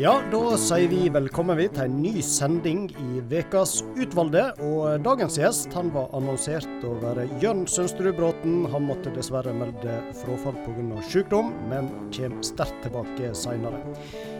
Ja, 0.00 0.14
da 0.32 0.38
sier 0.56 0.86
vi 0.88 1.10
velkommen 1.12 1.58
til 1.60 1.82
en 1.82 1.98
ny 2.00 2.22
sending 2.24 2.86
i 2.88 3.20
Vekas 3.28 3.82
utvalgte. 4.00 4.46
Og 4.64 5.04
dagens 5.04 5.36
gjest 5.36 5.76
han 5.76 5.90
var 5.92 6.08
annonsert 6.16 6.86
å 6.88 6.94
være 7.02 7.26
Jørn 7.42 7.66
Sønsterud 7.68 8.16
Bråten. 8.16 8.64
Han 8.72 8.88
måtte 8.88 9.12
dessverre 9.12 9.52
melde 9.52 9.98
frafall 10.22 10.56
pga. 10.64 11.04
sykdom, 11.04 11.52
men 11.68 11.92
kommer 12.08 12.48
sterkt 12.48 12.80
tilbake 12.86 13.34
seinere. 13.36 13.76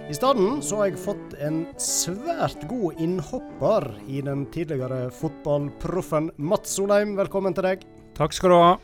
I 0.09 0.16
stedet 0.16 0.64
så 0.64 0.80
har 0.80 0.95
jeg 0.95 1.05
fått 1.05 1.37
en 1.45 1.66
svært 1.77 2.64
god 2.73 2.96
innhopper 3.05 3.93
i 4.09 4.25
den 4.25 4.48
tidligere 4.48 5.12
fotballproffen 5.12 6.32
Mats 6.39 6.73
Solheim. 6.73 7.19
Velkommen 7.21 7.53
til 7.53 7.69
deg. 7.69 7.85
Takk 8.16 8.32
skal 8.32 8.48
du 8.57 8.61
ha. 8.62 8.75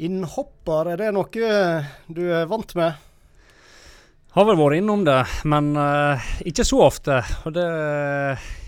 Innhopper, 0.00 0.92
er 0.94 1.00
det 1.00 1.10
noe 1.12 1.48
du 2.08 2.22
er 2.32 2.46
vant 2.48 2.76
med? 2.78 3.08
Har 4.32 4.46
vel 4.48 4.56
vært 4.56 4.78
innom 4.80 5.02
det, 5.04 5.18
men 5.44 5.74
uh, 5.76 6.28
ikke 6.48 6.64
så 6.64 6.78
ofte. 6.86 7.18
Og 7.44 7.52
det, 7.52 7.64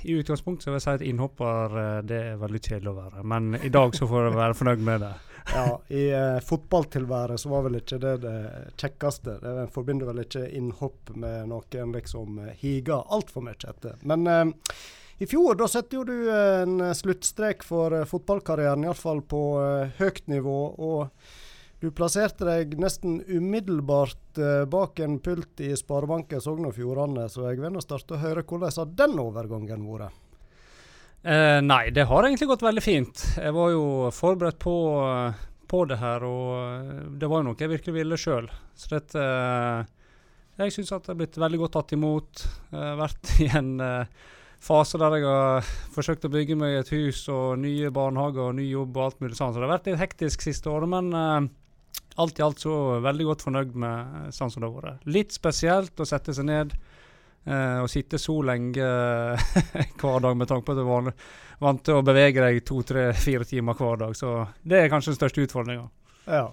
I 0.05 0.17
utgangspunktet 0.19 0.69
vil 0.69 0.77
jeg 0.77 0.85
si 0.85 0.93
at 0.93 1.05
innhopper 1.09 1.77
uh, 1.79 2.01
det 2.05 2.19
er 2.35 2.43
veldig 2.43 2.61
kjedelig 2.61 2.91
å 2.91 2.99
være. 2.99 3.23
Men 3.33 3.55
i 3.57 3.71
dag 3.73 3.97
så 3.97 4.05
får 4.11 4.27
jeg 4.27 4.35
være 4.43 4.59
fornøyd 4.59 4.85
med 4.91 5.07
det. 5.07 5.15
Ja, 5.45 5.75
I 5.93 6.03
uh, 6.17 6.39
fotballtilværet 6.41 7.41
så 7.41 7.51
var 7.53 7.67
vel 7.67 7.75
ikke 7.77 7.99
det 8.01 8.15
det 8.23 8.37
kjekkeste. 8.81 9.35
Det 9.43 9.67
forbinder 9.73 10.09
vel 10.09 10.23
ikke 10.23 10.45
innhopp 10.57 11.13
med 11.21 11.51
noen 11.51 11.93
liksom 11.93 12.39
higer 12.61 13.05
altfor 13.13 13.45
mye 13.45 13.69
etter. 13.69 13.99
Men 14.09 14.25
i 15.23 15.29
fjor 15.31 15.55
da 15.61 15.69
setter 15.71 16.09
du 16.09 16.29
en 16.35 16.83
sluttstrek 16.97 17.63
for 17.63 17.95
fotballkarrieren, 18.11 18.87
iallfall 18.87 19.23
på 19.23 19.43
høyt 19.99 20.25
nivå. 20.33 20.61
og 20.75 21.11
du 21.85 21.91
plasserte 21.93 22.47
deg 22.49 22.79
nesten 22.81 23.19
umiddelbart 23.29 24.39
eh, 24.41 24.63
bak 24.71 25.01
en 25.05 25.19
pult 25.21 25.61
i 25.61 25.75
Sparebanken 25.77 26.41
Sogn 26.41 26.65
og 26.65 26.79
Fjordane, 26.79 27.27
så 27.29 27.51
jeg 27.51 27.61
vil 27.61 27.77
starte 27.85 28.17
å 28.17 28.21
høre 28.23 28.45
hvordan 28.47 28.73
har 28.79 28.95
den 29.03 29.19
overgangen 29.21 29.83
vært? 29.91 30.15
Eh, 31.21 31.59
nei, 31.61 31.91
det 31.93 32.07
har 32.09 32.25
egentlig 32.25 32.49
gått 32.49 32.65
veldig 32.65 32.85
fint. 32.85 33.27
Jeg 33.37 33.53
var 33.57 33.75
jo 33.75 33.85
forberedt 34.17 34.57
på, 34.65 34.77
på 35.69 35.83
det 35.91 36.01
her, 36.01 36.25
og 36.25 36.55
eh, 36.63 37.05
det 37.21 37.29
var 37.29 37.43
jo 37.43 37.51
noe 37.51 37.61
jeg 37.61 37.75
virkelig 37.75 37.99
ville 37.99 38.21
sjøl. 38.23 38.49
Så 38.73 38.95
dette 38.95 39.21
eh, 39.21 39.93
Jeg 40.63 40.73
syns 40.79 40.95
at 40.95 41.05
det 41.05 41.13
har 41.13 41.21
blitt 41.21 41.41
veldig 41.45 41.63
godt 41.67 41.77
tatt 41.77 41.97
imot. 41.99 42.47
Jeg 42.73 43.01
vært 43.03 43.35
i 43.45 43.51
en 43.61 43.75
eh, 43.85 44.25
fase 44.65 44.99
der 45.01 45.19
jeg 45.19 45.27
har 45.29 45.69
forsøkt 45.95 46.25
å 46.25 46.33
bygge 46.33 46.57
meg 46.59 46.79
et 46.79 46.93
hus 46.95 47.27
og 47.33 47.59
nye 47.61 47.91
barnehager 47.95 48.49
og 48.49 48.57
ny 48.59 48.67
jobb 48.71 48.97
og 48.97 49.05
alt 49.07 49.21
mulig 49.23 49.37
sånn. 49.39 49.53
Så 49.53 49.61
det 49.61 49.69
har 49.69 49.75
vært 49.77 49.91
litt 49.91 50.01
hektisk 50.01 50.45
siste 50.47 50.73
året, 50.73 50.91
men 50.91 51.11
uh, 51.13 51.45
alt 52.23 52.41
i 52.41 52.45
alt 52.47 52.63
så 52.63 53.01
veldig 53.05 53.29
godt 53.29 53.45
fornøyd 53.45 53.75
med 53.85 54.19
eh, 54.21 54.29
sånn 54.35 54.53
som 54.53 54.63
det 54.63 54.71
har 54.71 54.87
vært. 54.89 55.09
Litt 55.11 55.35
spesielt 55.35 56.01
å 56.01 56.07
sette 56.09 56.35
seg 56.37 56.49
ned 56.49 56.75
uh, 56.75 57.83
og 57.83 57.91
sitte 57.93 58.21
så 58.23 58.39
lenge 58.47 58.89
hver 60.01 60.25
dag 60.25 60.39
med 60.39 60.51
tanke 60.51 60.69
på 60.69 60.77
at 60.77 60.81
du 60.81 60.85
er 60.87 61.13
vant 61.65 61.85
til 61.85 62.01
å 62.01 62.07
bevege 62.07 62.43
deg 62.45 62.65
to, 62.67 62.81
tre, 62.87 63.09
fire 63.19 63.47
timer 63.49 63.77
hver 63.79 64.01
dag. 64.07 64.17
Så 64.17 64.37
det 64.63 64.81
er 64.81 64.93
kanskje 64.93 65.13
den 65.13 65.21
største 65.21 65.45
utfordringa. 65.45 65.89
Ja. 66.25 66.49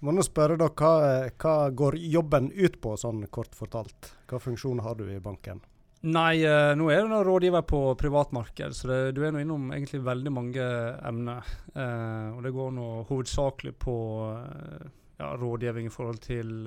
Må 0.00 0.16
nå 0.16 0.24
spørre 0.24 0.56
da, 0.56 0.70
hva, 0.72 0.94
hva 1.36 1.56
går 1.76 1.98
jobben 2.00 2.48
ut 2.56 2.80
på, 2.80 2.96
sånn 2.98 3.26
kort 3.30 3.52
fortalt? 3.54 4.14
Hva 4.30 4.40
funksjon 4.40 4.80
har 4.80 4.96
du 4.96 5.04
i 5.12 5.20
banken? 5.20 5.60
Nei, 6.00 6.40
uh, 6.48 6.72
nå 6.80 6.86
er 6.88 7.04
du 7.04 7.12
rådgiver 7.26 7.64
på 7.68 7.78
privatmarked, 8.00 8.72
så 8.72 8.88
det, 8.88 8.98
du 9.18 9.20
er 9.20 9.34
nå 9.36 9.42
innom 9.42 9.66
egentlig 9.74 10.00
veldig 10.00 10.32
mange 10.32 10.64
emner. 11.04 11.50
Uh, 11.74 12.38
og 12.38 12.40
det 12.46 12.54
går 12.56 12.70
nå 12.72 12.86
hovedsakelig 13.10 13.74
på 13.76 13.96
uh, 14.32 14.86
ja, 15.20 15.34
rådgivning 15.36 15.90
i 15.90 15.92
forhold 15.92 16.22
til 16.24 16.64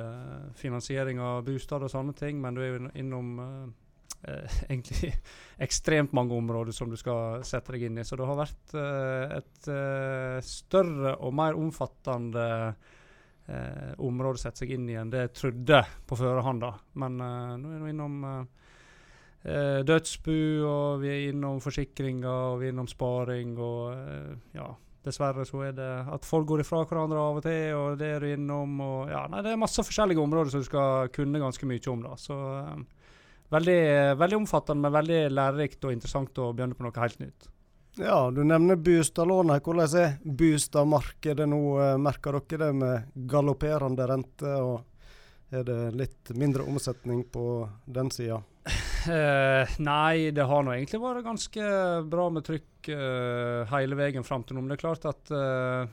finansiering 0.59 1.17
av 1.17 1.41
bostad 1.47 1.81
og 1.81 1.89
sånne 1.89 2.13
ting, 2.13 2.37
men 2.43 2.53
du 2.53 2.61
er 2.61 2.69
jo 2.69 2.93
innom 2.93 3.33
egentlig 4.69 5.09
ekstremt 5.65 6.13
mange 6.13 6.37
områder 6.37 6.75
som 6.77 6.93
du 6.93 6.95
skal 6.95 7.41
sette 7.41 7.73
deg 7.73 7.89
inn 7.89 7.97
i. 7.97 8.05
Så 8.05 8.15
det 8.15 8.29
har 8.29 8.37
vært 8.37 8.75
et 8.77 9.71
større 10.45 11.17
og 11.17 11.33
mer 11.33 11.57
omfattende 11.57 12.45
område 13.97 14.37
å 14.37 14.43
sette 14.45 14.61
seg 14.61 14.77
inn 14.77 14.85
i 14.93 14.95
enn 15.01 15.11
det 15.11 15.25
jeg 15.25 15.33
trodde 15.41 15.81
på 16.05 16.21
førehånd. 16.21 16.69
Men 17.01 17.17
nå 17.17 17.73
er 17.73 17.81
du 17.81 17.89
innom 17.89 18.21
eh, 19.43 19.81
dødsbu, 19.87 20.39
og 20.67 21.03
vi 21.03 21.11
er 21.11 21.27
innom 21.31 21.61
forsikringer, 21.63 22.53
og 22.53 22.61
vi 22.61 22.69
er 22.69 22.75
innom 22.75 22.89
sparing, 22.91 23.57
og 23.59 23.93
eh, 23.93 24.33
ja. 24.59 24.71
Dessverre 25.03 25.43
så 25.43 25.65
er 25.67 25.73
det 25.75 25.87
at 26.15 26.23
folk 26.23 26.45
går 26.47 26.61
ifra 26.63 26.85
hverandre 26.87 27.19
av 27.19 27.41
og 27.41 27.43
til, 27.43 27.73
og 27.75 27.97
det 27.99 28.07
er 28.07 28.23
du 28.23 28.29
innom. 28.31 28.77
og 28.79 29.09
ja, 29.11 29.25
nei, 29.27 29.41
Det 29.43 29.51
er 29.51 29.59
masse 29.59 29.83
forskjellige 29.83 30.21
områder 30.23 30.53
som 30.53 30.63
du 30.63 30.67
skal 30.69 31.09
kunne 31.11 31.41
ganske 31.43 31.67
mye 31.67 31.89
om. 31.91 32.05
da, 32.05 32.13
så 32.15 32.37
eh, 32.61 33.09
veldig, 33.51 33.81
veldig 34.21 34.37
omfattende, 34.37 34.85
men 34.85 34.95
veldig 34.95 35.19
lærerikt 35.33 35.83
og 35.83 35.91
interessant 35.91 36.39
å 36.39 36.53
begynne 36.55 36.79
på 36.79 36.87
noe 36.87 37.03
helt 37.03 37.19
nytt. 37.19 37.49
Ja, 37.99 38.31
du 38.31 38.41
nevner 38.47 38.79
bostadlånet. 38.79 39.61
Hvordan 39.61 39.99
er 39.99 40.15
bostadmarkedet 40.23 41.45
nå? 41.51 41.61
Eh, 41.83 41.97
merker 42.01 42.39
dere 42.39 42.63
det 42.63 42.71
med 42.79 43.11
galopperende 43.29 44.07
rente? 44.07 44.55
og 44.55 44.87
Er 45.53 45.67
det 45.67 45.93
litt 45.93 46.31
mindre 46.33 46.63
omsetning 46.63 47.27
på 47.29 47.67
den 47.85 48.09
sida? 48.09 48.39
Uh, 49.03 49.67
nei, 49.83 50.31
det 50.35 50.45
har 50.47 50.63
nå 50.63 50.73
egentlig 50.75 51.01
vært 51.03 51.25
ganske 51.25 51.67
bra 52.07 52.29
med 52.31 52.45
trykk 52.47 52.89
uh, 52.93 53.69
hele 53.73 53.97
veien 53.99 54.25
fram 54.25 54.45
til 54.47 54.57
nå. 54.57 54.63
Men 54.63 54.73
det 54.73 54.77
er 54.77 54.83
klart 54.85 55.07
at 55.09 55.33
uh, 55.33 55.85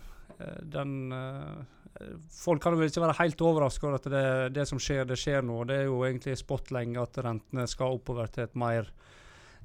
den 0.63 0.97
Folk 2.33 2.63
kan 2.65 2.73
vel 2.79 2.89
ikke 2.89 3.03
være 3.03 3.19
helt 3.19 3.43
overraska 3.45 3.85
over 3.85 3.99
at 3.99 4.07
det, 4.09 4.23
det, 4.57 4.63
som 4.71 4.79
skjer, 4.81 5.03
det 5.05 5.19
skjer 5.21 5.43
nå. 5.45 5.59
Det 5.69 5.75
er 5.83 5.89
jo 5.91 5.99
egentlig 6.07 6.37
spot 6.41 6.71
lenge 6.73 7.03
at 7.03 7.19
rentene 7.27 7.67
skal 7.69 7.99
oppover 7.99 8.31
til 8.33 8.47
et 8.47 8.55
mer 8.57 8.89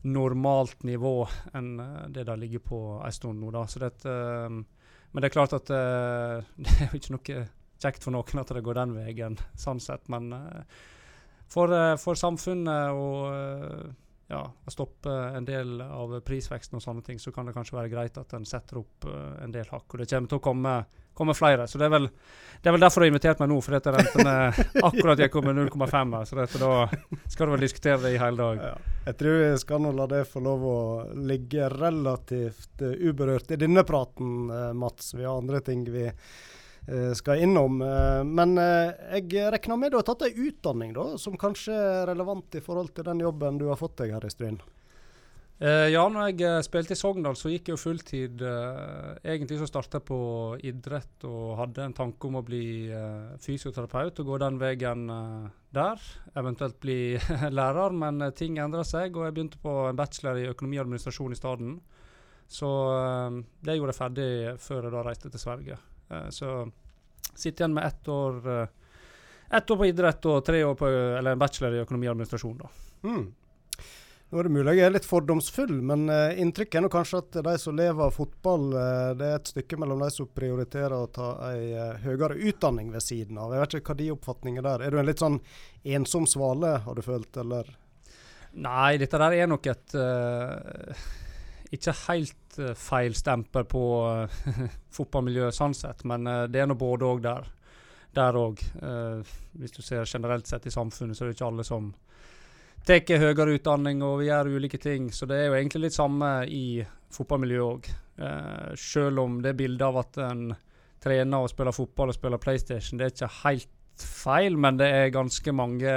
normalt 0.04 0.84
nivå 0.84 1.14
enn 1.56 1.70
det 2.12 2.26
de 2.28 2.36
ligger 2.42 2.64
på 2.66 2.80
en 2.98 3.16
stund 3.16 3.40
nå. 3.40 3.54
Da. 3.56 3.64
Det, 3.86 4.12
men 5.14 5.24
det 5.24 5.30
er 5.30 5.36
klart 5.38 5.56
at 5.56 5.70
det 6.66 6.76
er 6.76 6.90
jo 6.90 7.00
ikke 7.00 7.16
noe 7.16 7.46
kjekt 7.86 8.04
for 8.04 8.18
noen 8.18 8.44
at 8.44 8.52
det 8.58 8.66
går 8.68 8.82
den 8.82 8.98
veien, 8.98 9.40
sånn 9.56 9.80
sett. 9.86 10.10
Men 10.12 10.34
for, 11.48 11.74
eh, 11.74 11.96
for 12.02 12.18
samfunnet 12.20 12.92
og 12.96 13.30
eh, 13.34 13.94
ja, 14.28 14.42
stoppe 14.68 15.12
en 15.12 15.46
del 15.46 15.80
av 15.82 16.20
prisveksten 16.26 16.80
og 16.80 16.84
sånne 16.84 17.06
ting, 17.06 17.20
så 17.22 17.32
kan 17.32 17.46
det 17.46 17.54
kanskje 17.54 17.78
være 17.78 17.92
greit 17.92 18.16
at 18.18 18.34
en 18.34 18.48
setter 18.50 18.80
opp 18.82 19.06
uh, 19.06 19.36
en 19.44 19.52
del 19.54 19.68
hakk. 19.70 19.86
Og 19.86 20.02
det 20.02 20.08
kommer 20.10 20.32
til 20.32 20.40
å 20.40 20.42
komme, 20.48 20.72
komme 21.14 21.36
flere. 21.38 21.68
Så 21.70 21.78
det 21.78 21.86
er, 21.86 21.94
vel, 21.94 22.08
det 22.58 22.72
er 22.72 22.74
vel 22.74 22.82
derfor 22.82 23.04
du 23.04 23.06
har 23.06 23.14
invitert 23.14 23.44
meg 23.44 23.52
nå, 23.52 23.60
for 23.62 23.78
dette 23.78 23.94
rentene 23.94 24.34
akkurat 24.90 25.22
gikk 25.22 25.38
opp 25.38 25.46
med 25.46 25.62
0,5 25.62 26.18
Så 26.26 26.40
dette, 26.40 26.64
da 26.64 27.22
skal 27.36 27.46
du 27.46 27.54
vel 27.54 27.68
diskutere 27.68 28.02
det 28.08 28.16
i 28.16 28.20
hele 28.24 28.42
dag. 28.42 28.66
Ja. 28.72 28.98
Jeg 29.12 29.20
tror 29.22 29.40
vi 29.44 29.54
skal 29.62 29.86
nå 29.86 29.94
la 29.94 30.10
det 30.10 30.26
få 30.32 30.42
lov 30.42 30.68
å 30.74 30.82
ligge 31.30 31.70
relativt 31.70 32.82
uberørt 32.82 33.54
i 33.54 33.62
denne 33.62 33.86
praten, 33.86 34.50
Mats. 34.74 35.14
Vi 35.14 35.22
har 35.22 35.38
andre 35.38 35.62
ting 35.62 35.86
vi 35.86 36.10
Eh, 36.10 36.16
skal 37.18 37.42
innom. 37.42 37.82
Eh, 37.82 38.22
men 38.24 38.58
eh, 38.62 38.94
jeg 39.18 39.50
regner 39.56 39.80
med 39.82 39.94
du 39.94 40.00
har 40.00 40.06
tatt 40.06 40.28
ei 40.28 40.36
utdanning 40.48 40.94
da, 40.94 41.16
som 41.22 41.38
kanskje 41.40 41.74
er 41.74 42.08
relevant 42.12 42.58
i 42.58 42.64
forhold 42.64 42.94
til 42.96 43.08
den 43.08 43.24
jobben 43.26 43.60
du 43.62 43.70
har 43.72 43.80
fått 43.80 43.98
deg 44.04 44.14
her 44.16 44.26
i 44.26 44.34
Stryn? 44.34 44.62
Ja, 45.56 46.02
når 46.12 46.34
jeg 46.36 46.64
spilte 46.66 46.92
i 46.92 46.98
Sogndal, 47.00 47.38
så 47.40 47.48
gikk 47.48 47.70
jeg 47.70 47.78
jo 47.78 47.80
fulltid. 47.80 48.42
Egentlig 49.24 49.56
så 49.62 49.70
starta 49.70 50.02
jeg 50.02 50.06
på 50.10 50.18
idrett 50.68 51.24
og 51.30 51.54
hadde 51.62 51.86
en 51.86 51.96
tanke 51.96 52.28
om 52.28 52.36
å 52.36 52.44
bli 52.44 52.92
fysioterapeut 53.40 54.20
og 54.20 54.34
gå 54.34 54.42
den 54.44 54.60
veien 54.60 55.06
der. 55.72 56.04
Eventuelt 56.36 56.76
bli 56.84 57.16
lærer, 57.62 57.96
men 57.96 58.28
ting 58.36 58.60
endra 58.60 58.84
seg, 58.84 59.16
og 59.16 59.30
jeg 59.30 59.38
begynte 59.40 59.64
på 59.64 59.78
en 59.94 60.04
bachelor 60.04 60.44
i 60.44 60.50
økonomi 60.52 60.82
og 60.82 60.90
administrasjon 60.90 61.40
i 61.40 61.40
stedet. 61.40 61.74
Så 62.60 62.76
det 63.64 63.80
gjorde 63.80 63.96
jeg 63.96 64.02
ferdig 64.04 64.32
før 64.60 64.90
jeg 64.90 64.98
da 65.00 65.08
reiste 65.08 65.32
til 65.32 65.48
Sverige. 65.48 65.80
Eh, 66.10 66.30
så 66.30 66.72
sitter 67.34 67.64
igjen 67.64 67.74
med 67.74 67.88
ett 67.88 68.08
år, 68.08 68.38
eh, 68.52 68.68
ett 69.58 69.72
år 69.72 69.78
på 69.78 69.88
idrett 69.90 70.26
og 70.26 70.46
tre 70.46 70.64
år 70.64 70.76
på 70.76 70.88
eller 70.90 71.32
en 71.32 71.42
bachelor 71.42 71.76
i 71.76 71.82
økonomi 71.84 72.08
og 72.08 72.16
administrasjon. 72.16 72.58
da. 72.62 72.70
Mm. 73.10 73.26
Nå 74.30 74.40
er 74.42 74.48
det 74.48 74.56
mulig 74.56 74.74
jeg 74.74 74.88
er 74.88 74.94
litt 74.96 75.06
fordomsfull, 75.06 75.76
men 75.86 76.08
uh, 76.10 76.34
inntrykket 76.42 76.80
er 76.80 76.84
nå 76.84 76.90
kanskje 76.92 77.20
at 77.22 77.36
de 77.46 77.52
som 77.62 77.76
lever 77.78 78.08
av 78.08 78.16
fotball, 78.16 78.64
uh, 78.74 79.12
det 79.16 79.28
er 79.30 79.36
et 79.38 79.52
stykke 79.52 79.78
mellom 79.78 80.02
de 80.02 80.10
som 80.12 80.28
prioriterer 80.28 80.96
å 80.98 81.12
ta 81.14 81.28
ei 81.52 81.70
uh, 81.78 81.94
høyere 82.02 82.40
utdanning 82.50 82.90
ved 82.92 83.06
siden 83.06 83.38
av. 83.38 83.54
Jeg 83.54 83.62
vet 83.62 83.76
ikke 83.78 83.94
hva 83.94 84.00
de 84.02 84.10
oppfatninger 84.16 84.66
der. 84.66 84.84
Er 84.84 84.96
du 84.96 85.00
en 85.00 85.08
litt 85.08 85.22
sånn 85.22 85.38
ensom 85.86 86.26
svale, 86.28 86.74
har 86.88 86.98
du 86.98 87.06
følt, 87.06 87.38
eller? 87.38 87.70
Nei, 88.66 88.98
dette 88.98 89.22
der 89.22 89.38
er 89.38 89.52
nok 89.52 89.70
et 89.70 89.96
ikke 91.74 91.94
helt 92.06 92.58
uh, 92.62 92.74
feil 92.78 93.16
stempel 93.18 93.66
på 93.70 93.84
uh, 94.06 94.40
fotballmiljøet 94.98 95.56
sånn 95.56 95.76
sett, 95.78 96.06
men 96.08 96.28
uh, 96.30 96.44
det 96.52 96.62
er 96.62 96.70
nå 96.70 96.78
både 96.80 97.10
òg 97.10 97.22
der. 97.26 97.52
Der 98.16 98.38
òg. 98.40 98.62
hvis 99.60 99.74
du 99.76 99.82
ser 99.84 100.06
generelt 100.08 100.48
sett 100.48 100.64
i 100.70 100.72
samfunnet, 100.72 101.18
så 101.18 101.26
er 101.26 101.28
det 101.28 101.36
ikke 101.36 101.48
alle 101.50 101.66
som 101.68 101.90
tar 102.88 103.20
høyere 103.20 103.58
utdanning, 103.58 104.00
og 104.08 104.22
vi 104.22 104.30
gjør 104.30 104.54
ulike 104.56 104.80
ting. 104.80 105.10
Så 105.12 105.28
det 105.28 105.36
er 105.36 105.50
jo 105.50 105.58
egentlig 105.58 105.82
litt 105.84 105.98
samme 105.98 106.30
i 106.48 106.80
fotballmiljøet 107.12 107.66
òg. 107.74 107.90
selv 108.80 109.20
om 109.20 109.42
det 109.44 109.58
bildet 109.60 109.84
av 109.84 110.00
at 110.00 110.22
en 110.30 110.56
trener 111.04 111.44
og 111.44 111.52
spiller 111.52 111.76
fotball 111.76 112.14
og 112.14 112.16
spiller 112.18 112.42
PlayStation. 112.42 112.98
Det 112.98 113.06
er 113.06 113.14
ikke 113.14 113.34
helt 113.44 114.06
feil, 114.06 114.58
men 114.58 114.80
det 114.80 114.88
er 114.88 115.14
ganske 115.14 115.52
mange, 115.52 115.92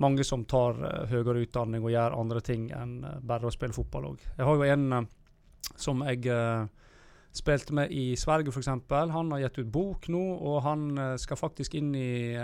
mange 0.00 0.24
som 0.26 0.44
tar 0.48 0.78
uh, 0.80 1.06
høyere 1.10 1.44
utdanning 1.44 1.84
og 1.84 1.92
gjør 1.92 2.18
andre 2.18 2.42
ting 2.44 2.68
enn 2.74 3.00
uh, 3.04 3.16
bare 3.22 3.48
å 3.48 3.54
spille 3.54 3.76
fotball 3.76 4.12
òg. 4.12 4.28
Jeg 4.36 4.46
har 4.48 4.58
jo 4.58 4.68
en 4.74 4.86
uh, 4.96 5.08
som 5.76 6.00
jeg 6.08 6.26
spilte 7.36 7.74
med 7.76 7.92
i 7.94 8.16
Sverige, 8.18 8.50
f.eks. 8.50 8.68
Han 8.90 9.30
har 9.30 9.42
gitt 9.44 9.60
ut 9.60 9.68
bok 9.70 10.08
nå, 10.10 10.22
og 10.40 10.56
han 10.64 10.98
skal 11.20 11.38
faktisk 11.38 11.76
inn 11.78 11.92
i 11.94 12.34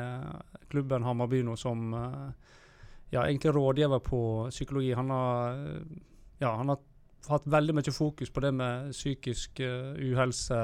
klubben 0.70 1.03
Hammarby 1.03 1.41
nå 1.43 1.56
som 1.58 1.88
ja, 3.11 3.25
egentlig 3.25 3.50
rådgiver 3.56 4.05
på 4.06 4.20
psykologi. 4.55 4.93
Han 4.94 5.11
har, 5.11 5.59
ja, 6.38 6.52
han 6.61 6.70
har 6.70 6.79
hatt 7.32 7.49
veldig 7.50 7.75
mye 7.81 7.97
fokus 7.97 8.31
på 8.31 8.44
det 8.44 8.52
med 8.61 8.93
psykisk 8.94 9.59
uhelse 9.64 10.61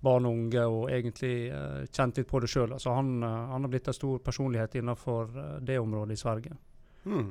barn 0.00 0.26
og 0.26 0.32
unge, 0.32 0.64
og 0.64 0.88
egentlig 0.92 1.50
uh, 1.52 1.84
kjent 1.92 2.20
litt 2.20 2.30
på 2.30 2.40
det 2.40 2.50
sjøl. 2.50 2.72
Altså 2.76 2.94
han, 2.96 3.18
uh, 3.22 3.52
han, 3.52 3.66
har 3.66 3.72
blitt 3.72 3.90
en 3.90 3.96
stor 3.96 4.18
personlighet 4.24 4.78
innenfor 4.80 5.30
uh, 5.36 5.54
det 5.60 5.78
området 5.80 6.16
i 6.16 6.20
Sverige. 6.20 6.56
Mm. 7.04 7.30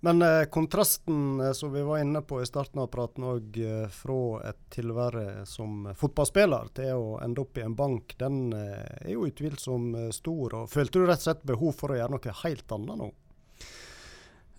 Men 0.00 0.24
kontrasten 0.48 1.42
som 1.54 1.74
vi 1.74 1.82
var 1.84 1.98
inne 2.00 2.22
på 2.24 2.38
i 2.40 2.46
starten 2.48 2.80
av 2.80 2.86
praten 2.88 3.26
òg, 3.28 3.58
fra 3.92 4.20
et 4.48 4.62
tilvære 4.72 5.42
som 5.44 5.90
fotballspiller 5.92 6.70
til 6.78 6.96
å 6.96 7.18
ende 7.20 7.42
opp 7.42 7.60
i 7.60 7.66
en 7.66 7.74
bank, 7.76 8.14
den 8.16 8.54
er 8.56 9.10
jo 9.12 9.26
utvilsomt 9.28 9.98
stor. 10.16 10.56
og 10.62 10.72
Følte 10.72 11.02
du 11.02 11.04
rett 11.04 11.20
og 11.20 11.26
slett 11.26 11.44
behov 11.52 11.76
for 11.76 11.92
å 11.92 12.00
gjøre 12.00 12.16
noe 12.16 12.36
helt 12.40 12.72
annet 12.78 13.02
nå? 13.02 13.10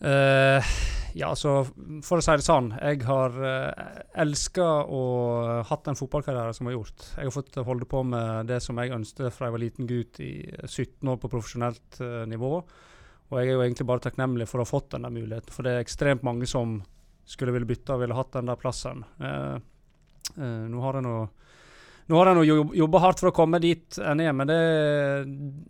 Uh, 0.01 0.71
ja, 1.13 1.27
altså, 1.29 1.65
for 2.05 2.21
å 2.21 2.23
si 2.23 2.35
det 2.39 2.45
sånn. 2.45 2.71
Jeg 2.79 3.01
har 3.07 3.35
uh, 3.35 3.97
elska 4.23 4.67
og 4.89 5.67
hatt 5.69 5.89
en 5.91 5.99
fotballkarriere 5.99 6.55
som 6.55 6.67
jeg 6.67 6.75
har 6.75 6.79
gjort. 6.79 7.09
Jeg 7.17 7.27
har 7.27 7.35
fått 7.35 7.59
holde 7.67 7.89
på 7.89 8.03
med 8.07 8.47
det 8.49 8.61
som 8.63 8.79
jeg 8.81 8.95
ønsket 8.95 9.35
fra 9.35 9.49
jeg 9.49 9.57
var 9.57 9.63
liten 9.65 9.89
gutt 9.89 10.21
i 10.23 10.31
17 10.65 11.11
år 11.11 11.19
på 11.21 11.31
profesjonelt 11.33 11.99
uh, 12.03 12.23
nivå. 12.29 12.53
Og 13.31 13.37
jeg 13.39 13.51
er 13.51 13.55
jo 13.55 13.65
egentlig 13.65 13.87
bare 13.87 14.03
takknemlig 14.03 14.47
for 14.49 14.59
å 14.59 14.65
ha 14.65 14.71
fått 14.71 14.95
den 14.95 15.07
muligheten, 15.07 15.53
for 15.55 15.67
det 15.67 15.75
er 15.75 15.85
ekstremt 15.85 16.25
mange 16.27 16.47
som 16.49 16.79
skulle 17.27 17.53
ville 17.55 17.69
bytte 17.69 17.93
og 17.95 18.01
ville 18.03 18.15
hatt 18.17 18.33
den 18.35 18.49
der 18.49 18.59
plassen. 18.59 19.05
Uh, 19.21 19.59
nå 20.35 20.81
har 20.83 20.99
jeg 20.99 21.05
nå 21.05 21.15
nå 22.11 22.17
har 22.17 22.39
jobba 22.43 22.99
hardt 22.99 23.21
for 23.21 23.29
å 23.29 23.35
komme 23.35 23.59
dit 23.63 23.95
en 24.03 24.19
er, 24.19 24.33
men 24.35 24.49
det, 24.49 24.57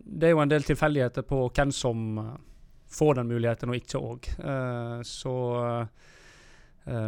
det, 0.02 0.26
er 0.26 0.32
jo 0.32 0.40
en 0.42 0.50
del 0.50 0.64
tilfeldigheter 0.66 1.26
på 1.28 1.44
hvem 1.54 1.74
som 1.76 2.16
få 2.92 3.14
den 3.14 3.28
muligheten, 3.28 3.72
og 3.72 3.80
ikke 3.80 4.00
òg. 4.02 4.32
Uh, 4.40 4.52
eh, 4.52 5.04
så 5.08 5.34
uh, 5.82 5.88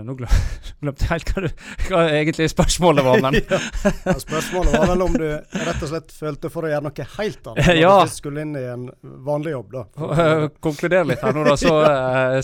Nå 0.06 0.14
glemte 0.20 1.08
jeg 1.08 1.10
helt 1.10 1.32
hva, 1.34 1.42
du, 1.42 1.64
hva 1.88 2.02
egentlig 2.14 2.46
spørsmålet 2.52 3.06
var, 3.08 3.24
men 3.26 3.40
ja, 4.06 4.14
Spørsmålet 4.22 4.76
var 4.78 4.92
vel 4.92 5.02
om 5.02 5.16
du 5.18 5.26
rett 5.26 5.82
og 5.82 5.90
slett 5.90 6.14
følte 6.14 6.52
for 6.54 6.68
å 6.68 6.70
gjøre 6.70 6.86
noe 6.86 7.08
helt 7.16 7.50
annet 7.50 7.68
når 7.72 7.80
ja. 7.82 7.96
du 8.06 8.14
skulle 8.14 8.46
inn 8.46 8.54
i 8.60 8.64
en 8.70 8.86
vanlig 9.26 9.56
jobb, 9.56 9.74
da. 9.74 9.84
Uh, 9.98 10.46
konkluder 10.64 11.10
litt 11.10 11.26
her 11.26 11.34
nå, 11.36 11.46
da. 11.50 11.58
Så, 11.58 11.74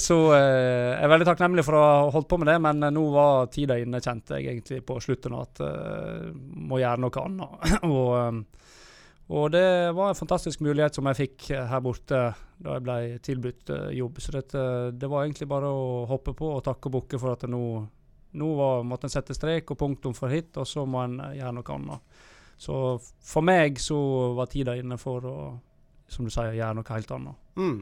så 0.02 0.20
jeg 0.34 0.98
er 1.06 1.14
veldig 1.14 1.30
takknemlig 1.30 1.68
for 1.70 1.78
å 1.78 1.86
ha 1.86 1.98
holdt 2.18 2.32
på 2.34 2.42
med 2.42 2.50
det, 2.50 2.58
men 2.66 2.90
nå 2.98 3.06
var 3.14 3.52
tida 3.54 3.78
inne, 3.78 4.02
kjente 4.04 4.40
jeg 4.40 4.56
egentlig 4.56 4.82
på 4.90 4.98
slutten, 5.06 5.38
at 5.38 5.62
uh, 5.62 6.32
må 6.34 6.82
gjøre 6.82 7.06
noe 7.06 7.28
annet. 7.30 7.84
og 7.86 8.59
og 9.30 9.52
det 9.54 9.92
var 9.94 10.10
en 10.10 10.18
fantastisk 10.18 10.64
mulighet 10.66 10.98
som 10.98 11.06
jeg 11.10 11.20
fikk 11.20 11.50
eh, 11.54 11.68
her 11.70 11.84
borte 11.86 12.22
da 12.60 12.76
jeg 12.76 12.84
ble 12.84 12.98
tilbudt 13.24 13.70
uh, 13.72 13.86
jobb. 13.96 14.18
Så 14.20 14.34
dette, 14.36 14.64
det 14.92 15.08
var 15.08 15.24
egentlig 15.24 15.48
bare 15.48 15.70
å 15.72 16.04
hoppe 16.10 16.34
på 16.36 16.50
og 16.58 16.64
takke 16.66 16.90
og 16.90 16.96
bukke 16.98 17.20
for 17.22 17.38
at 17.38 17.46
nå, 17.48 17.62
nå 18.36 18.50
var, 18.58 18.82
måtte 18.84 19.08
en 19.08 19.14
sette 19.14 19.38
strek 19.38 19.70
og 19.72 19.80
punktum 19.80 20.18
for 20.18 20.34
hit, 20.34 20.58
og 20.60 20.68
så 20.68 20.84
må 20.84 21.06
en 21.06 21.22
gjøre 21.38 21.54
noe 21.56 21.78
annet. 21.78 22.20
Så 22.60 22.74
for 23.00 23.46
meg 23.46 23.80
så 23.80 24.00
var 24.36 24.52
tida 24.52 24.76
inne 24.76 24.98
for 25.00 25.30
å 25.30 25.38
som 26.10 26.26
du 26.26 26.34
sier, 26.34 26.56
gjøre 26.58 26.80
noe 26.80 26.94
helt 26.96 27.12
annet. 27.16 27.42
Mm. 27.60 27.80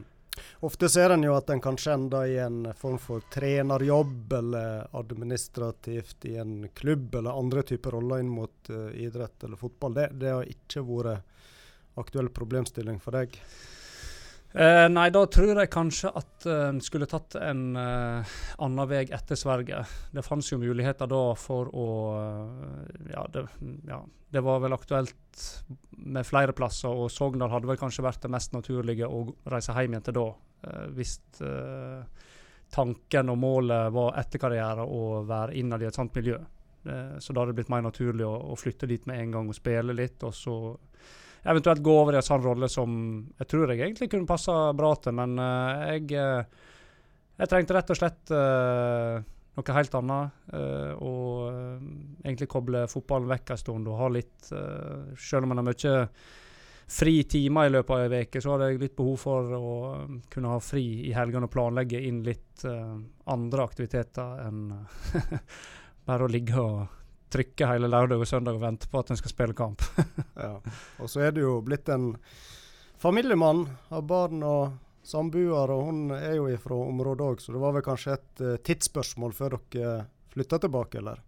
Ofte 0.66 0.88
ser 0.92 1.14
en 1.14 1.24
jo 1.26 1.34
at 1.36 1.50
en 1.50 1.62
kanskje 1.62 1.94
ender 1.94 2.26
i 2.28 2.36
en 2.42 2.60
form 2.78 2.98
for 3.02 3.24
trenerjobb 3.32 4.32
eller 4.40 4.86
administrativt 4.98 6.28
i 6.30 6.36
en 6.42 6.68
klubb 6.74 7.14
eller 7.20 7.38
andre 7.38 7.62
typer 7.62 7.96
roller 7.96 8.22
inn 8.22 8.30
mot 8.32 8.70
uh, 8.70 8.90
idrett 8.94 9.44
eller 9.44 9.60
fotball. 9.60 9.94
Det, 9.94 10.08
det 10.20 10.34
har 10.34 10.54
ikke 10.54 10.84
vært 10.86 11.34
aktuell 11.98 12.30
problemstilling 12.30 13.00
for 13.02 13.18
deg? 13.18 13.34
Eh, 14.52 14.86
nei, 14.88 15.10
da 15.12 15.20
tror 15.28 15.58
jeg 15.60 15.68
kanskje 15.68 16.10
at 16.16 16.46
eh, 16.48 16.62
en 16.70 16.78
skulle 16.80 17.08
tatt 17.08 17.36
en 17.36 17.76
eh, 17.76 18.36
annen 18.64 18.88
vei 18.88 19.02
etter 19.04 19.36
Sverige. 19.36 19.82
Det 20.14 20.24
fantes 20.24 20.48
jo 20.54 20.60
muligheter 20.62 21.10
da 21.10 21.20
for 21.36 21.68
å 21.68 21.88
uh, 22.16 22.86
ja, 23.12 23.26
det, 23.34 23.44
ja, 23.90 24.00
det, 24.32 24.42
var 24.46 24.62
vel 24.64 24.72
aktuelt 24.72 25.44
med 26.00 26.24
flere 26.24 26.56
plasser, 26.56 26.88
og 26.88 27.12
Sogndal 27.12 27.52
hadde 27.52 27.68
vel 27.68 27.80
kanskje 27.80 28.06
vært 28.06 28.24
det 28.24 28.32
mest 28.32 28.56
naturlige 28.56 29.10
å 29.10 29.26
reise 29.52 29.76
hjem 29.76 29.98
igjen 29.98 30.08
til 30.08 30.16
da. 30.16 30.28
hvis 30.96 31.12
tanken 32.72 33.30
og 33.30 33.38
målet 33.38 33.92
var 33.94 34.16
etter 34.18 34.40
karriere 34.40 34.84
å 34.84 35.22
være 35.28 35.54
innad 35.60 35.82
i 35.82 35.88
et 35.88 35.96
sånt 35.96 36.14
miljø. 36.14 36.38
så 36.82 37.32
da 37.32 37.40
hadde 37.40 37.52
det 37.52 37.58
blitt 37.60 37.70
mer 37.72 37.84
naturlig 37.84 38.26
å, 38.26 38.34
å 38.52 38.56
flytte 38.56 38.86
dit 38.86 39.06
med 39.06 39.20
en 39.20 39.32
gang 39.36 39.48
og 39.48 39.56
spille 39.56 39.94
litt, 39.94 40.22
og 40.22 40.34
så 40.34 40.56
eventuelt 41.52 41.82
gå 41.82 41.94
over 42.02 42.16
i 42.16 42.20
en 42.20 42.26
sånn 42.26 42.44
rolle 42.44 42.68
som 42.72 42.94
jeg 43.38 43.50
tror 43.50 43.72
jeg 43.72 43.82
egentlig 43.82 44.10
kunne 44.12 44.28
passa 44.28 44.56
bra 44.76 44.92
til. 45.00 45.16
Men 45.18 45.38
uh, 45.40 45.94
jeg, 45.94 46.12
uh, 46.14 46.42
jeg 47.40 47.50
trengte 47.50 47.76
rett 47.76 47.92
og 47.94 47.98
slett 48.00 48.34
uh, 48.34 49.20
noe 49.58 49.74
helt 49.74 49.94
annet. 49.98 50.34
og 51.02 51.48
egentlig 52.22 52.46
koble 52.46 52.84
fotballen 52.86 53.32
vekk 53.32 53.50
en 53.50 53.58
stund 53.58 53.88
og 53.90 53.96
ha 53.98 54.10
litt 54.14 54.52
Selv 55.18 55.42
om 55.42 55.50
man 55.50 55.58
har 55.58 55.66
mye 55.66 55.94
fri 56.86 57.24
timer 57.26 57.66
i 57.66 57.72
løpet 57.74 57.90
av 57.90 58.14
ei 58.14 58.20
uke, 58.22 58.40
så 58.40 58.52
hadde 58.52 58.68
jeg 58.70 58.80
litt 58.84 58.94
behov 58.96 59.18
for 59.18 59.56
å 59.56 59.72
kunne 60.30 60.52
ha 60.52 60.60
fri 60.62 60.84
i 61.08 61.16
helgene 61.16 61.50
og 61.50 61.52
planlegge 61.56 61.98
inn 62.06 62.22
litt 62.22 62.62
andre 63.26 63.66
aktiviteter 63.66 64.46
enn 64.46 64.62
bare 66.06 66.28
å 66.28 66.30
ligge 66.30 66.62
og 66.62 66.86
trykke 67.32 67.68
hele 67.70 67.90
lørdag 67.90 68.22
og 68.22 68.28
søndag 68.28 68.58
og 68.58 68.64
vente 68.64 68.88
på 68.90 69.00
at 69.00 69.12
en 69.12 69.20
skal 69.20 69.32
spille 69.32 69.56
kamp. 69.56 69.84
ja. 70.44 70.54
Og 70.98 71.10
så 71.10 71.26
er 71.28 71.34
du 71.36 71.42
jo 71.44 71.58
blitt 71.64 71.88
en 71.92 72.12
familiemann, 72.98 73.66
har 73.92 74.04
barn 74.06 74.42
og 74.42 74.76
samboer, 75.08 75.70
og 75.72 75.86
hun 75.88 76.12
er 76.16 76.36
jo 76.36 76.48
ifra 76.52 76.76
området 76.88 77.24
òg, 77.24 77.40
så 77.42 77.54
det 77.54 77.62
var 77.62 77.74
vel 77.76 77.86
kanskje 77.86 78.18
et 78.18 78.44
uh, 78.44 78.54
tidsspørsmål 78.64 79.34
før 79.36 79.58
dere 79.70 79.94
flytta 80.34 80.60
tilbake, 80.64 81.00
eller? 81.00 81.22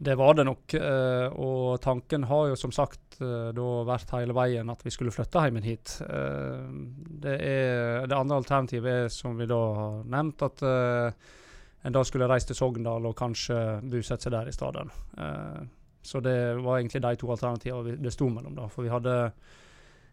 Det 0.00 0.16
var 0.16 0.36
det 0.36 0.46
nok, 0.48 0.74
uh, 0.80 1.28
og 1.40 1.80
tanken 1.84 2.24
har 2.28 2.50
jo 2.50 2.58
som 2.58 2.72
sagt 2.74 3.20
uh, 3.22 3.50
da 3.56 3.68
vært 3.88 4.14
hele 4.16 4.36
veien 4.36 4.72
at 4.72 4.84
vi 4.84 4.92
skulle 4.92 5.14
flytte 5.14 5.44
hjem 5.46 5.60
hit. 5.64 5.98
det, 6.00 7.36
er, 7.36 8.08
det 8.08 8.16
andre 8.16 8.40
alternativet 8.42 9.04
er, 9.06 9.12
som 9.12 9.36
vi 9.38 9.48
da 9.48 9.60
har 9.80 10.00
nevnt, 10.16 10.48
at 10.48 10.64
en 11.82 11.92
da 11.92 12.02
skulle 12.04 12.28
reise 12.28 12.50
til 12.50 12.58
Sogndal 12.58 13.06
og 13.08 13.16
kanskje 13.16 13.56
bosette 13.88 14.26
seg 14.26 14.34
der 14.34 14.50
i 14.50 14.54
stedet. 14.54 14.84
Uh, 15.16 15.62
så 16.02 16.20
det 16.24 16.36
var 16.60 16.78
egentlig 16.78 17.02
de 17.04 17.14
to 17.20 17.30
alternativene 17.32 17.96
det 18.00 18.12
sto 18.12 18.28
mellom. 18.32 18.54
da, 18.56 18.68
For 18.72 18.84
vi 18.84 18.92
hadde, 18.92 19.14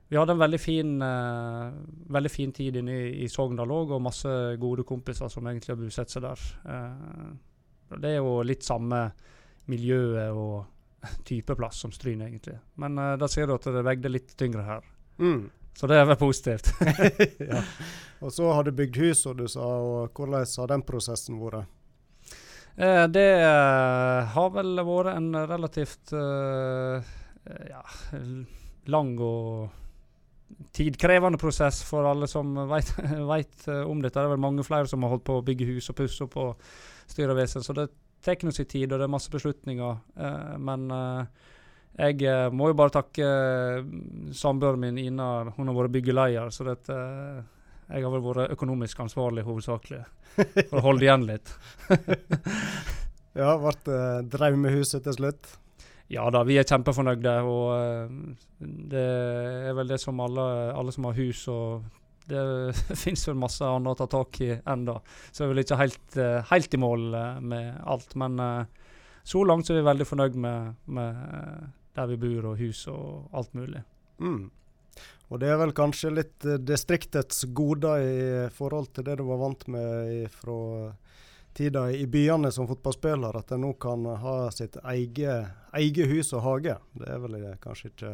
vi 0.07 0.19
hadde 0.19 0.35
en 0.35 0.43
veldig 0.43 0.59
fin, 0.59 0.95
uh, 1.03 1.75
veldig 2.15 2.31
fin 2.31 2.55
tid 2.55 2.79
inne 2.79 2.95
i, 2.95 3.11
i 3.25 3.29
Sogndal 3.31 3.71
òg, 3.71 3.91
og 3.97 4.03
masse 4.03 4.31
gode 4.61 4.87
kompiser 4.87 5.31
som 5.31 5.47
egentlig 5.47 5.75
har 5.75 5.81
bosatt 5.81 6.13
seg 6.13 6.23
der. 6.27 6.47
Uh, 6.63 7.99
det 7.99 8.15
er 8.15 8.19
jo 8.21 8.39
litt 8.47 8.67
samme 8.67 9.03
miljøet 9.71 10.31
og 10.35 10.65
type 11.27 11.55
plass 11.59 11.83
som 11.83 11.91
Stryn, 11.91 12.23
egentlig. 12.23 12.55
Men 12.79 12.95
da 13.19 13.27
ser 13.31 13.47
du 13.47 13.57
at 13.57 13.67
det 13.71 13.83
vegde 13.83 14.11
litt 14.11 14.35
tyngre 14.39 14.63
her. 14.67 14.87
Mm. 15.19 15.49
Så 15.77 15.87
det 15.89 15.97
er 15.99 16.07
vel 16.09 16.17
positivt. 16.17 16.71
ja. 17.51 17.61
Og 18.25 18.33
så 18.33 18.49
har 18.49 18.65
du 18.65 18.73
bygd 18.73 18.97
hus, 18.97 19.25
og 19.29 19.37
du 19.37 19.47
sa. 19.51 19.61
og 19.61 20.15
Hvordan 20.17 20.45
har 20.57 20.71
den 20.71 20.85
prosessen 20.85 21.37
vært? 21.41 21.67
Eh, 22.77 23.03
det 23.09 23.27
eh, 23.41 24.31
har 24.33 24.49
vel 24.53 24.81
vært 24.85 25.15
en 25.15 25.31
relativt 25.49 26.13
eh, 26.17 27.13
ja, 27.69 27.83
lang 28.89 29.15
og 29.21 29.69
tidkrevende 30.73 31.37
prosess 31.41 31.83
for 31.85 32.05
alle 32.09 32.29
som 32.29 32.55
vet, 32.69 32.93
om 33.91 34.01
dette. 34.01 34.17
Det 34.17 34.25
er 34.25 34.33
vel 34.33 34.41
mange 34.41 34.65
flere 34.65 34.89
som 34.89 35.05
har 35.05 35.13
holdt 35.13 35.27
på 35.29 35.39
å 35.39 35.45
bygge 35.45 35.69
hus 35.75 35.91
og 35.93 35.99
pusse 36.01 36.25
opp 36.25 36.37
og 36.41 36.69
styre 37.09 37.37
vesen. 37.37 37.65
Så 37.65 37.77
det 37.77 37.89
tar 38.25 38.41
nå 38.41 38.53
sin 38.53 38.69
tid, 38.69 38.89
og 38.89 38.97
det 38.97 39.05
er 39.05 39.13
masse 39.13 39.33
beslutninger. 39.33 40.01
Men 40.57 40.89
eh, 40.93 41.53
jeg 41.97 42.21
eh, 42.29 42.47
må 42.53 42.69
jo 42.69 42.77
bare 42.77 42.93
takke 42.93 43.25
uh, 43.25 43.85
samboeren 44.35 44.83
min 44.83 44.99
Ina. 45.01 45.47
Hun 45.55 45.71
har 45.71 45.77
vært 45.79 45.95
byggeleier, 45.95 46.51
så 46.53 46.67
dette, 46.67 46.93
uh, 46.93 47.39
jeg 47.89 48.05
har 48.05 48.13
vel 48.13 48.25
vært 48.25 48.53
økonomisk 48.53 49.01
ansvarlig 49.01 49.45
hovedsakelig. 49.47 50.03
For 50.35 50.77
å 50.77 50.85
holde 50.91 51.07
igjen 51.07 51.25
litt. 51.25 51.49
ja, 53.41 53.55
ble 53.57 53.73
det 53.89 54.03
drømmehuset 54.35 55.07
til 55.07 55.17
slutt? 55.17 55.55
Ja 56.13 56.29
da, 56.31 56.43
vi 56.47 56.59
er 56.61 56.69
kjempefornøyde. 56.69 57.33
Og 57.49 57.65
uh, 57.73 58.37
det 58.61 59.07
er 59.71 59.77
vel 59.79 59.89
det 59.89 59.97
som 60.03 60.21
alle, 60.21 60.45
alle 60.77 60.93
som 60.93 61.09
har 61.09 61.17
hus 61.17 61.47
og 61.49 61.87
det 62.29 62.43
finnes 63.01 63.25
vel 63.25 63.41
masse 63.41 63.65
annet 63.65 63.95
å 63.95 63.97
ta 64.03 64.11
tak 64.19 64.37
i 64.45 64.51
ennå. 64.53 64.99
Så 65.31 65.41
jeg 65.41 65.47
er 65.47 65.55
vel 65.55 65.65
ikke 65.65 65.81
helt, 65.81 66.17
helt 66.51 66.77
i 66.77 66.81
mål 66.83 67.09
med 67.41 67.81
alt. 67.89 68.13
Men 68.19 68.37
så 69.27 69.43
langt 69.43 69.67
så 69.67 69.73
er 69.73 69.81
vi 69.81 69.89
veldig 69.89 70.05
fornøyd 70.07 70.37
med, 70.39 70.77
med 70.95 71.17
eh, 71.27 71.65
der 71.99 72.07
vi 72.13 72.19
bor 72.21 72.53
og 72.53 72.61
hus 72.61 72.85
og 72.87 73.27
alt 73.35 73.57
mulig. 73.57 73.81
Mm. 74.23 74.45
Og 75.27 75.41
det 75.41 75.49
er 75.51 75.59
vel 75.59 75.73
kanskje 75.75 76.13
litt 76.15 76.47
eh, 76.47 76.61
distriktets 76.63 77.43
goder 77.51 78.05
i 78.05 78.21
forhold 78.55 78.93
til 78.95 79.03
det 79.09 79.17
du 79.19 79.25
var 79.27 79.41
vant 79.41 79.67
med 79.73 80.31
fra 80.31 80.61
tida 81.57 81.87
i 81.91 82.05
byene 82.07 82.53
som 82.55 82.69
fotballspiller, 82.69 83.35
at 83.35 83.51
en 83.51 83.65
nå 83.65 83.73
kan 83.81 84.05
ha 84.21 84.37
sitt 84.53 84.77
eget, 84.85 85.51
eget 85.75 86.11
hus 86.13 86.31
og 86.37 86.45
hage. 86.45 86.77
Det 86.95 87.09
er 87.11 87.23
vel 87.25 87.37
kanskje 87.63 87.91
ikke 87.91 88.13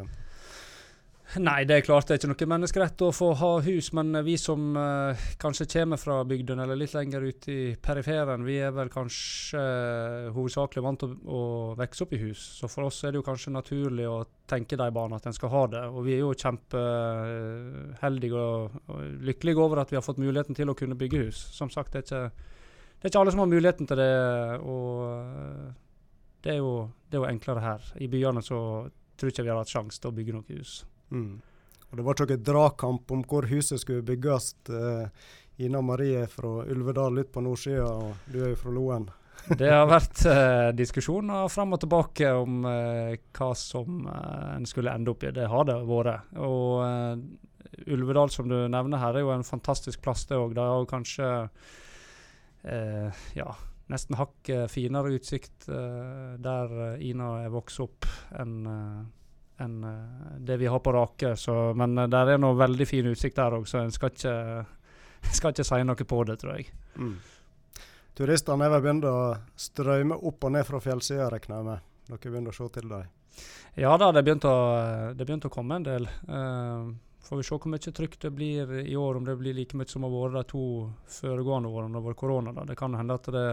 Nei, 1.42 1.64
det 1.66 1.80
er 1.80 1.82
klart 1.82 2.06
det 2.06 2.14
er 2.14 2.20
ikke 2.20 2.30
noe 2.30 2.46
menneskerett 2.52 3.02
å 3.08 3.14
få 3.16 3.32
ha 3.40 3.48
hus, 3.66 3.88
men 3.98 4.14
vi 4.26 4.36
som 4.38 4.76
uh, 4.78 5.18
kanskje 5.42 5.66
kommer 5.72 5.98
fra 5.98 6.20
bygden 6.30 6.60
eller 6.62 6.78
litt 6.78 6.94
lenger 6.94 7.24
ute 7.26 7.50
i 7.50 7.74
periferen, 7.82 8.46
vi 8.46 8.60
er 8.62 8.70
vel 8.76 8.92
kanskje 8.94 9.58
uh, 9.58 10.30
hovedsakelig 10.36 10.84
vant 10.86 11.02
til 11.02 11.16
å, 11.16 11.18
å, 11.26 11.74
vokse 11.80 12.06
opp 12.06 12.14
i 12.14 12.22
hus. 12.22 12.44
Så 12.60 12.70
for 12.70 12.86
oss 12.86 13.02
er 13.02 13.16
det 13.16 13.22
jo 13.22 13.26
kanskje 13.26 13.56
naturlig 13.56 14.06
å 14.06 14.20
tenke 14.46 14.78
de 14.78 14.86
barna 14.94 15.18
at 15.18 15.26
en 15.26 15.34
skal 15.34 15.50
ha 15.56 15.64
det. 15.74 15.82
Og 15.90 16.06
vi 16.06 16.14
er 16.20 16.22
jo 16.22 16.38
kjempeheldige 16.38 18.38
og, 18.38 18.78
og 18.94 19.26
lykkelige 19.32 19.66
over 19.66 19.82
at 19.82 19.90
vi 19.90 19.98
har 19.98 20.06
fått 20.06 20.22
muligheten 20.22 20.54
til 20.60 20.70
å 20.70 20.78
kunne 20.78 21.00
bygge 21.02 21.26
hus. 21.26 21.42
Som 21.58 21.74
sagt, 21.74 21.98
det 21.98 22.04
er 22.04 22.06
ikke, 22.06 22.54
det 22.94 23.08
er 23.08 23.10
ikke 23.10 23.26
alle 23.26 23.34
som 23.34 23.42
har 23.42 23.54
muligheten 23.56 23.90
til 23.90 24.06
det. 24.06 24.14
og 24.62 25.10
eh, 25.10 25.68
det 26.46 26.60
er, 26.60 26.62
jo, 26.62 26.92
det 27.10 27.18
er 27.18 27.24
jo 27.24 27.30
enklere 27.34 27.70
her. 27.72 27.94
I 27.98 28.12
byene 28.12 28.46
så 28.46 28.60
tror 29.18 29.30
jeg 29.30 29.40
ikke 29.40 29.50
vi 29.50 29.56
har 29.56 29.64
hatt 29.64 29.80
sjanse 29.80 29.98
til 29.98 30.14
å 30.14 30.20
bygge 30.22 30.38
noe 30.38 30.60
hus. 30.60 30.84
Mm. 31.14 31.40
Og 31.90 31.98
Det 31.98 32.04
var 32.04 32.18
ikke 32.18 32.30
noen 32.34 32.46
dragkamp 32.50 33.12
om 33.14 33.24
hvor 33.30 33.48
huset 33.52 33.82
skulle 33.82 34.06
bygges. 34.06 34.54
Uh, 34.70 35.08
Ina 35.62 35.82
Marie 35.86 36.28
fra 36.28 36.64
Ulvedal 36.66 37.20
ut 37.22 37.32
på 37.32 37.42
nordsida, 37.46 37.86
og 37.86 38.32
du 38.34 38.40
er 38.42 38.54
jo 38.54 38.62
fra 38.64 38.74
Loen. 38.74 39.06
det 39.60 39.70
har 39.70 39.88
vært 39.90 40.22
eh, 40.30 40.70
diskusjoner 40.78 41.50
fram 41.52 41.76
og 41.76 41.82
tilbake 41.84 42.30
om 42.38 42.64
eh, 42.70 43.16
hva 43.36 43.50
som 43.60 44.06
eh, 44.08 44.52
en 44.56 44.68
skulle 44.70 44.94
ende 44.94 45.12
opp 45.12 45.26
i. 45.26 45.34
Det 45.36 45.50
har 45.52 45.68
det 45.68 45.78
vært. 45.90 46.32
Og 46.40 47.90
Ulvedal, 47.90 48.32
som 48.32 48.48
du 48.48 48.56
nevner 48.72 49.02
her, 49.02 49.18
er 49.18 49.26
jo 49.26 49.34
en 49.34 49.46
fantastisk 49.46 50.02
plass, 50.06 50.26
det 50.30 50.40
òg. 50.40 50.56
Det 50.56 50.64
har 50.64 50.90
kanskje 50.90 51.30
ja, 53.36 53.48
nesten 53.92 54.16
hakket 54.16 54.72
finere 54.72 55.18
utsikt 55.18 55.66
der 55.68 56.76
Ina 57.04 57.32
er 57.44 57.50
vokst 57.52 57.82
opp, 57.84 58.08
enn 58.40 58.62
enn 59.62 59.84
uh, 59.86 60.40
det 60.40 60.58
vi 60.58 60.70
har 60.72 60.80
på 60.80 60.94
Rake. 60.96 61.36
Så, 61.40 61.74
men 61.78 61.96
det 61.96 62.10
der 62.14 62.34
er 62.36 62.42
noe 62.42 62.58
veldig 62.58 62.88
fin 62.90 63.10
utsikt 63.12 63.38
der 63.38 63.60
òg, 63.60 63.68
så 63.70 63.84
en 63.84 63.94
skal 63.94 64.14
ikke, 64.14 64.36
skal 65.38 65.54
ikke 65.54 65.68
si 65.68 65.82
noe 65.86 66.10
på 66.10 66.24
det, 66.30 66.40
tror 66.42 66.58
jeg. 66.58 66.74
Mm. 66.98 67.16
Turistene 68.14 68.68
er 68.68 68.76
vel 68.76 68.84
begynt 68.86 69.10
å 69.10 69.18
strømme 69.58 70.20
opp 70.30 70.46
og 70.46 70.54
ned 70.54 70.68
fra 70.68 70.82
fjellsida, 70.84 71.32
regner 71.34 71.58
jeg 71.60 71.70
med? 71.70 71.90
Dere 72.10 72.20
begynner 72.30 72.54
å 72.54 72.58
se 72.58 72.70
til 72.76 72.92
dem? 72.92 73.10
Ja 73.80 73.96
da, 73.98 74.12
det 74.14 74.22
begynte 74.22 74.52
å, 74.52 74.66
begynt 75.18 75.48
å 75.50 75.54
komme 75.54 75.80
en 75.80 75.88
del. 75.88 76.06
Uh, 76.30 76.92
får 77.26 77.40
vi 77.40 77.46
se 77.48 77.58
hvor 77.58 77.72
mye 77.74 77.94
trykk 77.98 78.20
det 78.22 78.32
blir 78.36 78.74
i 78.84 78.94
år, 79.00 79.18
om 79.18 79.26
det 79.26 79.38
blir 79.40 79.58
like 79.58 79.78
mye 79.80 79.90
som 79.90 80.06
har 80.06 80.14
vært 80.14 80.38
de 80.38 80.44
to 80.52 80.66
foregående 81.10 81.72
årene 81.72 81.98
det 81.98 82.06
var 82.06 82.20
korona. 82.20 82.54
Da. 82.54 82.68
Det 82.70 82.78
kan 82.78 82.94
hende 83.00 83.18
at 83.18 83.32
det 83.34 83.48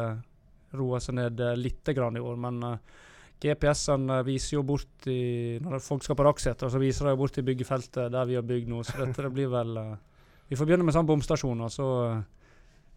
roer 0.76 1.00
seg 1.02 1.16
ned 1.16 1.40
litt 1.56 1.88
grann 1.96 2.20
i 2.20 2.24
år, 2.24 2.36
men 2.44 2.60
uh, 2.66 3.00
GPS-en 3.40 4.10
eh, 4.10 4.24
viser 4.26 4.58
jo 4.58 4.64
bort 4.66 5.06
i 5.08 5.58
Når 5.62 5.80
folk 5.84 6.04
skal 6.04 6.18
på 6.18 6.26
Rakseter, 6.26 6.68
så 6.72 6.80
viser 6.80 7.08
de 7.08 7.16
bort 7.18 7.38
i 7.40 7.46
byggefeltet 7.46 8.12
der 8.12 8.28
vi 8.28 8.36
har 8.36 8.46
bygd 8.46 8.68
nå. 8.68 8.82
Så 8.84 8.98
dette 9.00 9.24
det 9.24 9.32
blir 9.34 9.48
vel 9.52 9.78
uh, 9.78 9.94
Vi 10.50 10.58
får 10.58 10.68
begynne 10.68 10.86
med 10.86 10.96
sånn 10.96 11.08
bomstasjon, 11.08 11.64
og 11.64 11.72
så 11.72 11.88
uh, 12.10 12.20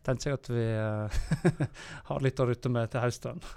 tenker 0.04 0.34
jeg 0.34 0.42
at 0.42 0.52
vi 0.52 0.66
uh, 0.68 1.62
har 2.10 2.26
litt 2.26 2.44
å 2.44 2.50
rutte 2.50 2.72
med 2.74 2.92
til 2.92 3.06
høsten. 3.06 3.44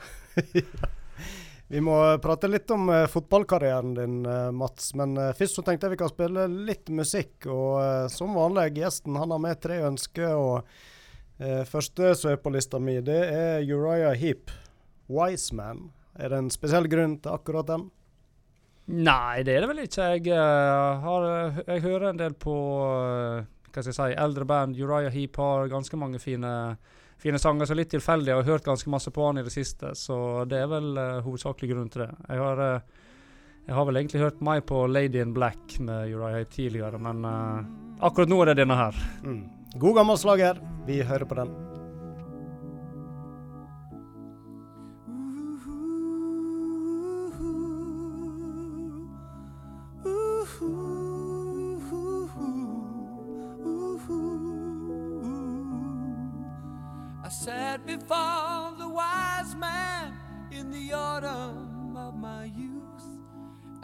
Vi 1.67 1.81
må 1.83 1.97
prate 2.23 2.47
litt 2.47 2.71
om 2.71 2.87
fotballkarrieren 3.11 3.97
din, 3.97 4.21
Mats. 4.55 4.93
Men 4.95 5.17
først 5.35 5.57
så 5.59 5.65
tenkte 5.67 5.89
jeg 5.89 5.97
vi 5.97 5.99
kan 5.99 6.13
spille 6.13 6.45
litt 6.47 6.93
musikk. 6.95 7.49
Og 7.51 8.07
som 8.15 8.39
vanlig, 8.39 8.69
gjesten 8.79 9.19
han 9.19 9.35
har 9.35 9.41
med 9.43 9.59
tre 9.65 9.81
ønsker. 9.89 10.31
og 10.31 11.67
Første 11.67 12.13
som 12.21 12.31
er 12.31 12.39
på 12.39 12.55
lista 12.55 12.79
mi, 12.79 13.01
det 13.03 13.19
er 13.19 13.67
Uriah 13.67 14.15
Heap, 14.15 14.55
'Wise 15.11 15.59
Man'. 15.59 15.89
Er 16.17 16.33
det 16.33 16.41
en 16.41 16.53
spesiell 16.53 16.89
grunn 16.89 17.19
til 17.21 17.35
akkurat 17.35 17.69
den? 17.69 17.89
Nei, 18.87 19.43
det 19.43 19.57
er 19.57 19.65
det 19.65 19.71
vel 19.73 19.83
ikke. 19.83 20.11
Jeg, 20.15 20.29
uh, 20.31 21.03
har, 21.03 21.25
jeg 21.67 21.83
hører 21.83 22.11
en 22.13 22.21
del 22.21 22.37
på 22.39 22.55
uh, 22.55 23.43
hva 23.43 23.83
skal 23.83 23.91
jeg 23.91 23.97
si, 23.99 24.21
eldre 24.23 24.47
band. 24.49 24.79
Uriah 24.79 25.13
Heap 25.13 25.41
har 25.43 25.73
ganske 25.73 25.99
mange 26.01 26.21
fine, 26.23 26.53
fine 27.21 27.41
sanger. 27.43 27.69
Så 27.69 27.77
litt 27.77 27.91
tilfeldig. 27.93 28.31
Jeg 28.31 28.41
har 28.41 28.55
hørt 28.55 28.69
ganske 28.69 28.93
masse 28.93 29.13
på 29.13 29.27
han 29.27 29.43
i 29.43 29.45
det 29.47 29.53
siste, 29.53 29.93
så 29.99 30.47
det 30.49 30.63
er 30.63 30.71
vel 30.71 30.93
uh, 30.95 31.21
hovedsakelig 31.27 31.73
grunn 31.75 31.93
til 31.93 32.07
det. 32.07 32.11
Jeg 32.31 32.45
har, 32.45 32.65
jeg 33.67 33.75
har, 33.75 33.89
vel 33.91 34.01
egentlig 34.01 34.23
hørt 34.23 34.45
meg 34.49 34.65
på 34.71 34.87
Lady 34.87 35.21
in 35.21 35.35
Black 35.37 35.81
med 35.83 36.15
Uriah 36.15 36.41
Heap 36.41 36.55
tidligere, 36.55 37.03
men 37.03 37.27
akkurat 38.01 38.31
nå 38.31 38.45
er 38.45 38.53
det 38.53 38.61
denne 38.63 38.79
her. 38.79 39.07
Mm. 39.27 39.43
God 39.77 39.99
gammel 39.99 40.23
slager. 40.23 40.63
Vi 40.87 41.03
hører 41.05 41.27
på 41.27 41.43
den. 41.43 41.76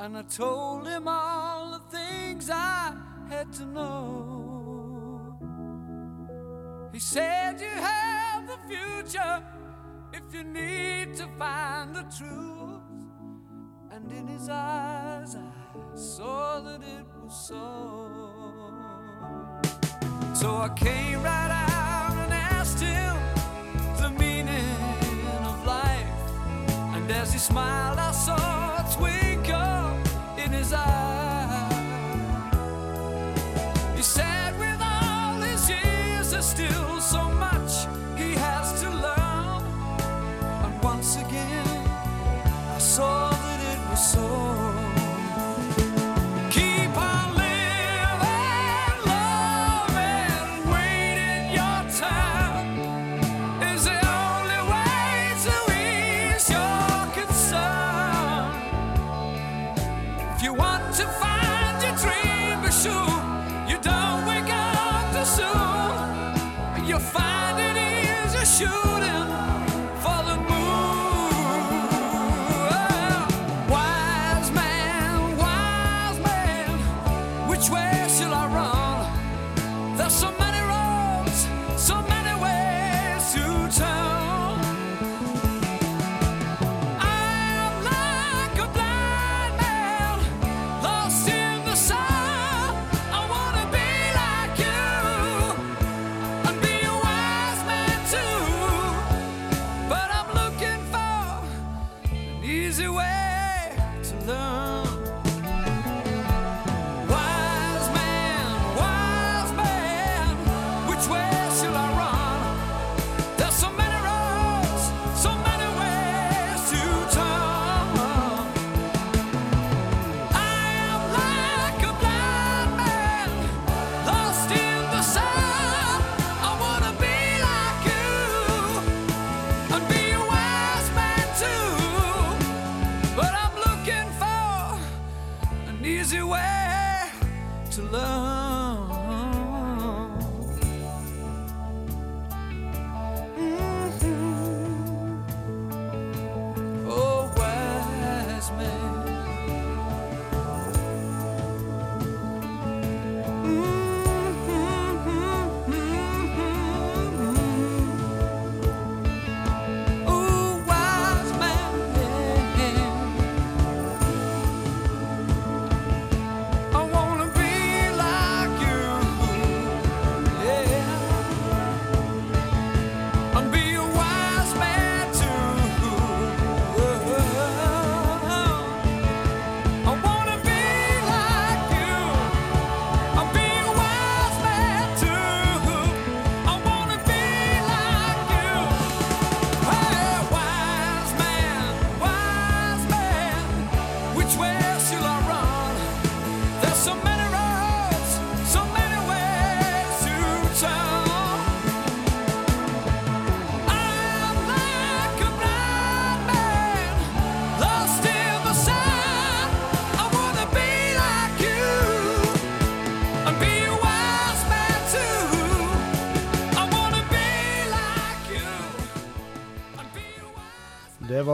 And 0.03 0.19
I 0.19 0.23
told 0.23 0.89
him 0.89 1.07
all 1.07 1.71
the 1.71 1.97
things 1.97 2.51
I 2.51 2.93
had 3.29 3.53
to 3.53 3.65
know. 3.65 5.39
He 6.93 6.99
said, 6.99 7.61
You 7.61 7.69
have 7.69 8.49
the 8.49 8.59
future 8.67 9.45
if 10.13 10.35
you 10.35 10.43
need 10.43 11.15
to 11.19 11.29
find 11.39 11.95
the 11.95 12.03
truth. 12.19 12.83
And 13.93 14.11
in 14.11 14.27
his 14.27 14.49
eyes, 14.49 15.37
I 15.37 15.97
saw 15.97 16.59
that 16.63 16.83
it 16.83 17.07
was 17.23 17.47
so. 17.47 18.11
So 20.35 20.57
I 20.57 20.69
came 20.75 21.23
right 21.23 21.69
out 21.71 22.17
and 22.17 22.33
asked 22.33 22.81
him. 22.81 23.17
The 23.99 24.11
meaning 24.19 24.81
of 25.45 25.65
life. 25.65 26.09
And 26.97 27.09
as 27.09 27.33
he 27.33 27.39
smiled, 27.39 28.01
I 28.01 28.11
saw 28.11 28.72
still 36.53 37.01
so 37.01 37.31
much 37.47 37.87
he 38.15 38.33
has 38.35 38.83
to 38.83 38.91
learn. 38.91 39.63
And 40.65 40.85
once 40.85 41.17
again, 41.17 41.67
I 42.77 42.79
saw 42.79 43.32
to 68.59 69.52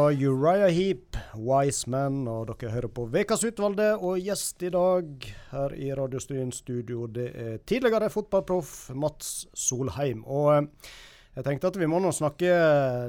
var 0.09 0.23
Uriah 0.25 0.71
Heap, 0.71 1.17
Wise 1.35 1.91
Man, 1.91 2.23
og 2.29 2.47
dere 2.49 2.71
hører 2.73 2.89
på 2.89 3.05
Vekas 3.13 3.43
utvalgte. 3.45 3.91
Og 4.01 4.23
gjest 4.25 4.63
i 4.65 4.71
dag 4.73 5.27
her 5.51 5.75
i 5.77 5.91
Radiostudien 5.93 6.53
studio, 6.55 7.05
det 7.13 7.27
er 7.37 7.59
tidligere 7.69 8.09
fotballproff 8.13 8.89
Mats 8.97 9.45
Solheim. 9.53 10.23
Og 10.25 10.49
eh, 10.55 10.89
jeg 11.37 11.45
tenkte 11.45 11.69
at 11.69 11.77
vi 11.83 11.91
må 11.93 12.01
nå 12.01 12.15
snakke 12.17 12.55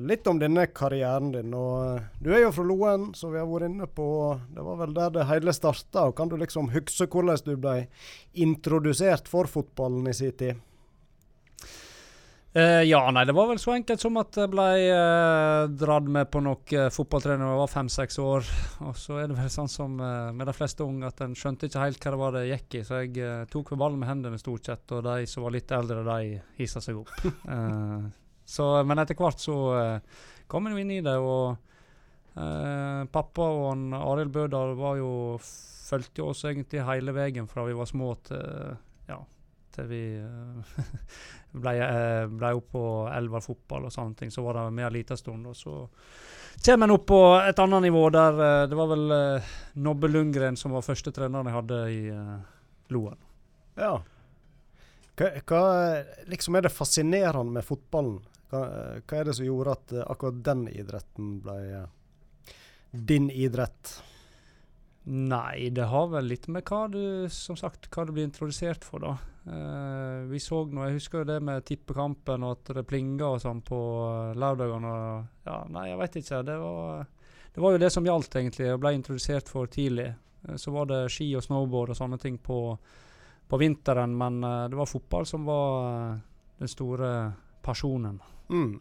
litt 0.04 0.28
om 0.28 0.42
denne 0.42 0.68
karrieren 0.76 1.32
din. 1.38 1.56
Og 1.56 2.02
eh, 2.02 2.10
du 2.20 2.34
er 2.34 2.44
jo 2.44 2.52
fra 2.58 2.68
Loen, 2.68 3.14
så 3.16 3.32
vi 3.32 3.40
har 3.40 3.48
vært 3.48 3.70
inne 3.70 3.88
på 3.88 4.10
Det 4.58 4.66
var 4.68 4.82
vel 4.84 4.98
der 5.00 5.16
det 5.22 5.30
hele 5.32 5.56
starta. 5.56 6.10
Kan 6.18 6.34
du 6.34 6.36
liksom 6.42 6.74
huske 6.76 7.08
hvordan 7.08 7.46
du 7.48 7.54
ble 7.56 7.86
introdusert 8.36 9.32
for 9.32 9.48
fotballen 9.48 10.12
i 10.12 10.18
sin 10.20 10.36
tid? 10.36 10.60
Eh, 12.54 12.84
ja, 12.90 13.12
nei, 13.14 13.26
det 13.30 13.34
var 13.38 13.46
vel 13.52 13.60
så 13.62 13.76
enkelt 13.76 14.02
som 14.02 14.16
at 14.18 14.34
jeg 14.42 14.50
ble 14.50 14.66
uh, 14.90 15.68
dratt 15.70 16.08
med 16.10 16.32
på 16.34 16.40
noe 16.42 16.74
eh, 16.74 16.88
fotballtrening 16.90 17.46
da 17.46 17.52
jeg 17.52 17.60
var 17.62 17.70
fem-seks 17.70 18.18
år. 18.24 18.50
Og 18.88 18.96
så 18.98 19.20
er 19.22 19.30
det 19.30 19.38
vel 19.38 19.52
sånn 19.54 19.70
som 19.70 20.00
uh, 20.02 20.32
med 20.34 20.50
de 20.50 20.56
fleste 20.58 20.82
unge 20.82 21.12
at 21.12 21.22
en 21.22 21.38
skjønte 21.38 21.70
ikke 21.70 21.84
helt 21.84 22.02
hva 22.02 22.16
det 22.16 22.22
var 22.24 22.36
det 22.40 22.48
gikk 22.48 22.80
i. 22.80 22.84
Så 22.88 23.04
jeg 23.04 23.14
uh, 23.22 23.44
tok 23.54 23.70
ved 23.76 23.82
ballen 23.84 24.02
med 24.02 24.10
hendene 24.10 24.42
stort 24.42 24.66
sett, 24.66 24.96
og 24.98 25.06
de 25.06 25.30
som 25.30 25.46
var 25.46 25.54
litt 25.54 25.76
eldre, 25.78 26.02
de 26.08 26.40
hissa 26.58 26.82
seg 26.82 27.04
opp. 27.04 27.14
Så, 28.50 28.66
men 28.82 28.98
etter 28.98 29.14
hvert 29.14 29.38
så 29.38 29.56
kom 30.50 30.66
en 30.66 30.74
jo 30.74 30.80
inn 30.82 30.90
i 30.96 31.04
det, 31.06 31.12
og 31.22 31.54
pappa 33.14 33.46
og 33.46 33.66
han 33.68 33.84
Arild 33.94 34.32
Bødal 34.34 34.74
var 34.80 34.96
jo 34.98 35.12
fulgte 35.44 36.26
oss 36.26 36.42
egentlig 36.50 36.82
hele 36.88 37.14
veien 37.14 37.46
fra 37.52 37.68
vi 37.68 37.78
var 37.78 37.86
små 37.92 38.16
til 38.26 38.74
til 39.80 39.88
vi 39.90 40.04
eh, 40.20 40.84
ble, 41.64 41.74
eh, 41.86 42.26
ble 42.30 42.52
opp 42.58 42.70
på 42.76 42.84
Elvar 43.14 43.44
fotball 43.46 43.88
og 43.88 43.96
sånne 43.96 44.20
ting. 44.20 44.34
Så 44.34 44.44
var 44.46 44.60
det 44.60 44.68
med 44.76 44.90
en 44.90 44.96
liten 45.00 45.20
stund, 45.20 45.48
og 45.50 45.58
så 45.58 45.82
kommer 46.66 46.90
en 46.90 46.96
opp 46.98 47.08
på 47.08 47.22
et 47.40 47.60
annet 47.64 47.88
nivå 47.88 48.04
der 48.14 48.44
eh, 48.46 48.68
det 48.70 48.78
var 48.78 48.92
vel 48.92 49.16
eh, 49.16 49.52
Nobbe 49.80 50.12
Lundgren 50.12 50.60
som 50.60 50.76
var 50.76 50.86
første 50.86 51.14
treneren 51.16 51.48
jeg 51.48 51.58
hadde 51.58 51.84
i 51.94 52.02
eh, 52.14 52.34
Loen. 52.94 53.20
Ja. 53.80 53.94
Hva, 55.20 55.32
hva 55.48 55.64
liksom 56.32 56.58
er 56.58 56.68
det 56.68 56.76
fascinerende 56.76 57.56
med 57.60 57.68
fotballen? 57.68 58.20
Hva, 58.50 58.62
hva 59.06 59.18
er 59.18 59.28
det 59.30 59.38
som 59.38 59.48
gjorde 59.48 59.78
at 59.78 59.96
eh, 59.96 60.06
akkurat 60.06 60.44
den 60.46 60.68
idretten 60.74 61.40
ble 61.46 61.58
eh, 61.80 62.54
din 62.92 63.30
idrett? 63.32 64.00
Nei, 65.10 65.70
det 65.74 65.88
har 65.90 66.10
vel 66.12 66.28
litt 66.30 66.48
med 66.52 66.68
hva 66.70 66.84
du 66.92 67.02
som 67.34 67.58
sagt, 67.58 67.88
hva 67.94 68.06
du 68.06 68.14
blir 68.14 68.28
introdusert 68.28 68.84
for, 68.86 69.02
da. 69.02 69.16
Eh, 69.50 70.24
vi 70.30 70.40
så 70.40 70.62
nå, 70.66 70.84
Jeg 70.86 71.00
husker 71.00 71.24
jo 71.24 71.30
det 71.32 71.40
med 71.42 71.66
tippekampen 71.66 72.46
og 72.46 72.58
at 72.58 72.74
det 72.78 72.86
plinga 72.90 73.34
og 73.34 73.42
sånn 73.42 73.64
på 73.66 73.80
uh, 74.06 74.38
lørdagene. 74.38 74.90
og 74.94 75.50
Ja, 75.50 75.62
nei, 75.74 75.90
jeg 75.90 76.00
veit 76.02 76.18
ikke. 76.22 76.42
Det 76.46 76.58
var, 76.62 77.06
det 77.56 77.64
var 77.66 77.74
jo 77.74 77.82
det 77.82 77.92
som 77.96 78.06
gjaldt, 78.06 78.36
egentlig. 78.36 78.68
Jeg 78.70 78.82
ble 78.82 78.96
introdusert 78.98 79.50
for 79.50 79.72
tidlig. 79.72 80.12
Uh, 80.46 80.56
så 80.62 80.74
var 80.76 80.90
det 80.92 81.06
ski 81.14 81.32
og 81.40 81.46
snowboard 81.46 81.96
og 81.96 81.98
sånne 81.98 82.22
ting 82.22 82.38
på, 82.38 82.60
på 83.50 83.58
vinteren, 83.58 84.14
men 84.18 84.44
eh, 84.44 84.68
det 84.70 84.78
var 84.78 84.86
fotball 84.86 85.26
som 85.26 85.46
var 85.46 86.12
eh, 86.12 86.18
den 86.62 86.70
store 86.70 87.32
personen. 87.66 88.20
Mm. 88.50 88.80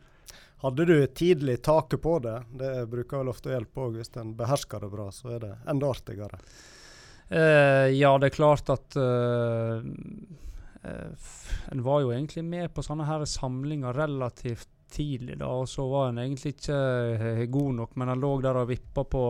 Hadde 0.61 0.85
du 0.85 1.07
tidlig 1.07 1.63
taket 1.63 2.03
på 2.03 2.19
det? 2.19 2.43
Det 2.51 2.73
bruker 2.91 3.23
vel 3.23 3.31
ofte 3.33 3.49
å 3.49 3.55
hjelpe 3.55 3.87
òg. 3.87 3.97
Hvis 3.97 4.13
en 4.21 4.35
behersker 4.37 4.85
det 4.85 4.91
bra, 4.93 5.07
så 5.15 5.31
er 5.37 5.47
det 5.47 5.53
enda 5.71 5.89
artigere. 5.89 6.41
Eh, 7.29 7.89
ja, 7.97 8.13
det 8.19 8.31
er 8.31 8.37
klart 8.37 8.73
at 8.73 8.97
eh, 8.97 9.79
eh, 9.79 10.48
En 10.83 11.83
var 11.83 12.03
jo 12.05 12.13
egentlig 12.15 12.45
med 12.47 12.71
på 12.75 12.85
sånne 12.87 13.07
her 13.09 13.25
samlinger 13.27 13.97
relativt 13.97 14.69
tidlig, 14.89 15.39
da, 15.39 15.49
og 15.61 15.69
så 15.69 15.85
var 15.89 16.09
en 16.09 16.21
egentlig 16.23 16.55
ikke 16.57 16.77
eh, 17.19 17.43
god 17.53 17.75
nok, 17.83 17.97
men 18.01 18.13
han 18.13 18.23
lå 18.23 18.31
der 18.45 18.61
og 18.63 18.71
vippa 18.71 19.05
på, 19.05 19.25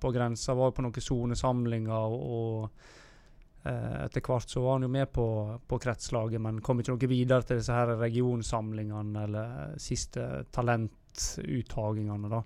på 0.00 0.12
grensa, 0.14 0.56
var 0.58 0.72
på 0.74 0.84
noen 0.84 1.04
sonesamlinger, 1.04 2.16
og, 2.16 2.24
og 2.38 3.68
eh, 3.70 4.00
etter 4.06 4.24
hvert 4.26 4.50
så 4.50 4.64
var 4.64 4.78
han 4.78 4.88
jo 4.88 4.92
med 4.96 5.12
på, 5.14 5.26
på 5.66 5.80
kretslaget, 5.84 6.42
men 6.42 6.62
kom 6.64 6.82
ikke 6.82 6.96
noe 6.96 7.12
videre 7.12 7.46
til 7.46 7.60
disse 7.60 7.76
her 7.76 7.94
regionsamlingene 8.00 9.24
eller 9.28 9.78
siste 9.80 10.26
talentuttagingene, 10.50 12.32
da. 12.34 12.42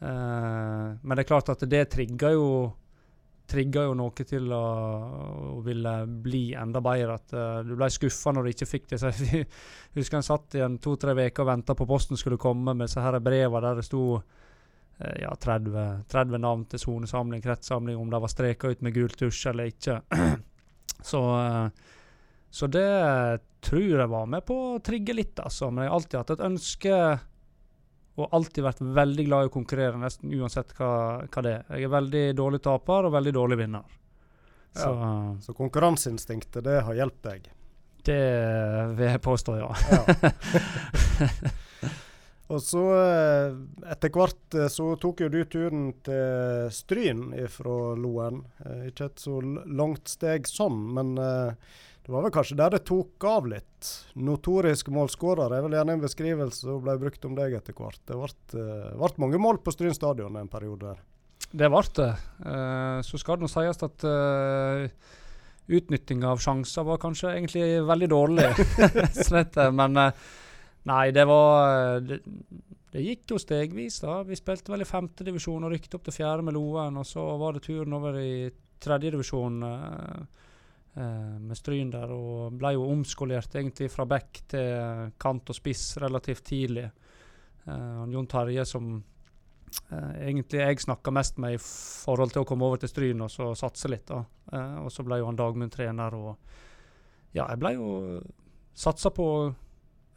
Eh, 0.00 0.86
men 1.00 1.16
det 1.16 1.24
er 1.24 1.32
klart 1.32 1.52
at 1.54 1.64
det 1.68 1.86
trigger 1.96 2.36
jo 2.36 2.46
trigga 3.50 3.84
jo 3.88 3.94
noe 3.98 4.24
til 4.26 4.52
å, 4.54 4.64
å 5.56 5.60
ville 5.64 5.94
bli 6.06 6.50
enda 6.58 6.82
bedre. 6.84 7.16
At 7.18 7.34
uh, 7.36 7.60
du 7.66 7.74
ble 7.78 7.90
skuffa 7.92 8.34
når 8.34 8.46
du 8.46 8.52
ikke 8.54 8.68
fikk 8.70 8.90
det. 8.92 9.00
Så 9.02 9.10
jeg 9.10 9.46
husker 9.98 10.20
jeg 10.20 10.28
satt 10.28 10.58
igjen 10.58 10.78
to-tre 10.82 11.16
uker 11.18 11.44
og 11.44 11.50
venta 11.52 11.76
på 11.78 11.88
posten 11.88 12.20
skulle 12.20 12.40
komme 12.40 12.74
med 12.74 12.88
disse 12.88 13.02
her 13.04 13.18
breva 13.24 13.62
der 13.64 13.80
det 13.80 13.86
sto 13.88 14.04
uh, 14.16 15.14
ja, 15.20 15.34
30, 15.34 16.04
30 16.10 16.44
navn 16.46 16.66
til 16.70 16.84
sonesamling, 16.84 17.42
kretssamling, 17.44 17.98
om 17.98 18.12
de 18.12 18.22
var 18.22 18.32
streka 18.32 18.72
ut 18.72 18.84
med 18.86 18.96
gul 18.96 19.12
tusj 19.12 19.48
eller 19.52 19.72
ikke. 19.72 20.00
så, 21.12 21.24
uh, 21.36 21.96
så 22.50 22.70
det 22.70 22.88
tror 23.60 23.98
jeg 24.04 24.10
var 24.10 24.30
med 24.30 24.46
på 24.46 24.56
å 24.74 24.78
trigge 24.84 25.14
litt, 25.16 25.36
altså. 25.42 25.68
Men 25.70 25.84
jeg 25.84 25.92
har 25.92 26.00
alltid 26.00 26.20
hatt 26.22 26.32
et 26.36 26.46
ønske 26.48 26.94
og 28.18 28.28
alltid 28.36 28.64
vært 28.66 28.80
veldig 28.82 29.24
glad 29.28 29.44
i 29.46 29.48
å 29.50 29.52
konkurrere, 29.54 29.96
nesten 30.00 30.32
uansett 30.34 30.74
hva, 30.78 30.90
hva 31.30 31.42
det 31.46 31.52
er. 31.54 31.64
Jeg 31.78 31.86
er 31.88 31.92
veldig 31.94 32.24
dårlig 32.36 32.60
taper 32.64 33.06
og 33.08 33.14
veldig 33.14 33.32
dårlig 33.36 33.58
vinner. 33.62 33.96
Så 34.74 34.90
Så 35.42 35.54
konkurranseinstinktet, 35.56 36.62
det 36.64 36.80
har 36.86 36.94
hjulpet 36.94 37.22
deg. 37.30 37.48
det 38.04 38.20
vil 38.98 39.08
jeg 39.10 39.20
påstå, 39.22 39.56
ja. 39.58 39.70
Ja. 39.92 40.30
Og 42.50 42.58
så 42.66 42.80
eh, 42.98 43.52
etter 43.94 44.10
hvert 44.10 44.56
eh, 44.58 44.66
så 44.74 44.88
tok 44.98 45.20
jo 45.22 45.28
du 45.30 45.44
turen 45.46 45.92
til 46.02 46.66
Stryn 46.74 47.28
fra 47.52 47.76
Loen. 47.94 48.40
Eh, 48.64 48.88
Ikke 48.90 49.06
et 49.06 49.22
så 49.22 49.36
langt 49.70 50.10
steg 50.10 50.48
sånn, 50.50 50.80
men 50.96 51.12
eh, 51.22 51.52
det 52.06 52.12
var 52.14 52.24
vel 52.24 52.32
kanskje 52.32 52.56
der 52.56 52.72
det 52.74 52.80
tok 52.88 53.24
av 53.28 53.46
litt. 53.50 53.90
Notorisk 54.16 54.88
målskårer 54.94 55.52
er 55.52 55.64
vel 55.66 55.76
gjerne 55.76 55.98
en 55.98 56.02
beskrivelse 56.02 56.64
som 56.64 56.80
ble 56.84 56.96
brukt 57.00 57.24
om 57.28 57.36
deg 57.36 57.54
etter 57.58 57.76
hvert. 57.76 58.00
Det 58.08 58.16
ble, 58.16 58.64
eh, 58.64 59.16
mange 59.20 59.40
mål 59.40 59.60
på 59.60 59.74
Stryn 59.74 59.94
stadion 59.94 60.36
en 60.40 60.48
periode. 60.48 60.94
der. 60.94 61.02
Det 61.50 61.68
ble 61.68 61.82
det. 61.96 62.10
Eh, 62.46 63.00
så 63.02 63.20
skal 63.20 63.36
det 63.36 63.44
nå 63.44 63.50
sies 63.50 63.82
at 63.82 64.04
uh, 64.06 64.88
utnyttinga 65.70 66.30
av 66.30 66.42
sjanser 66.42 66.86
var 66.86 66.98
kanskje 67.02 67.34
egentlig 67.34 67.64
veldig 67.86 68.08
dårlig. 68.10 68.48
Men 69.80 69.96
eh, 69.96 70.26
nei, 70.88 71.10
det 71.14 71.26
var 71.28 72.00
det, 72.00 72.20
det 72.90 73.06
gikk 73.06 73.34
jo 73.34 73.38
stegvis. 73.38 74.00
da. 74.02 74.22
Vi 74.26 74.38
spilte 74.38 74.72
vel 74.72 74.82
i 74.82 74.88
femtedivisjon 74.88 75.68
og 75.68 75.74
rykket 75.74 75.98
opp 75.98 76.08
til 76.08 76.16
fjerde 76.16 76.46
med 76.46 76.56
Loen. 76.56 76.96
Og 76.96 77.06
så 77.06 77.22
var 77.38 77.54
det 77.54 77.66
turen 77.66 77.92
over 77.98 78.18
i 78.18 78.50
tredjedivisjon 78.80 79.62
uh, 79.62 80.46
med 80.94 81.54
Stryn 81.54 81.92
der, 81.92 82.10
og 82.10 82.56
ble 82.58 82.72
jo 82.74 82.88
omskolert 82.90 83.54
egentlig 83.54 83.86
fra 83.92 84.04
back 84.10 84.40
til 84.50 85.12
kant 85.22 85.52
og 85.52 85.56
spiss 85.56 85.84
relativt 86.02 86.42
tidlig. 86.50 86.88
Uh, 87.62 88.02
Jon 88.10 88.26
Terje 88.26 88.64
som 88.66 88.88
uh, 88.98 90.12
egentlig 90.18 90.64
jeg 90.64 90.82
snakka 90.82 91.12
mest 91.14 91.38
med 91.38 91.54
i 91.54 91.62
forhold 91.62 92.34
til 92.34 92.42
å 92.42 92.48
komme 92.48 92.66
over 92.66 92.82
til 92.82 92.90
Stryn 92.90 93.22
og 93.22 93.30
så 93.30 93.52
satse 93.54 93.92
litt. 93.92 94.08
da. 94.10 94.18
Uh, 94.50 94.82
og 94.82 94.90
så 94.90 95.06
ble 95.06 95.20
jo 95.20 95.30
han 95.30 95.38
Dagmund 95.38 95.72
trener, 95.72 96.18
og 96.18 96.34
ja, 97.30 97.46
jeg 97.46 97.60
ble 97.62 97.74
jo 97.76 97.90
satsa 98.74 99.14
på 99.14 99.28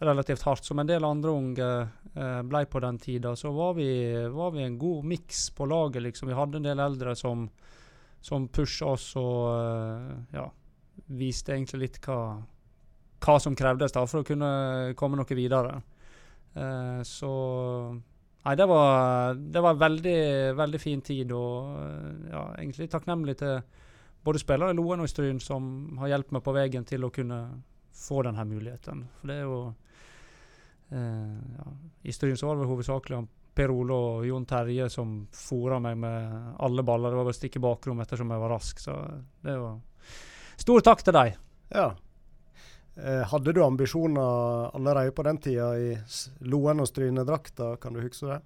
relativt 0.03 0.41
hardt, 0.41 0.65
som 0.65 0.79
en 0.79 0.87
del 0.87 1.05
andre 1.05 1.31
unge 1.31 1.67
eh, 2.15 2.41
ble 2.47 2.65
på 2.65 2.81
den 2.83 2.99
tida. 2.99 3.35
Så 3.35 3.51
var 3.51 3.73
vi, 3.77 3.87
var 4.31 4.51
vi 4.51 4.63
en 4.63 4.79
god 4.79 5.05
miks 5.05 5.49
på 5.55 5.67
laget, 5.69 6.03
liksom. 6.03 6.29
Vi 6.29 6.37
hadde 6.37 6.59
en 6.59 6.67
del 6.67 6.79
eldre 6.79 7.15
som, 7.15 7.47
som 8.21 8.47
pusha 8.47 8.93
oss 8.95 9.13
og 9.19 9.37
eh, 9.53 10.11
ja, 10.39 10.47
viste 11.07 11.53
egentlig 11.55 11.81
litt 11.81 11.99
hva, 12.05 12.37
hva 13.23 13.35
som 13.41 13.55
krevdes 13.57 13.95
da 13.95 14.05
for 14.07 14.21
å 14.21 14.27
kunne 14.27 14.93
komme 14.99 15.19
noe 15.19 15.37
videre. 15.37 15.77
Uh, 16.53 17.01
så 17.07 17.31
Nei, 18.43 18.57
det 18.59 18.65
var, 18.67 19.37
det 19.39 19.61
var 19.63 19.77
veldig, 19.79 20.17
veldig 20.59 20.79
fin 20.81 21.01
tid, 21.01 21.29
og 21.31 21.77
eh, 21.79 22.25
ja, 22.27 22.41
egentlig 22.59 22.89
takknemlig 22.91 23.37
til 23.39 23.61
både 24.23 24.41
spillere 24.41 24.73
i 24.73 24.75
Loen 24.75 24.99
og 24.99 25.07
i 25.07 25.11
Stryn 25.11 25.39
som 25.39 25.69
har 26.01 26.11
hjulpet 26.11 26.35
meg 26.35 26.43
på 26.43 26.55
veien 26.57 26.87
til 26.87 27.07
å 27.07 27.11
kunne 27.15 27.37
få 27.95 28.19
denne 28.27 28.43
muligheten. 28.49 29.05
For 29.15 29.31
det 29.31 29.37
er 29.37 29.47
jo 29.47 29.61
uh, 30.91 31.39
ja, 31.55 31.69
I 32.03 32.15
Stryn 32.15 32.35
så 32.35 32.49
var 32.49 32.59
det 32.59 32.67
hovedsakelig 32.67 33.21
Per 33.55 33.71
Ole 33.71 33.95
og 33.95 34.27
Jon 34.27 34.49
Terje 34.49 34.89
som 34.91 35.15
fora 35.31 35.79
meg 35.79 36.03
med 36.03 36.53
alle 36.67 36.83
baller. 36.83 37.13
Det 37.13 37.21
var 37.21 37.29
bare 37.29 37.37
å 37.37 37.39
stikke 37.39 37.63
bakrom 37.63 38.03
ettersom 38.03 38.33
jeg 38.33 38.43
var 38.43 38.55
rask. 38.57 38.81
Så 38.81 38.97
det 39.45 39.55
var 39.61 39.77
Stor 40.59 40.85
takk 40.85 41.03
til 41.03 41.15
dem. 41.17 41.37
Ja. 41.73 41.91
Eh, 42.95 43.23
hadde 43.25 43.53
du 43.53 43.63
ambisjoner 43.65 44.69
allerede 44.75 45.13
på 45.17 45.25
den 45.25 45.39
tida 45.41 45.71
i 45.81 45.93
Loen 46.45 46.83
og 46.83 46.89
Stryne-drakta, 46.89 47.75
kan 47.81 47.95
du 47.95 48.03
huske 48.03 48.29
det? 48.29 48.41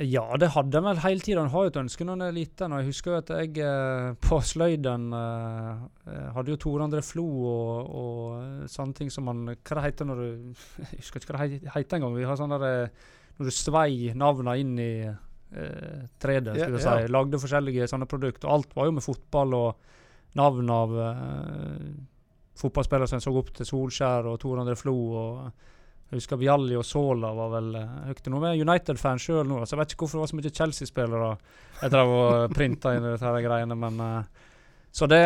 Ja, 0.00 0.22
det 0.38 0.52
hadde 0.54 0.78
jeg 0.78 0.84
vel 0.86 1.00
hele 1.02 1.24
tida. 1.24 1.42
En 1.42 1.50
har 1.52 1.64
jo 1.66 1.70
et 1.72 1.78
ønske 1.80 2.04
når 2.06 2.16
en 2.16 2.24
er 2.24 2.36
liten. 2.36 2.72
Og 2.72 2.80
jeg 2.80 2.88
husker 2.88 3.12
jo 3.12 3.18
at 3.20 3.32
jeg 3.34 3.64
eh, 3.66 4.12
på 4.22 4.38
sløyden 4.46 5.10
eh, 5.16 6.28
hadde 6.36 6.54
jo 6.54 6.60
Tore 6.62 6.86
André 6.86 7.02
Flo 7.04 7.26
og, 7.50 7.90
og 8.00 8.70
sånne 8.70 8.96
ting 8.96 9.10
som 9.12 9.26
man 9.28 9.42
Hva 9.50 9.76
det 9.76 9.84
heter 9.88 10.08
når 10.08 10.22
du 10.22 10.28
Jeg 10.86 11.02
husker 11.02 11.20
ikke 11.20 11.36
hva 11.36 11.48
det 11.50 11.74
heter 11.74 11.98
engang. 11.98 12.16
Vi 12.16 12.28
har 12.28 12.38
sånn 12.40 12.54
der 12.54 12.88
Når 13.36 13.50
du 13.50 13.54
svei 13.54 14.14
navna 14.16 14.56
inn 14.60 14.78
i 14.80 14.92
eh, 15.04 16.00
3D, 16.22 16.54
skulle 16.54 16.78
jeg 16.78 16.86
ja. 16.86 16.96
si. 17.02 17.12
Lagde 17.12 17.42
forskjellige 17.42 17.90
sånne 17.90 18.08
produkter. 18.08 18.48
Og 18.48 18.60
alt 18.60 18.76
var 18.78 18.88
jo 18.88 18.96
med 18.96 19.04
fotball 19.04 19.58
og 19.58 19.98
navn 20.38 20.70
av 20.70 20.94
eh, 21.00 21.90
fotballspillere 22.60 23.08
som 23.08 23.18
en 23.18 23.24
så 23.24 23.34
opp 23.34 23.52
til. 23.54 23.66
Solskjær 23.66 24.28
og 24.30 24.38
Tor 24.42 24.62
André 24.62 24.76
Flo. 24.78 24.96
og 25.20 25.68
jeg 26.10 26.18
husker 26.18 26.40
Vialli 26.40 26.74
og 26.74 26.82
Sola 26.82 27.28
var 27.36 27.52
vel 27.52 27.74
uh, 27.78 27.90
høyt. 28.08 28.24
Nå 28.26 28.40
er 28.42 28.56
jeg 28.56 28.64
United-fan 28.66 29.20
sjøl 29.22 29.44
nå, 29.46 29.60
så 29.62 29.76
jeg 29.76 29.80
vet 29.80 29.92
ikke 29.94 30.02
hvorfor 30.02 30.18
det 30.18 30.24
var 30.24 30.30
så 30.32 30.38
mye 30.40 30.52
Chelsea-spillere 30.56 31.28
jeg 31.80 31.92
drev 31.94 32.14
og 32.16 32.32
printa 32.56 32.94
inn 32.96 33.06
dette 33.06 33.28
her 33.28 33.44
greiene, 33.44 33.76
men 33.78 34.00
eh, 34.02 34.48
Så 34.90 35.06
det, 35.06 35.20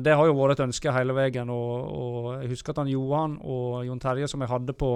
det 0.00 0.14
har 0.16 0.24
jo 0.24 0.38
vært 0.38 0.56
et 0.56 0.64
ønske 0.64 0.94
hele 0.96 1.12
veien. 1.12 1.50
Og, 1.52 1.74
og 1.92 2.30
jeg 2.40 2.54
husker 2.54 2.72
at 2.72 2.80
han 2.80 2.88
Johan 2.88 3.36
og 3.44 3.84
Jon 3.84 4.00
Terje, 4.00 4.30
som 4.32 4.40
jeg 4.40 4.48
hadde 4.48 4.72
på 4.72 4.94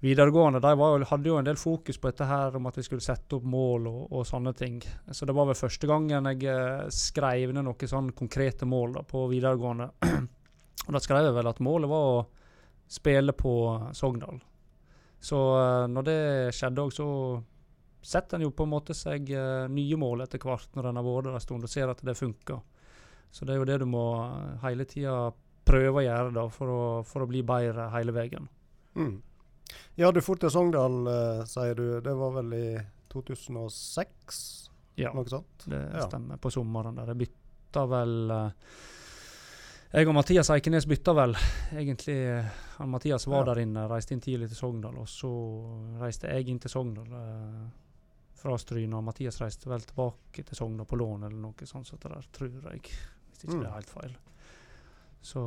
videregående, 0.00 0.60
de 0.62 0.70
jo- 0.78 1.04
hadde 1.10 1.28
jo 1.28 1.38
en 1.38 1.44
del 1.48 1.56
fokus 1.58 1.98
på 1.98 2.10
dette 2.10 2.26
her 2.28 2.56
om 2.56 2.66
at 2.70 2.76
vi 2.78 2.84
skulle 2.86 3.02
sette 3.02 3.36
opp 3.36 3.44
mål 3.44 3.86
og, 3.90 4.00
og 4.12 4.26
sånne 4.26 4.52
ting. 4.54 4.80
Så 5.10 5.26
det 5.26 5.34
var 5.34 5.48
vel 5.50 5.58
første 5.58 5.90
gangen 5.90 6.30
jeg 6.30 6.44
eh, 6.46 6.86
skrev 6.94 7.52
ned 7.54 7.66
noen 7.66 7.90
sånn 7.90 8.12
konkrete 8.16 8.68
mål 8.68 8.98
da, 9.00 9.02
på 9.02 9.26
videregående. 9.32 9.90
og 10.86 10.94
da 10.94 11.02
skrev 11.02 11.26
jeg 11.26 11.38
vel 11.40 11.50
at 11.50 11.64
målet 11.64 11.90
var 11.90 12.12
å 12.12 12.26
spille 12.88 13.34
på 13.36 13.52
Sogndal. 13.92 14.38
Så 15.18 15.38
eh, 15.58 15.86
når 15.90 16.06
det 16.06 16.18
skjedde 16.54 16.84
òg, 16.86 16.94
så 16.94 17.08
setter 18.08 18.38
en 18.38 18.46
jo 18.46 18.54
på 18.54 18.64
en 18.64 18.72
måte 18.72 18.94
seg 18.94 19.30
eh, 19.34 19.66
nye 19.72 19.98
mål 19.98 20.22
etter 20.24 20.40
hvert 20.42 20.76
når 20.78 20.90
en 20.92 21.00
har 21.00 21.06
vært 21.08 21.26
der 21.28 21.38
en 21.40 21.42
stund 21.42 21.66
og 21.66 21.72
ser 21.72 21.90
at 21.90 22.04
det 22.06 22.14
funker. 22.16 22.62
Så 23.34 23.44
det 23.44 23.54
er 23.54 23.60
jo 23.60 23.66
det 23.68 23.80
du 23.82 23.88
må 23.90 24.04
eh, 24.22 24.52
hele 24.62 24.86
tida 24.88 25.32
prøve 25.68 26.00
å 26.00 26.06
gjøre 26.06 26.30
da, 26.32 26.46
for 26.52 26.72
å, 26.72 26.82
for 27.04 27.24
å 27.24 27.28
bli 27.28 27.42
bedre 27.44 27.90
hele 27.92 28.14
veien. 28.16 28.46
Mm. 28.96 29.18
Ja, 29.96 30.10
du 30.12 30.20
for 30.24 30.36
til 30.40 30.50
Sogndal, 30.50 31.00
uh, 31.08 31.44
sier 31.44 31.74
du. 31.74 32.00
Det 32.00 32.14
var 32.16 32.30
vel 32.42 32.52
i 32.56 32.66
2006? 33.12 34.70
Ja, 34.98 35.12
Noe 35.14 35.24
sånt? 35.30 35.64
det 35.66 35.80
Ja. 35.94 36.06
stemmer. 36.08 36.36
På 36.42 36.50
sommeren 36.50 36.94
der. 36.96 37.06
Jeg 37.12 37.18
bytta 37.26 37.84
vel 37.86 38.30
uh, 38.30 38.50
Jeg 39.92 40.08
og 40.08 40.14
Mathias 40.14 40.50
Eikenes 40.50 40.84
bytta 40.86 41.14
vel 41.16 41.34
egentlig 41.72 42.16
uh, 42.38 42.44
han 42.78 42.90
Mathias 42.90 43.26
var 43.26 43.46
Ja. 43.46 43.54
der 43.54 43.62
inne, 43.62 43.86
reiste 43.88 44.12
inn 44.14 44.20
tidlig 44.20 44.48
til 44.48 44.56
Sogndal, 44.56 44.98
og 44.98 45.06
så 45.08 45.30
reiste 46.00 46.28
jeg 46.28 46.48
inn 46.48 46.58
til 46.60 46.70
Sogndal 46.70 47.08
fra 48.38 48.56
Stryna. 48.58 49.00
Mathias 49.02 49.40
reiste 49.40 49.66
vel 49.70 49.80
tilbake 49.80 50.44
til 50.44 50.56
Sogndal 50.56 50.86
på 50.86 50.96
lån 51.00 51.24
eller 51.26 51.38
noe 51.40 51.66
sånt, 51.66 51.86
så 51.88 51.96
det 51.98 52.10
der, 52.12 52.26
tror 52.32 52.48
jeg. 52.72 52.80
Hvis 53.32 53.44
ikke 53.44 53.54
Mm. 53.56 53.60
det 53.62 53.68
er 53.68 53.74
helt 53.74 53.90
feil. 53.90 54.16
Så 55.22 55.40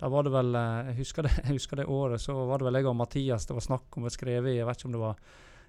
da 0.00 0.08
var 0.08 0.26
det 0.26 0.32
vel 0.34 0.54
eh, 0.58 0.90
jeg 0.90 0.98
husker 1.02 1.26
det, 1.26 1.34
jeg 1.44 1.56
husker 1.56 1.80
det 1.80 1.86
året, 1.90 2.22
så 2.22 2.36
var 2.48 2.60
det 2.60 2.68
vel 2.68 2.80
jeg 2.80 2.90
og 2.90 2.98
Mathias 2.98 3.46
det 3.48 3.56
var 3.56 3.68
snakk 3.68 3.98
om 3.98 4.08
å 4.08 4.12
skrive 4.12 4.50
i, 4.52 4.58
jeg 4.58 4.68
vet 4.68 4.80
ikke 4.80 4.90
om 4.90 4.96
det 4.96 5.04
var 5.04 5.22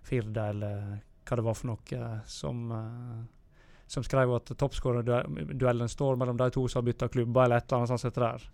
Firda 0.06 0.50
eller 0.54 0.82
hva 1.26 1.38
det 1.40 1.46
var 1.46 1.58
for 1.58 1.72
noe, 1.72 2.00
eh, 2.00 2.20
som, 2.30 2.66
eh, 2.72 3.24
som 3.90 4.06
skrev 4.06 4.36
at 4.38 4.54
toppskårerduellen 4.58 5.90
står 5.90 6.20
mellom 6.22 6.38
de 6.38 6.52
to 6.54 6.68
som 6.70 6.82
har 6.82 6.92
bytta 6.92 7.10
klubber, 7.14 7.46
eller 7.46 7.62
et 7.62 7.68
eller 7.68 7.84
annet 7.84 7.94
sånt. 7.94 8.02
Sett 8.02 8.22
der. 8.22 8.46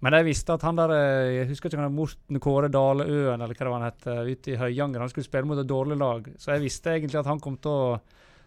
Men 0.00 0.16
jeg 0.16 0.24
visste 0.30 0.54
at 0.56 0.62
han 0.64 0.78
der 0.78 0.92
Jeg 0.96 1.48
husker 1.50 1.68
ikke 1.68 1.76
om 1.76 1.82
det 1.82 1.88
var 1.90 1.96
Morten 1.96 2.40
Kåre 2.40 2.68
Daleøen 2.72 3.42
eller 3.42 3.52
hva 3.52 3.66
det 3.66 3.72
var 3.72 3.82
han 3.82 3.90
het, 3.90 4.06
ute 4.32 4.52
i 4.52 4.56
Høyanger. 4.56 5.00
Han 5.04 5.12
skulle 5.12 5.28
spille 5.28 5.48
mot 5.48 5.60
et 5.60 5.68
dårlig 5.68 5.98
lag, 6.00 6.30
så 6.40 6.54
jeg 6.54 6.64
visste 6.64 6.94
egentlig 6.94 7.20
at 7.20 7.28
han 7.28 7.40
kom 7.40 7.58
til 7.60 7.72
å 7.72 7.98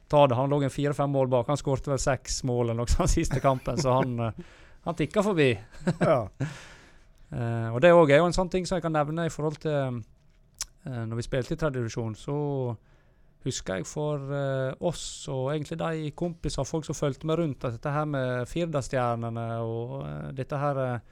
ta 0.10 0.26
det. 0.26 0.38
Han 0.38 0.50
lå 0.50 0.64
en 0.64 0.74
fire-fem 0.74 1.14
mål 1.14 1.30
bak. 1.30 1.50
Han 1.54 1.62
skårte 1.62 1.94
vel 1.94 2.02
seks 2.02 2.42
mål 2.50 2.72
eller 2.72 2.82
noe 2.82 2.94
sånt 2.94 3.14
siste 3.14 3.42
kampen, 3.42 3.78
så 3.82 4.00
han, 4.02 4.34
han 4.84 4.98
tikka 5.00 5.24
forbi. 5.24 5.52
Ja. 6.00 6.18
uh, 7.34 7.68
og 7.74 7.82
det 7.84 7.94
òg 7.96 8.12
er 8.12 8.24
jo 8.24 8.30
en 8.30 8.36
sånn 8.36 8.52
ting 8.52 8.68
som 8.68 8.78
jeg 8.78 8.86
kan 8.86 8.96
nevne 8.96 9.28
i 9.28 9.34
forhold 9.34 9.62
til 9.64 10.02
uh, 10.02 11.04
Når 11.08 11.16
vi 11.16 11.28
spilte 11.28 11.56
i 11.56 11.62
tradisjon, 11.62 12.16
så 12.20 12.38
husker 13.44 13.80
jeg 13.80 13.88
for 13.88 14.32
uh, 14.32 14.72
oss 14.88 15.28
og 15.32 15.52
egentlig 15.54 15.80
de 15.82 16.14
kompiser 16.16 16.64
og 16.64 16.70
folk 16.70 16.88
som 16.88 16.98
fulgte 16.98 17.28
med 17.28 17.40
rundt, 17.40 17.66
at 17.66 17.78
dette 17.78 17.92
her 17.92 18.08
med 18.10 18.48
Firda-stjernene 18.50 19.48
og 19.64 20.00
uh, 20.04 20.32
dette 20.36 20.60
her 20.60 20.82
eh, 20.84 21.04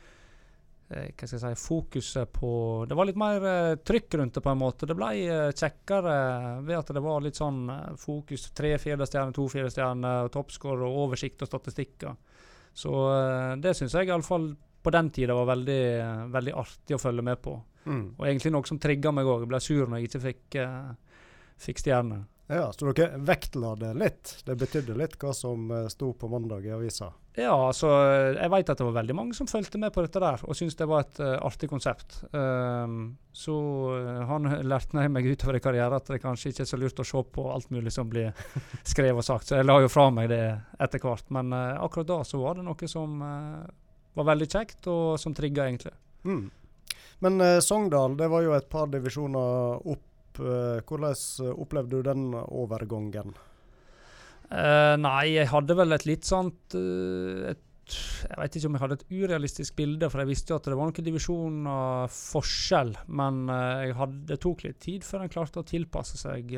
hva 0.91 1.27
skal 1.27 1.37
jeg 1.37 1.43
si, 1.43 1.63
fokuset 1.63 2.31
på 2.35 2.51
Det 2.87 2.95
var 2.99 3.07
litt 3.07 3.19
mer 3.19 3.45
trykk 3.79 4.17
rundt 4.19 4.35
det, 4.35 4.41
på 4.43 4.51
en 4.51 4.59
måte. 4.59 4.87
Det 4.89 4.97
ble 4.99 5.11
kjekkere 5.55 6.15
ved 6.67 6.75
at 6.81 6.91
det 6.91 7.03
var 7.05 7.23
litt 7.23 7.39
sånn 7.39 7.61
fokus. 7.95 8.49
Tre 8.51 8.73
Firda-stjerner, 8.75 9.31
to 9.37 9.45
Firda-stjerner, 9.53 10.27
toppskår 10.35 10.83
og 10.83 10.97
oversikt 11.05 11.45
og 11.45 11.47
statistikker. 11.47 12.17
Så 12.73 12.91
eh, 13.11 13.55
det 13.61 13.75
syns 13.77 13.95
jeg 13.95 14.09
iallfall 14.09 14.51
på 14.81 14.93
den 14.93 15.11
tida 15.13 15.35
var 15.37 15.49
veldig, 15.51 15.81
eh, 15.99 16.23
veldig 16.33 16.53
artig 16.57 16.97
å 16.97 17.01
følge 17.01 17.25
med 17.25 17.41
på. 17.43 17.55
Mm. 17.85 18.05
Og 18.17 18.25
egentlig 18.27 18.51
noe 18.53 18.67
som 18.69 18.79
trigga 18.81 19.13
meg 19.13 19.29
òg. 19.29 19.43
Jeg 19.43 19.51
ble 19.51 19.61
sur 19.63 19.87
når 19.87 20.01
jeg 20.01 20.09
ikke 20.09 20.23
fikk, 20.27 20.57
uh, 20.61 21.21
fikk 21.61 21.81
stjerne. 21.81 22.19
Ja, 22.51 22.67
så 22.73 22.91
dere 22.91 23.17
vektla 23.25 23.73
det 23.79 23.91
litt? 23.97 24.31
Det 24.45 24.55
betydde 24.59 24.95
litt 24.99 25.17
hva 25.21 25.33
som 25.35 25.69
uh, 25.71 25.87
sto 25.91 26.11
på 26.17 26.29
mandag 26.31 26.65
i 26.67 26.73
avisa? 26.75 27.11
Ja, 27.39 27.53
altså 27.55 27.87
eh, 27.87 28.33
Jeg 28.35 28.51
vet 28.51 28.69
at 28.73 28.81
det 28.81 28.85
var 28.89 28.95
veldig 28.97 29.15
mange 29.15 29.35
som 29.37 29.47
fulgte 29.47 29.79
med 29.79 29.93
på 29.95 30.03
dette 30.03 30.19
der, 30.19 30.41
og 30.43 30.57
syntes 30.57 30.75
det 30.75 30.87
var 30.91 31.05
et 31.05 31.21
uh, 31.23 31.37
artig 31.47 31.69
konsept. 31.71 32.17
Um, 32.35 33.15
så 33.31 33.55
eh, 33.95 34.23
han 34.27 34.49
lærte 34.67 35.07
meg- 35.07 35.29
utover 35.31 35.61
i 35.61 35.63
karrieren 35.63 35.95
at 35.95 36.11
det 36.11 36.19
kanskje 36.19 36.51
ikke 36.51 36.65
er 36.65 36.71
så 36.73 36.79
lurt 36.81 36.99
å 36.99 37.07
se 37.07 37.23
på 37.37 37.47
alt 37.53 37.71
mulig 37.71 37.95
som 37.95 38.11
blir 38.11 38.35
skrevet 38.91 39.23
og 39.23 39.27
sagt, 39.27 39.47
så 39.47 39.61
jeg 39.61 39.69
la 39.69 39.79
jo 39.79 39.91
fra 39.91 40.09
meg 40.11 40.27
det 40.33 40.43
etter 40.83 41.03
hvert. 41.03 41.31
Men 41.31 41.55
uh, 41.55 41.79
akkurat 41.85 42.11
da 42.11 42.19
så 42.27 42.43
var 42.43 42.59
det 42.59 42.67
noe 42.67 42.91
som 42.91 43.21
uh, 43.23 43.63
var 44.19 44.33
veldig 44.33 44.49
kjekt, 44.51 44.91
og 44.91 45.15
som 45.21 45.35
trigga 45.37 45.69
egentlig. 45.71 45.95
Mm. 46.27 46.49
Men 47.21 47.41
eh, 47.41 47.59
Sogndal, 47.59 48.17
det 48.17 48.27
var 48.27 48.41
jo 48.41 48.55
et 48.57 48.69
par 48.69 48.87
divisjoner 48.89 49.87
opp. 49.93 50.07
Eh, 50.39 50.83
hvordan 50.87 51.15
eh, 51.45 51.57
opplevde 51.59 51.97
du 51.97 52.05
den 52.05 52.29
overgangen? 52.35 53.35
Uh, 54.51 54.97
nei, 54.99 55.37
jeg 55.37 55.47
hadde 55.47 55.75
vel 55.79 55.95
et 55.95 56.03
litt 56.03 56.27
sånt 56.27 56.73
uh, 56.75 57.53
et, 57.53 57.61
Jeg 58.27 58.35
vet 58.35 58.57
ikke 58.57 58.67
om 58.67 58.73
jeg 58.75 58.81
hadde 58.81 58.97
et 58.97 59.13
urealistisk 59.15 59.77
bilde, 59.77 60.09
for 60.11 60.19
jeg 60.19 60.27
visste 60.27 60.51
jo 60.51 60.57
at 60.59 60.67
det 60.67 60.75
var 60.75 60.89
noen 60.89 61.07
divisjoner 61.07 62.11
forskjell. 62.11 62.91
Men 63.07 63.41
jeg 63.51 63.95
hadde, 63.99 64.19
det 64.27 64.39
tok 64.43 64.63
litt 64.67 64.79
tid 64.83 65.07
før 65.07 65.25
en 65.25 65.31
klarte 65.31 65.63
å 65.63 65.67
tilpasse 65.67 66.19
seg 66.19 66.51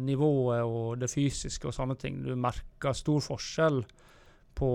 nivået 0.00 0.64
og 0.64 0.98
det 1.00 1.08
fysiske 1.12 1.68
og 1.68 1.76
sånne 1.76 1.96
ting. 2.00 2.20
Du 2.24 2.34
merka 2.36 2.92
stor 2.96 3.24
forskjell 3.24 3.80
på 4.58 4.72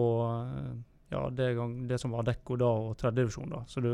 ja, 1.14 1.28
det, 1.30 1.52
gang, 1.58 1.76
det 1.90 2.00
som 2.02 2.14
var 2.16 2.26
Dekko 2.30 2.58
da 2.62 2.72
og 2.88 2.98
tredjedivisjon. 3.02 3.54
da. 3.54 3.62
Så 3.70 3.84
du 3.84 3.94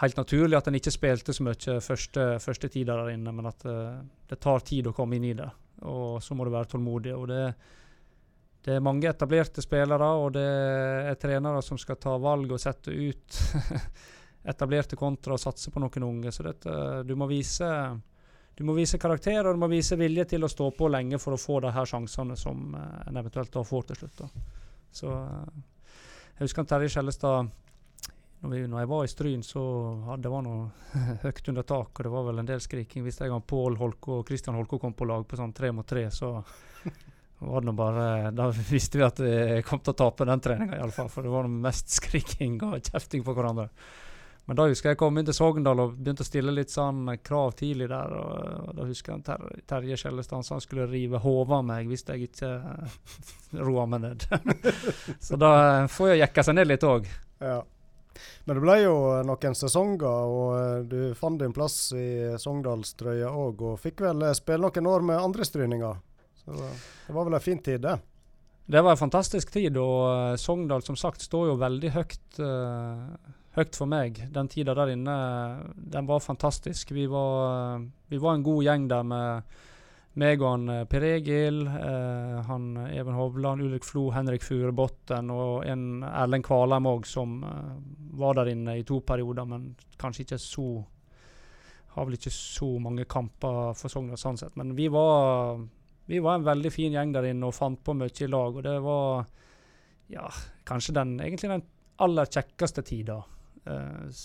Helt 0.00 0.16
naturlig 0.16 0.56
at 0.56 0.70
en 0.70 0.78
ikke 0.78 0.92
spilte 0.94 1.34
så 1.36 1.44
mye 1.44 1.80
første, 1.84 2.26
første 2.40 2.70
tida 2.72 2.94
der 2.96 3.10
inne, 3.12 3.34
men 3.36 3.48
at 3.50 3.66
eh, 3.68 3.98
det 4.30 4.38
tar 4.40 4.64
tid 4.64 4.88
å 4.88 4.94
komme 4.96 5.18
inn 5.18 5.26
i 5.28 5.34
det 5.36 5.50
og 5.80 6.22
så 6.22 6.34
må 6.34 6.44
du 6.44 6.52
være 6.52 6.68
tålmodig. 6.74 7.14
og 7.14 7.28
det, 7.28 7.54
det 8.64 8.76
er 8.76 8.84
mange 8.84 9.08
etablerte 9.08 9.62
spillere, 9.64 10.10
og 10.20 10.32
det 10.36 10.46
er 11.10 11.20
trenere 11.20 11.62
som 11.64 11.78
skal 11.80 11.96
ta 12.00 12.16
valg 12.20 12.52
og 12.52 12.60
sette 12.60 12.92
ut 12.92 13.40
etablerte 14.52 14.98
kontra 15.00 15.36
og 15.36 15.42
satse 15.42 15.72
på 15.72 15.80
noen 15.80 16.06
unge. 16.06 16.32
Så 16.32 16.44
dette, 16.46 16.76
du 17.06 17.16
må 17.16 17.28
vise 17.30 17.70
du 18.60 18.66
må 18.68 18.74
vise 18.76 18.98
karakter 19.00 19.46
og 19.46 19.54
du 19.56 19.60
må 19.62 19.70
vise 19.72 19.96
vilje 19.96 20.26
til 20.34 20.44
å 20.44 20.50
stå 20.50 20.66
på 20.76 20.88
lenge 20.92 21.16
for 21.22 21.32
å 21.32 21.40
få 21.40 21.62
de 21.64 21.70
her 21.72 21.86
sjansene 21.88 22.36
som 22.36 22.74
eh, 22.76 22.96
en 23.08 23.20
eventuelt 23.20 23.52
da 23.54 23.64
får 23.64 23.88
til 23.88 24.02
slutt. 24.02 24.20
Da. 24.20 24.28
Så 24.92 25.16
eh, 25.16 25.64
Jeg 26.36 26.48
husker 26.48 26.68
Terje 26.68 26.92
Skjellestad 26.92 27.48
når, 28.40 28.50
vi, 28.54 28.60
når 28.66 28.80
jeg 28.80 28.88
var 28.88 29.04
i 29.04 29.12
Stryn, 29.12 29.42
så 29.44 29.62
hadde 30.06 30.24
det 30.24 30.32
var 30.32 30.44
noe 30.46 30.68
høyt 31.24 31.48
under 31.52 31.66
tak, 31.68 31.92
og 31.92 32.06
det 32.06 32.12
var 32.14 32.26
vel 32.30 32.42
en 32.42 32.48
del 32.48 32.60
skriking. 32.64 33.04
Hvis 33.04 33.20
jeg 33.20 33.32
og 33.34 33.46
Pål 33.48 33.76
Holko 33.80 34.20
og 34.20 34.26
Kristian 34.28 34.56
Holko 34.56 34.80
kom 34.80 34.94
på 34.96 35.08
lag 35.08 35.26
på 35.28 35.36
sånn 35.36 35.52
tre 35.56 35.72
mot 35.76 35.86
tre, 35.86 36.06
så 36.14 36.38
var 37.50 37.64
det 37.64 37.74
bare 37.76 38.04
Da 38.36 38.48
visste 38.52 39.00
vi 39.00 39.04
at 39.04 39.20
vi 39.20 39.32
kom 39.66 39.82
til 39.84 39.92
å 39.92 39.98
tape 40.04 40.28
den 40.28 40.44
treninga, 40.44 40.78
iallfall. 40.78 41.10
For 41.12 41.26
det 41.26 41.32
var 41.32 41.48
noe 41.48 41.66
mest 41.68 41.92
skriking 41.98 42.56
og 42.64 42.78
kjefting 42.80 43.26
på 43.26 43.34
hverandre. 43.36 43.68
Men 44.48 44.56
da 44.56 44.64
husker 44.66 44.90
jeg 44.90 44.98
kom 44.98 45.18
inn 45.20 45.26
til 45.28 45.36
Sogndal 45.36 45.78
og 45.78 45.92
begynte 45.98 46.24
å 46.24 46.26
stille 46.26 46.50
litt 46.50 46.72
sånn 46.72 47.04
krav 47.22 47.52
tidlig 47.58 47.90
der. 47.92 48.14
Og, 48.16 48.70
og 48.70 48.78
da 48.78 48.86
husker 48.88 49.12
jeg 49.12 49.26
ter 49.28 49.44
Terje 49.68 49.98
Skjellestad 50.00 50.48
han 50.48 50.64
skulle 50.64 50.88
rive 50.90 51.20
hodet 51.22 51.58
av 51.58 51.68
meg 51.68 51.92
hvis 51.92 52.02
jeg 52.08 52.30
ikke 52.30 52.54
roa 53.68 53.84
meg 53.92 54.08
ned. 54.08 54.24
så 55.28 55.38
da 55.38 55.52
får 55.92 56.14
jeg 56.14 56.22
jekka 56.24 56.46
seg 56.48 56.56
ned 56.56 56.72
litt 56.72 56.88
òg. 56.88 57.06
Ja. 57.44 57.60
Men 58.44 58.56
det 58.56 58.64
ble 58.64 58.76
jo 58.82 58.94
noen 59.26 59.56
sesonger, 59.56 60.34
og 60.34 60.52
eh, 60.58 60.76
du 60.90 61.00
fant 61.18 61.40
din 61.40 61.54
plass 61.54 61.92
i 61.96 62.36
Sogndalstrøya 62.40 63.30
òg, 63.30 63.64
og 63.72 63.80
fikk 63.82 64.04
vel 64.06 64.24
eh, 64.26 64.36
spille 64.36 64.66
noen 64.66 64.92
år 64.92 65.06
med 65.10 65.20
andrestryninger. 65.22 66.00
Så 66.40 66.56
det 66.56 67.16
var 67.16 67.28
vel 67.28 67.36
en 67.38 67.44
fin 67.44 67.60
tid, 67.62 67.82
det. 67.84 67.98
Det 68.70 68.84
var 68.86 68.94
en 68.94 69.02
fantastisk 69.02 69.52
tid, 69.54 69.76
og 69.80 69.98
eh, 70.08 70.36
Sogndal 70.40 70.86
som 70.86 70.98
sagt 70.98 71.24
står 71.26 71.52
jo 71.52 71.60
veldig 71.60 71.94
høyt, 71.96 72.20
uh, 72.38 73.34
høyt 73.58 73.74
for 73.76 73.90
meg. 73.90 74.22
Den 74.30 74.48
tida 74.52 74.76
der 74.78 74.94
inne, 74.94 75.16
den 75.74 76.06
var 76.08 76.22
fantastisk. 76.22 76.94
Vi 76.94 77.08
var, 77.10 77.82
vi 78.08 78.20
var 78.22 78.38
en 78.38 78.46
god 78.46 78.62
gjeng 78.66 78.86
der 78.92 79.10
med 79.10 79.58
meg 80.18 80.42
og 80.42 80.48
han 80.50 80.70
eh, 80.72 80.86
Per 80.90 81.06
Egil, 81.06 81.62
eh, 81.68 82.38
han 82.46 82.70
Even 82.90 83.14
Hovland, 83.14 83.62
Ulrik 83.62 83.86
Flo, 83.86 84.08
Henrik 84.14 84.42
Furubotn 84.42 85.30
og 85.30 85.66
en 85.68 86.02
Erlend 86.06 86.46
Kvalheim 86.46 86.88
òg, 86.90 87.06
som 87.06 87.40
eh, 87.46 87.76
var 88.18 88.38
der 88.38 88.50
inne 88.52 88.78
i 88.78 88.86
to 88.86 89.00
perioder, 89.06 89.46
men 89.48 89.74
kanskje 90.00 90.26
ikke 90.26 90.40
så 90.42 90.70
Har 91.90 92.06
vel 92.06 92.14
ikke 92.14 92.30
så 92.30 92.66
mange 92.78 93.02
kamper 93.10 93.72
for 93.74 93.90
Sogndal 93.90 94.18
sånn 94.20 94.36
sett. 94.38 94.54
Men 94.54 94.76
vi 94.78 94.84
var 94.86 95.58
vi 96.06 96.20
var 96.22 96.34
en 96.34 96.44
veldig 96.46 96.70
fin 96.70 96.94
gjeng 96.94 97.12
der 97.14 97.26
inne 97.32 97.48
og 97.48 97.54
fant 97.54 97.80
på 97.82 97.94
mye 97.98 98.10
i 98.10 98.28
lag. 98.30 98.56
Og 98.56 98.62
det 98.62 98.76
var 98.82 99.24
ja, 100.10 100.28
kanskje 100.66 100.94
den, 100.94 101.16
egentlig 101.22 101.50
den 101.50 101.64
aller 102.02 102.30
kjekkeste 102.30 102.82
tida. 102.86 103.18
Eh, 103.64 104.22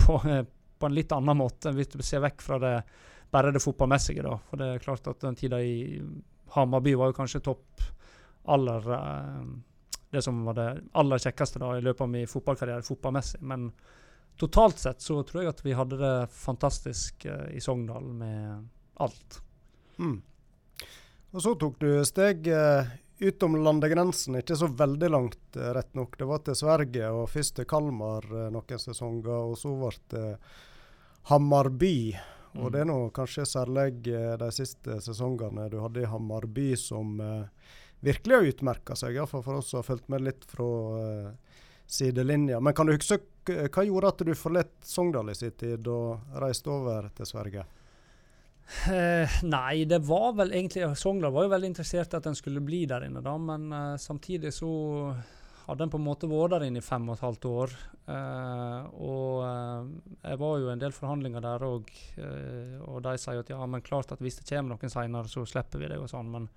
på, 0.00 0.18
på 0.78 0.88
en 0.88 0.94
litt 0.96 1.12
annen 1.12 1.36
måte, 1.40 1.72
hvis 1.72 1.92
du 1.92 1.98
ser 2.04 2.24
vekk 2.24 2.44
fra 2.44 2.60
det 2.60 2.76
bare 3.32 3.52
det 3.52 3.60
fotballmessige. 3.64 4.24
da. 4.24 4.38
For 4.48 4.60
det 4.60 4.68
er 4.68 4.84
klart 4.84 5.08
at 5.08 5.20
den 5.24 5.36
tida 5.36 5.60
i 5.64 6.00
Hamarby 6.52 6.94
var 7.00 7.12
jo 7.12 7.16
kanskje 7.16 7.40
topp 7.44 7.84
aller 8.52 8.88
eh, 8.96 9.44
Det 10.12 10.22
som 10.22 10.42
var 10.44 10.56
det 10.58 10.68
aller 10.92 11.20
kjekkeste 11.22 11.60
da 11.62 11.70
i 11.76 11.84
løpet 11.84 12.04
av 12.04 12.10
min 12.12 12.28
fotballkarriere 12.28 12.84
fotballmessig. 12.84 13.40
Men 13.48 13.70
totalt 14.40 14.78
sett 14.78 15.00
så 15.00 15.22
tror 15.24 15.42
jeg 15.42 15.52
at 15.54 15.62
vi 15.64 15.76
hadde 15.76 15.96
det 16.00 16.16
fantastisk 16.36 17.24
uh, 17.28 17.46
i 17.48 17.60
Sogndal 17.64 18.10
med 18.12 18.66
alt. 19.00 19.38
Mm. 19.96 20.18
Og 21.32 21.40
så 21.40 21.54
tok 21.56 21.80
du 21.80 21.88
steg 22.04 22.44
uh, 22.52 22.92
utom 23.22 23.56
landegrensen, 23.64 24.36
ikke 24.42 24.58
så 24.60 24.68
veldig 24.68 25.10
langt, 25.14 25.40
uh, 25.56 25.70
rett 25.78 25.96
nok. 25.96 26.18
Det 26.20 26.28
var 26.28 26.44
til 26.44 26.60
Sverige, 26.60 27.08
og 27.08 27.30
først 27.32 27.56
til 27.56 27.68
Kalmar 27.72 28.28
noen 28.52 28.84
sesonger, 28.84 29.32
og 29.32 29.56
så 29.60 29.72
ble 29.80 29.96
det 30.12 30.28
Hammarby. 31.32 31.96
Og 32.52 32.68
Mm. 32.68 32.72
det 32.72 32.80
er 32.80 32.84
nå 32.84 32.98
kanskje 33.16 33.46
særlig 33.48 34.02
de 34.04 34.50
siste 34.52 34.98
sesongene 35.00 35.70
du 35.72 35.78
hadde 35.80 36.02
i 36.02 36.08
Hammarby 36.08 36.74
som 36.76 37.20
eh, 37.20 37.46
virkelig 38.02 38.36
har 38.36 38.48
utmerka 38.52 38.96
seg, 38.98 39.16
iallfall 39.16 39.44
for 39.46 39.60
oss 39.60 39.70
som 39.72 39.80
har 39.80 39.88
fulgt 39.88 40.10
med 40.12 40.24
litt 40.26 40.46
fra 40.50 40.68
uh, 40.98 41.60
sidelinja. 41.86 42.60
Men 42.60 42.74
kan 42.74 42.88
du 42.88 42.96
huske 42.96 43.20
hva 43.46 43.84
gjorde 43.84 44.10
at 44.12 44.24
du 44.26 44.34
forlot 44.38 44.74
Sogndal 44.86 45.32
i 45.32 45.38
sin 45.38 45.54
tid 45.58 45.88
og 45.90 46.34
reiste 46.42 46.70
over 46.70 47.08
til 47.16 47.26
Sverige? 47.26 47.64
Eh, 48.88 49.38
nei, 49.42 49.84
det 49.84 49.98
var 50.06 50.32
vel 50.38 50.52
egentlig 50.54 50.86
Sogndal 50.96 51.34
var 51.34 51.46
jo 51.46 51.52
veldig 51.52 51.70
interessert 51.72 52.14
i 52.14 52.18
at 52.18 52.26
den 52.28 52.38
skulle 52.38 52.62
bli 52.64 52.84
der 52.88 53.04
inne, 53.08 53.20
da, 53.24 53.34
men 53.36 53.66
eh, 53.74 53.96
samtidig 54.00 54.52
så 54.54 54.70
hadde 55.66 55.82
den 55.82 55.92
på 55.92 55.98
en 56.00 56.06
måte 56.06 56.30
vært 56.30 56.54
der 56.54 56.66
inne 56.68 56.80
i 56.80 56.84
fem 56.84 57.04
og 57.08 57.18
et 57.18 57.24
halvt 57.26 57.48
år. 57.50 57.74
Eh, 58.14 58.86
og 59.02 59.42
eh, 59.46 59.90
jeg 60.30 60.40
var 60.40 60.62
jo 60.62 60.70
en 60.72 60.82
del 60.82 60.94
forhandlinger 60.96 61.44
der 61.44 61.66
òg, 61.66 61.90
og 62.86 63.02
de 63.04 63.16
sier 63.20 63.42
at 63.42 63.52
ja, 63.52 63.60
men 63.66 63.84
klart 63.84 64.14
at 64.14 64.22
hvis 64.22 64.40
det 64.40 64.48
kommer 64.48 64.76
noen 64.76 64.94
seinere, 64.94 65.30
så 65.30 65.44
slipper 65.46 65.82
vi 65.82 65.90
det 65.92 66.00
og 66.00 66.10
sånn, 66.10 66.30
men 66.32 66.48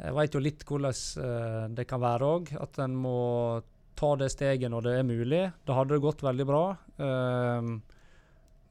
jeg 0.00 0.16
veit 0.16 0.34
jo 0.34 0.42
litt 0.42 0.64
hvordan 0.66 1.00
eh, 1.24 1.64
det 1.76 1.86
kan 1.88 2.02
være 2.02 2.32
òg, 2.36 2.52
at 2.56 2.80
en 2.84 2.96
må 2.96 3.20
ta 4.00 4.14
det 4.16 4.30
steget 4.32 4.72
når 4.72 4.86
det 4.86 4.94
er 4.96 5.08
mulig. 5.08 5.42
Da 5.68 5.76
hadde 5.76 5.96
det 5.96 6.04
gått 6.04 6.24
veldig 6.24 6.46
bra. 6.48 6.64
Eh, 6.96 7.72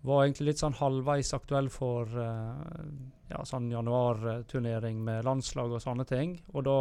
var 0.10 0.24
egentlig 0.24 0.54
litt 0.54 0.62
sånn 0.62 0.78
halvveis 0.80 1.34
aktuell 1.36 1.68
for 1.74 2.08
eh, 2.08 2.94
ja, 3.30 3.44
sånn 3.46 3.70
januarturnering 3.72 5.02
med 5.04 5.28
landslag 5.28 5.76
og 5.76 5.84
sånne 5.84 6.08
ting. 6.10 6.38
Og 6.54 6.66
da 6.66 6.80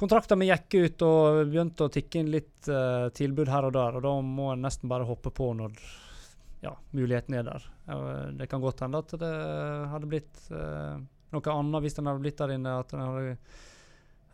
kontrakta 0.00 0.36
mi 0.38 0.48
gikk 0.48 0.78
ut 0.80 1.02
og 1.04 1.42
begynte 1.50 1.86
å 1.86 1.92
tikke 1.92 2.22
inn 2.22 2.30
litt 2.32 2.68
uh, 2.72 3.10
tilbud 3.12 3.50
her 3.52 3.66
og 3.68 3.74
der, 3.76 3.98
og 3.98 4.04
da 4.06 4.12
må 4.24 4.46
en 4.54 4.62
nesten 4.64 4.88
bare 4.88 5.04
hoppe 5.04 5.28
på 5.34 5.50
når 5.58 5.74
ja, 6.64 6.72
muligheten 6.96 7.36
er 7.36 7.44
der. 7.50 7.66
Uh, 7.84 8.30
det 8.38 8.48
kan 8.48 8.64
godt 8.64 8.80
hende 8.86 9.02
at 9.02 9.12
det 9.20 9.34
hadde 9.92 10.08
blitt 10.08 10.40
eh, 10.56 10.96
noe 11.34 11.52
annet 11.54 11.84
hvis 11.84 11.98
den 11.98 12.10
hadde 12.10 12.24
blitt 12.24 12.40
der 12.40 12.54
inne. 12.56 12.74
At 12.82 12.94
den 12.94 13.04
hadde, 13.04 13.36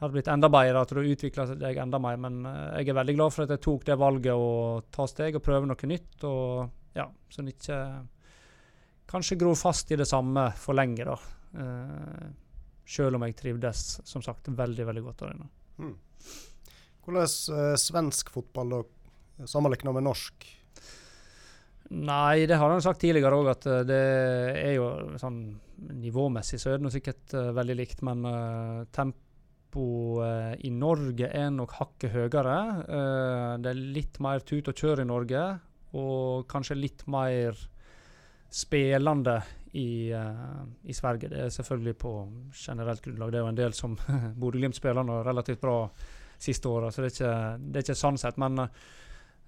hadde 0.00 0.16
blitt 0.16 0.32
enda 0.32 0.50
bedre, 0.52 0.82
at 0.82 0.96
du 0.96 1.02
utvikla 1.02 1.46
deg 1.54 1.80
enda 1.82 2.00
mer. 2.02 2.18
Men 2.20 2.42
eh, 2.48 2.80
jeg 2.80 2.92
er 2.92 3.00
veldig 3.00 3.16
glad 3.18 3.36
for 3.36 3.46
at 3.46 3.54
jeg 3.56 3.64
tok 3.68 3.86
det 3.88 4.00
valget 4.00 4.34
å 4.34 4.50
ta 4.94 5.08
steg 5.10 5.38
og 5.38 5.44
prøve 5.46 5.68
noe 5.68 5.92
nytt. 5.92 6.18
og 6.28 6.96
ja, 6.96 7.10
så 7.28 7.42
en 7.42 7.52
ikke 7.52 7.78
kanskje 9.06 9.38
gror 9.38 9.54
fast 9.58 9.90
i 9.92 9.98
det 10.00 10.08
samme 10.08 10.48
for 10.58 10.76
lenge, 10.78 11.06
da. 11.06 11.16
Eh, 11.60 12.26
selv 12.86 13.18
om 13.18 13.24
jeg 13.26 13.36
trivdes, 13.38 13.86
som 14.06 14.22
sagt, 14.22 14.48
veldig, 14.48 14.86
veldig 14.86 15.02
godt 15.04 15.24
der 15.24 15.34
inne. 15.34 15.48
Mm. 15.82 15.96
Hvordan 17.06 17.26
eh, 17.58 17.74
svensk 17.80 18.30
fotball 18.34 18.72
da, 18.74 18.80
sammenlignet 19.46 19.94
med 19.94 20.06
norsk? 20.06 20.48
Nei, 21.96 22.46
det 22.50 22.58
har 22.58 22.72
han 22.72 22.82
sagt 22.82 23.02
tidligere 23.04 23.38
òg, 23.38 23.52
at 23.52 23.68
eh, 23.70 23.84
det 23.86 24.02
er 24.62 24.74
jo 24.78 24.88
sånn 25.22 25.40
Nivåmessig 25.76 26.60
så 26.60 26.72
er 26.72 26.78
det 26.78 26.86
noe 26.86 26.94
sikkert 26.94 27.34
uh, 27.36 27.52
veldig 27.56 27.76
likt, 27.76 28.02
men 28.06 28.24
uh, 28.24 28.84
tempoet 28.96 29.56
i 30.64 30.70
Norge 30.72 31.28
er 31.28 31.50
nok 31.52 31.74
hakket 31.76 32.14
høyere. 32.14 32.56
Eh, 32.86 33.54
det 33.60 33.70
er 33.70 33.80
litt 33.96 34.20
mer 34.24 34.40
tut 34.46 34.70
og 34.70 34.78
kjør 34.78 35.02
i 35.02 35.08
Norge, 35.08 35.42
og 36.00 36.46
kanskje 36.48 36.78
litt 36.78 37.04
mer 37.12 37.58
spillende 38.48 39.42
i, 39.76 40.10
eh, 40.12 40.62
i 40.88 40.94
Sverige. 40.94 41.28
Det 41.28 41.40
er 41.44 41.52
selvfølgelig 41.52 41.98
på 41.98 42.12
generelt 42.54 43.02
grunnlag. 43.02 43.32
Det 43.32 43.38
er 43.38 43.44
jo 43.44 43.52
en 43.52 43.60
del 43.62 43.72
som 43.76 43.96
Bodø-Glimt 44.40 44.78
spiller 44.78 45.24
relativt 45.26 45.60
bra 45.60 45.90
siste 46.38 46.68
året, 46.68 46.94
så 46.94 47.02
det 47.02 47.10
er, 47.10 47.16
ikke, 47.16 47.58
det 47.72 47.84
ikke 47.84 47.98
sånn 48.00 48.20
sett. 48.20 48.38
Men 48.40 48.68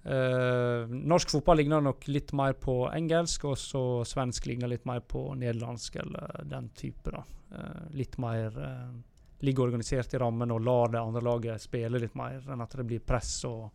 eh, 0.03 0.87
norsk 0.89 1.31
fotball 1.31 1.57
ligner 1.57 1.81
nok 1.81 2.07
litt 2.07 2.33
mer 2.37 2.53
på 2.53 2.75
engelsk, 2.93 3.45
og 3.49 3.57
så 3.57 3.83
svensk 4.07 4.45
ligner 4.49 4.71
litt 4.71 4.87
mer 4.89 4.99
på 4.99 5.33
nederlandsk 5.39 5.99
eller 6.03 6.45
den 6.49 6.69
type. 6.77 7.11
da. 7.11 7.23
Uh, 7.49 7.85
litt 7.97 8.19
mer 8.21 8.53
uh, 8.61 8.91
ligge 9.41 9.63
organisert 9.63 10.13
i 10.13 10.19
rammen 10.21 10.51
og 10.53 10.61
lar 10.61 10.91
det 10.93 10.99
andre 11.01 11.23
laget 11.25 11.63
spille 11.63 11.97
litt 11.97 12.13
mer, 12.19 12.43
enn 12.45 12.61
at 12.61 12.75
det 12.77 12.85
blir 12.85 13.01
press 13.01 13.39
og 13.49 13.71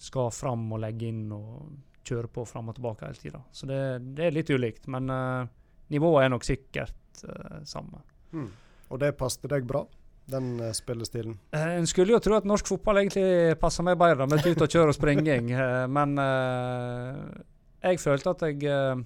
skal 0.00 0.30
fram 0.32 0.64
og 0.72 0.80
legge 0.80 1.10
inn 1.12 1.26
og 1.36 2.06
kjøre 2.08 2.30
på 2.32 2.46
fram 2.48 2.70
og 2.72 2.78
tilbake 2.78 3.06
hele 3.06 3.20
tida. 3.20 3.42
Så 3.52 3.68
det, 3.68 3.82
det 4.16 4.26
er 4.26 4.34
litt 4.34 4.50
ulikt, 4.50 4.88
men 4.90 5.12
nivået 5.92 6.24
er 6.24 6.32
nok 6.32 6.46
sikkert 6.46 7.20
samme. 7.68 8.00
Mm. 8.32 8.48
Og 8.88 8.98
det 8.98 9.12
passet 9.20 9.46
deg 9.52 9.68
bra, 9.68 9.84
den 10.30 10.60
uh, 10.60 10.72
spillestilen? 10.72 11.38
Uh, 11.54 11.78
En 11.78 11.86
skulle 11.86 12.14
jo 12.14 12.20
tro 12.22 12.36
at 12.38 12.46
norsk 12.48 12.68
fotball 12.74 13.02
egentlig 13.02 13.56
passer 13.60 13.86
meg 13.86 13.98
bedre 14.00 14.28
med 14.30 14.42
tut 14.44 14.62
og 14.62 14.70
kjør 14.70 14.92
og 14.92 14.96
springing, 14.96 15.52
uh, 15.56 15.84
men 15.90 16.16
jeg 17.82 17.98
følte 17.98 18.30
at 18.30 18.44
jeg 18.46 19.04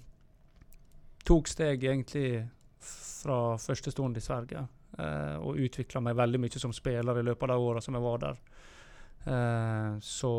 tok 1.27 1.49
steg 1.49 1.85
egentlig 1.85 2.45
fra 2.87 3.57
første 3.59 3.91
stund 3.91 4.19
i 4.19 4.23
Sverige. 4.23 4.67
og 4.97 5.59
utvikla 5.61 6.01
meg 6.01 6.17
veldig 6.17 6.39
mye 6.41 6.61
som 6.61 6.73
spiller 6.73 7.19
i 7.19 7.23
løpet 7.25 7.51
av 7.51 7.57
de 7.57 7.65
åra 7.69 7.81
som 7.81 7.95
jeg 7.95 8.03
var 8.05 8.19
der. 8.23 8.37
Så, 10.01 10.33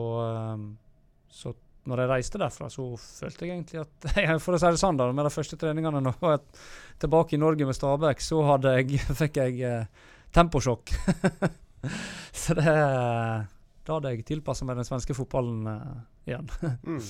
så 1.30 1.54
når 1.86 2.02
jeg 2.02 2.10
reiste 2.10 2.40
derfra, 2.42 2.70
så 2.70 2.86
følte 2.98 3.46
jeg 3.46 3.58
egentlig 3.58 3.82
at 3.82 4.40
For 4.46 4.56
å 4.56 4.62
si 4.62 4.72
det 4.72 4.80
sånn, 4.80 4.98
da, 4.98 5.10
med 5.12 5.28
de 5.28 5.34
første 5.34 5.58
treningene 5.60 6.14
var 6.22 6.40
tilbake 7.02 7.36
i 7.36 7.42
Norge 7.42 7.68
med 7.68 7.76
Stabæk, 7.76 8.22
så 8.24 8.44
hadde 8.48 8.78
jeg, 8.78 9.02
fikk 9.22 9.42
jeg 9.42 9.90
temposjokk. 10.36 10.94
så 12.42 12.56
det 12.58 12.66
Da 12.68 13.96
hadde 13.96 14.12
jeg 14.14 14.26
tilpassa 14.28 14.66
meg 14.68 14.80
den 14.80 14.88
svenske 14.88 15.16
fotballen 15.18 15.68
uh, 15.68 16.00
igjen. 16.28 16.50
Mm. 16.88 17.04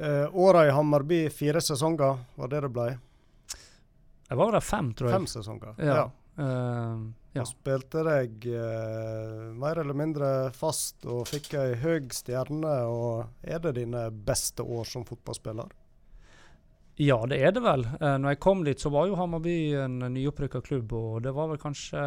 Eh, 0.00 0.28
åra 0.32 0.62
i 0.66 0.70
Hammarby, 0.72 1.26
fire 1.30 1.60
sesonger, 1.60 2.22
var 2.34 2.48
det 2.48 2.62
det 2.64 2.68
ble? 2.72 2.86
Jeg 4.30 4.38
var 4.40 4.54
der 4.56 4.64
fem, 4.64 4.94
tror 4.96 5.10
jeg. 5.10 5.18
Fem 5.18 5.26
sesonger. 5.28 5.74
Ja. 5.76 6.06
Eh, 6.40 7.02
ja. 7.34 7.42
Og 7.44 7.46
spilte 7.50 8.00
deg 8.06 8.46
uh, 8.48 9.50
mer 9.60 9.82
eller 9.82 9.94
mindre 9.94 10.30
fast 10.56 11.04
og 11.06 11.28
fikk 11.30 11.52
ei 11.60 11.76
høy 11.78 12.08
stjerne. 12.16 12.72
og 12.88 13.44
Er 13.44 13.60
det 13.62 13.76
dine 13.76 14.08
beste 14.10 14.64
år 14.64 14.88
som 14.88 15.04
fotballspiller? 15.06 15.68
Ja, 17.00 17.16
det 17.24 17.38
er 17.40 17.54
det 17.56 17.62
vel. 17.64 17.86
Eh, 17.96 18.16
når 18.20 18.34
jeg 18.34 18.42
kom 18.44 18.64
dit, 18.66 18.80
så 18.80 18.90
var 18.92 19.06
jo 19.08 19.16
Hammarby 19.16 19.72
en 19.80 20.02
nyopprykka 20.12 20.60
klubb, 20.66 20.92
og 20.92 21.22
det 21.24 21.32
var 21.32 21.48
vel 21.48 21.60
kanskje 21.62 22.02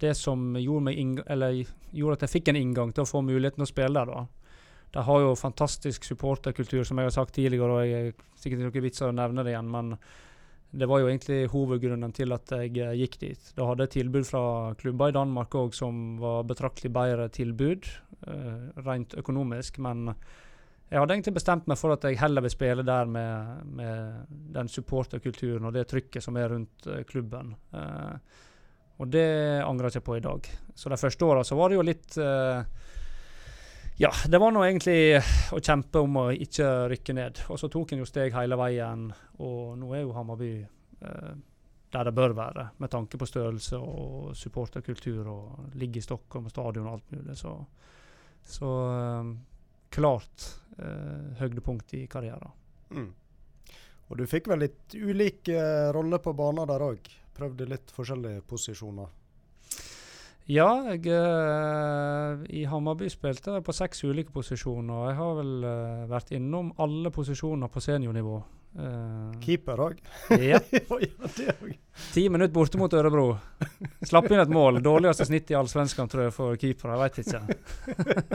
det 0.00 0.14
som 0.16 0.54
gjorde, 0.56 0.94
gjorde 0.94 2.16
at 2.16 2.24
jeg 2.24 2.32
fikk 2.32 2.48
en 2.48 2.60
inngang 2.60 2.94
til 2.94 3.04
å 3.04 3.10
få 3.10 3.20
muligheten 3.26 3.64
å 3.64 3.68
spille 3.68 3.98
der. 3.98 4.08
da. 4.14 4.24
De 4.94 5.04
har 5.04 5.20
jo 5.20 5.34
fantastisk 5.36 6.06
supporterkultur, 6.06 6.80
som 6.86 6.96
jeg 6.96 7.10
har 7.10 7.16
sagt 7.18 7.36
tidligere, 7.36 7.74
og 7.74 7.84
jeg 7.84 8.08
er 8.08 8.40
sikkert 8.40 8.70
ikke 8.70 8.86
vits 8.86 9.04
å 9.04 9.12
nevne 9.12 9.44
det 9.44 9.52
igjen, 9.52 9.68
men 9.74 9.92
det 10.70 10.88
var 10.88 11.02
jo 11.02 11.08
egentlig 11.08 11.48
hovedgrunnen 11.52 12.12
til 12.16 12.32
at 12.36 12.50
jeg 12.52 12.72
eh, 12.80 12.96
gikk 13.02 13.20
dit. 13.20 13.52
Da 13.56 13.68
hadde 13.68 13.86
jeg 13.86 13.98
tilbud 13.98 14.26
fra 14.28 14.42
klubber 14.80 15.12
i 15.12 15.16
Danmark 15.16 15.54
òg 15.56 15.76
som 15.76 16.18
var 16.20 16.48
betraktelig 16.48 16.92
bedre 16.92 17.28
tilbud. 17.32 17.88
eh, 18.28 18.82
rent 18.84 19.14
økonomisk. 19.16 19.78
Men 19.78 20.14
jeg 20.88 21.00
hadde 21.02 21.16
egentlig 21.18 21.36
bestemt 21.36 21.66
meg 21.68 21.76
for 21.76 21.92
at 21.92 22.04
jeg 22.08 22.16
heller 22.16 22.44
vil 22.44 22.52
spille 22.52 22.84
der 22.86 23.08
med, 23.12 23.64
med 23.76 24.28
den 24.54 24.70
supporterkulturen 24.72 25.68
og 25.68 25.74
det 25.76 25.84
trykket 25.90 26.24
som 26.24 26.38
er 26.40 26.48
rundt 26.54 26.86
eh, 26.88 27.02
klubben. 27.08 27.52
Eh, 27.76 28.46
og 28.98 29.10
det 29.12 29.26
angrer 29.62 29.88
jeg 29.88 29.98
ikke 29.98 30.06
på 30.06 30.16
i 30.16 30.22
dag. 30.24 30.48
Så 30.74 30.88
de 30.90 30.98
første 30.98 31.26
åra 31.26 31.42
så 31.44 31.58
var 31.58 31.70
det 31.70 31.76
jo 31.78 31.84
litt 31.86 32.16
eh, 32.22 32.62
Ja, 34.00 34.10
det 34.30 34.40
var 34.40 34.54
nå 34.54 34.62
egentlig 34.64 35.20
å 35.52 35.60
kjempe 35.60 36.02
om 36.06 36.16
å 36.22 36.24
ikke 36.32 36.70
rykke 36.94 37.18
ned. 37.18 37.42
Og 37.52 37.60
så 37.60 37.70
tok 37.70 37.92
en 37.92 38.02
jo 38.02 38.08
steg 38.08 38.32
hele 38.34 38.56
veien, 38.58 39.10
og 39.44 39.76
nå 39.78 39.92
er 39.92 40.06
jo 40.06 40.16
Hammarby 40.16 40.52
eh, 40.62 41.36
der 41.88 42.04
det 42.04 42.14
bør 42.16 42.34
være, 42.36 42.66
med 42.80 42.90
tanke 42.92 43.16
på 43.16 43.26
størrelse 43.28 43.78
og 43.80 44.34
supporterkultur 44.36 45.28
og 45.32 45.76
ligge 45.80 46.02
i 46.02 46.04
Stockholm 46.04 46.48
og 46.48 46.52
stadion 46.52 46.88
og 46.88 46.98
alt 46.98 47.14
mulig. 47.14 47.36
Så, 47.38 47.54
så 48.56 48.72
eh, 48.88 49.30
klart 49.94 50.48
eh, 50.78 51.38
høydepunkt 51.40 51.94
i 51.98 52.06
karrieren. 52.10 52.52
Mm. 52.90 53.12
Og 54.08 54.18
du 54.18 54.24
fikk 54.28 54.48
vel 54.52 54.64
litt 54.64 54.96
ulike 54.96 55.56
eh, 55.56 55.90
rolle 55.94 56.20
på 56.22 56.34
banen 56.36 56.68
der 56.70 56.84
òg? 56.84 57.08
Prøvde 57.36 57.68
litt 57.68 57.92
forskjellige 57.94 58.42
posisjoner. 58.48 59.10
Ja, 60.48 60.70
jeg, 60.88 61.04
eh, 61.12 62.37
Hammarby 62.70 63.08
spilte 63.12 63.56
jeg 63.56 63.64
på 63.66 63.74
seks 63.76 64.04
ulike 64.04 64.32
posisjoner. 64.34 65.10
Jeg 65.10 65.18
har 65.18 65.34
vel 65.40 65.52
uh, 65.66 66.06
vært 66.10 66.32
innom 66.36 66.70
alle 66.80 67.12
posisjoner 67.14 67.70
på 67.72 67.82
seniornivå. 67.84 68.38
Uh, 68.78 69.32
Keeper 69.42 69.80
òg. 69.80 70.00
ja. 70.50 70.60
Ti 72.12 72.24
minutter 72.28 72.54
borte 72.54 72.80
mot 72.80 72.94
Ørebro. 72.94 73.30
Slapp 74.06 74.28
inn 74.30 74.42
et 74.42 74.52
mål. 74.52 74.82
Dårligste 74.84 75.26
snitt 75.28 75.50
i 75.50 75.56
allsvenskan, 75.58 76.10
tror 76.10 76.28
jeg, 76.28 76.34
for 76.36 76.58
keeper. 76.60 76.94
Jeg 76.94 77.02
veit 77.02 77.22
ikke. 77.24 77.40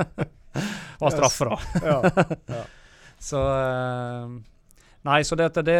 Var 1.03 1.15
straffe, 1.15 1.49
da. 1.49 1.57
Ja. 1.85 2.63
Så 3.23 3.39
eh, 3.39 4.33
Nei, 5.03 5.23
så 5.27 5.35
det, 5.35 5.49
det, 5.67 5.79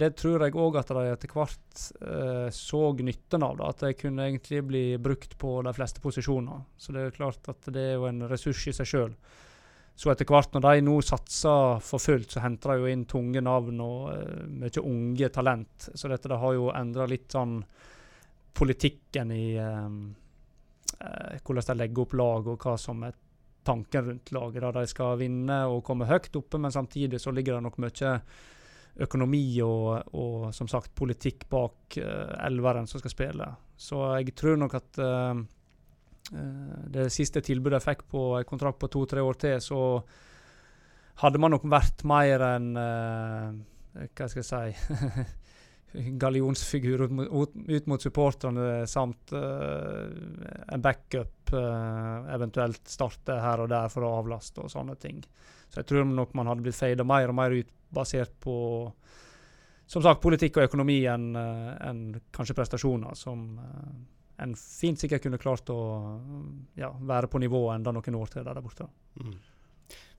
det 0.00 0.08
tror 0.18 0.42
jeg 0.42 0.56
òg 0.58 0.80
at 0.80 0.88
de 0.90 1.02
etter 1.12 1.30
hvert 1.30 1.82
eh, 2.02 2.48
så 2.50 2.80
nytten 2.98 3.44
av. 3.46 3.54
da, 3.60 3.68
At 3.70 3.84
det 3.84 3.98
kunne 4.00 4.26
egentlig 4.26 4.64
bli 4.66 4.82
brukt 4.98 5.36
på 5.38 5.60
de 5.62 5.72
fleste 5.76 6.02
posisjoner. 6.02 6.64
Så 6.76 6.94
det 6.94 7.04
er 7.04 7.14
klart 7.14 7.46
at 7.52 7.68
det 7.70 7.84
er 7.92 7.94
jo 8.00 8.08
en 8.08 8.26
ressurs 8.26 8.64
i 8.66 8.74
seg 8.74 8.90
sjøl. 8.90 9.14
Så 9.98 10.10
etter 10.10 10.26
hvert, 10.26 10.50
når 10.54 10.66
de 10.66 10.82
nå 10.86 10.96
satser 11.06 11.78
for 11.86 12.02
fullt, 12.02 12.34
så 12.34 12.42
henter 12.42 12.74
de 12.74 12.82
jo 12.82 12.90
inn 12.90 13.06
tunge 13.10 13.42
navn 13.46 13.78
og 13.82 14.10
eh, 14.16 14.42
mye 14.50 14.82
unge 14.82 15.30
talent. 15.34 15.88
Så 15.94 16.10
dette 16.10 16.30
det 16.30 16.42
har 16.42 16.58
jo 16.58 16.72
endra 16.74 17.06
litt 17.06 17.30
sånn 17.38 17.60
politikken 18.58 19.30
i 19.38 19.46
eh, 19.54 19.98
hvordan 21.46 21.70
de 21.70 21.78
legger 21.78 22.08
opp 22.08 22.18
lag, 22.18 22.50
og 22.50 22.66
hva 22.66 22.74
som 22.78 23.06
er 23.06 23.14
tanken 23.66 24.06
rundt 24.06 24.32
laget. 24.32 24.62
Da 24.62 24.70
de 24.80 24.86
skal 24.90 25.18
vinne 25.20 25.58
og 25.70 25.82
komme 25.86 26.08
høyt 26.08 26.34
oppe, 26.38 26.60
men 26.60 26.74
samtidig 26.74 27.20
så 27.20 27.32
ligger 27.34 27.58
det 27.58 27.66
nok 27.66 27.78
mye 27.82 28.14
økonomi 28.98 29.60
og, 29.62 30.14
og 30.18 30.48
som 30.54 30.68
sagt 30.70 30.94
politikk 30.98 31.46
bak 31.50 31.98
uh, 32.02 32.34
elveren 32.48 32.88
som 32.90 33.02
skal 33.02 33.14
spille. 33.14 33.48
Så 33.78 34.00
jeg 34.18 34.34
tror 34.34 34.56
nok 34.58 34.72
at 34.74 34.98
eh, 34.98 35.40
det 36.90 37.04
siste 37.14 37.38
tilbudet 37.46 37.78
jeg 37.78 37.84
fikk 37.84 38.00
på 38.10 38.22
en 38.40 38.48
kontrakt 38.48 38.80
på 38.82 38.88
to-tre 38.90 39.22
år 39.22 39.38
til, 39.38 39.60
så 39.62 39.78
hadde 41.22 41.38
man 41.38 41.54
nok 41.54 41.68
vært 41.70 42.02
mer 42.10 42.42
enn 42.48 42.72
uh, 42.74 43.54
Hva 44.18 44.26
skal 44.26 44.42
jeg 44.42 44.48
si 44.74 45.22
gallionsfigur 45.92 47.06
ut 47.06 47.86
mot, 47.86 48.02
supporterne 48.02 48.86
samt 48.86 49.32
eh, 49.32 50.10
en 50.74 50.84
backup, 50.84 51.52
eh, 51.52 52.34
eventuelt 52.34 52.82
starte 52.88 53.38
her 53.40 53.64
og 53.64 53.70
der 53.72 53.88
for 53.92 54.06
å 54.06 54.12
avlaste 54.20 54.64
og 54.64 54.72
sånne 54.72 54.98
ting. 55.00 55.22
Så 55.68 55.82
jeg 55.82 55.88
tror 55.88 56.08
nok 56.08 56.36
man 56.36 56.50
hadde 56.50 56.64
blitt 56.64 56.78
feida 56.78 57.06
mer 57.08 57.32
og 57.32 57.38
mer 57.40 57.56
ut 57.56 57.72
basert 57.92 58.34
på 58.40 58.58
som 59.88 60.04
sagt, 60.04 60.20
politikk 60.20 60.58
og 60.58 60.68
økonomi 60.68 61.00
enn 61.08 61.30
eh, 61.38 61.74
enn 61.88 62.02
kanskje 62.34 62.56
prestasjoner, 62.58 63.16
som 63.16 63.44
eh, 63.62 63.92
en 64.44 64.52
fint 64.60 65.00
sikkert 65.00 65.24
kunne 65.24 65.40
klart 65.40 65.70
å 65.72 65.78
ja, 66.78 66.92
være 66.92 67.30
på 67.32 67.40
nivå 67.42 67.62
enda 67.72 67.94
noen 67.96 68.18
år 68.20 68.34
til 68.34 68.44
der 68.46 68.60
borte. 68.62 68.86
Mm. 69.18 69.38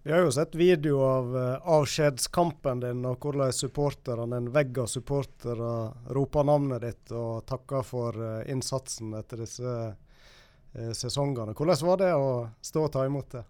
Vi 0.04 0.12
har 0.12 0.20
jo 0.24 0.32
sett 0.32 0.56
video 0.56 1.02
av 1.04 1.36
uh, 1.36 1.72
avskjedskampen 1.76 2.80
din, 2.80 3.02
og 3.06 3.20
hvordan 3.20 3.52
supporterne, 3.52 4.38
en 4.38 4.48
vegg 4.56 4.78
av 4.80 4.88
supportere 4.88 5.72
roper 6.16 6.48
navnet 6.48 6.86
ditt 6.86 7.12
og 7.12 7.44
takker 7.50 7.84
for 7.84 8.16
uh, 8.16 8.40
innsatsen 8.48 9.12
etter 9.20 9.44
disse 9.44 9.68
uh, 9.68 10.92
sesongene. 10.96 11.52
Hvordan 11.52 11.84
var 11.90 12.00
det 12.00 12.14
å 12.16 12.30
stå 12.64 12.86
og 12.88 12.94
ta 12.96 13.04
imot 13.10 13.36
det? 13.36 13.44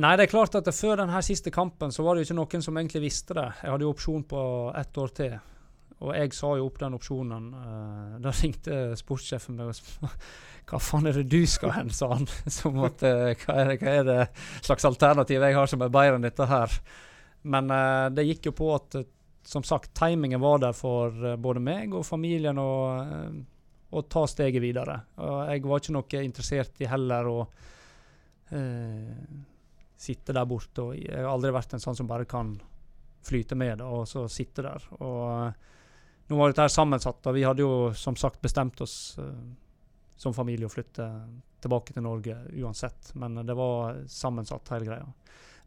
Nei, 0.00 0.14
det 0.16 0.26
er 0.26 0.32
klart 0.32 0.56
at 0.56 0.68
før 0.72 1.02
denne 1.02 1.20
siste 1.26 1.52
kampen 1.52 1.92
så 1.92 2.04
var 2.06 2.14
det 2.14 2.24
jo 2.24 2.30
ikke 2.30 2.40
noen 2.40 2.64
som 2.64 2.80
egentlig 2.80 3.04
visste 3.04 3.36
det. 3.36 3.50
Jeg 3.60 3.74
hadde 3.74 3.84
jo 3.84 3.92
opsjon 3.92 4.24
på 4.30 4.40
ett 4.80 5.00
år 5.04 5.14
til. 5.20 5.36
Og 6.02 6.10
jeg 6.16 6.34
sa 6.34 6.50
jo 6.58 6.66
opp 6.66 6.80
den 6.80 6.96
opsjonen. 6.96 7.46
Uh, 7.54 8.18
da 8.24 8.32
ringte 8.34 8.80
sportssjefen 8.98 9.56
meg 9.58 9.70
og 9.70 9.78
spurte 9.78 10.10
hva 10.70 10.80
faen 10.80 11.08
er 11.10 11.18
det 11.20 11.26
du 11.30 11.42
skal 11.50 11.74
hen, 11.76 11.90
sa 11.94 12.10
han. 12.14 12.28
Som 12.58 12.80
at 12.84 13.04
uh, 13.06 13.30
hva, 13.44 13.58
er 13.62 13.72
det, 13.72 13.80
hva 13.82 13.96
er 14.00 14.06
det 14.08 14.20
slags 14.64 14.88
alternativ 14.88 15.44
jeg 15.44 15.58
har 15.58 15.70
som 15.70 15.84
er 15.84 15.92
bedre 15.94 16.18
enn 16.18 16.26
dette 16.26 16.48
her? 16.50 16.78
Men 17.54 17.70
uh, 17.72 18.08
det 18.14 18.26
gikk 18.30 18.50
jo 18.50 18.56
på 18.64 18.70
at 18.76 19.02
som 19.44 19.60
sagt, 19.66 19.90
timingen 19.92 20.40
var 20.40 20.62
der 20.62 20.72
for 20.72 21.12
både 21.36 21.60
meg 21.60 21.92
og 21.92 22.06
familien 22.08 22.56
å, 22.56 22.68
ta 24.08 24.22
steget 24.24 24.62
videre. 24.64 24.94
Og 25.20 25.50
jeg 25.52 25.60
var 25.68 25.82
ikke 25.82 25.92
noe 25.92 26.22
interessert 26.24 26.80
i 26.80 26.88
heller 26.88 27.28
å 27.28 27.42
sitte 30.00 30.32
der 30.32 30.48
borte. 30.48 30.86
og 30.86 30.96
Jeg 30.96 31.20
har 31.20 31.28
aldri 31.28 31.52
vært 31.52 31.76
en 31.76 31.84
sånn 31.84 31.98
som 31.98 32.08
bare 32.08 32.24
kan 32.24 32.54
flyte 33.24 33.56
med 33.58 33.78
det, 33.80 33.84
og 33.84 34.08
så 34.08 34.24
sitte 34.32 34.64
der. 34.64 34.88
Og 35.04 35.52
nå 36.28 36.38
var 36.38 36.52
dette 36.52 36.64
her 36.64 36.72
sammensatt, 36.72 37.26
og 37.26 37.36
vi 37.36 37.44
hadde 37.44 37.64
jo 37.64 37.90
som 37.98 38.16
sagt 38.16 38.40
bestemt 38.42 38.80
oss 38.84 39.16
uh, 39.20 39.32
som 40.16 40.36
familie 40.36 40.68
å 40.68 40.72
flytte 40.72 41.08
tilbake 41.64 41.96
til 41.96 42.04
Norge 42.04 42.38
uansett. 42.60 43.12
Men 43.20 43.42
det 43.44 43.56
var 43.58 44.00
sammensatt, 44.08 44.72
hele 44.72 44.88
greia. 44.88 45.10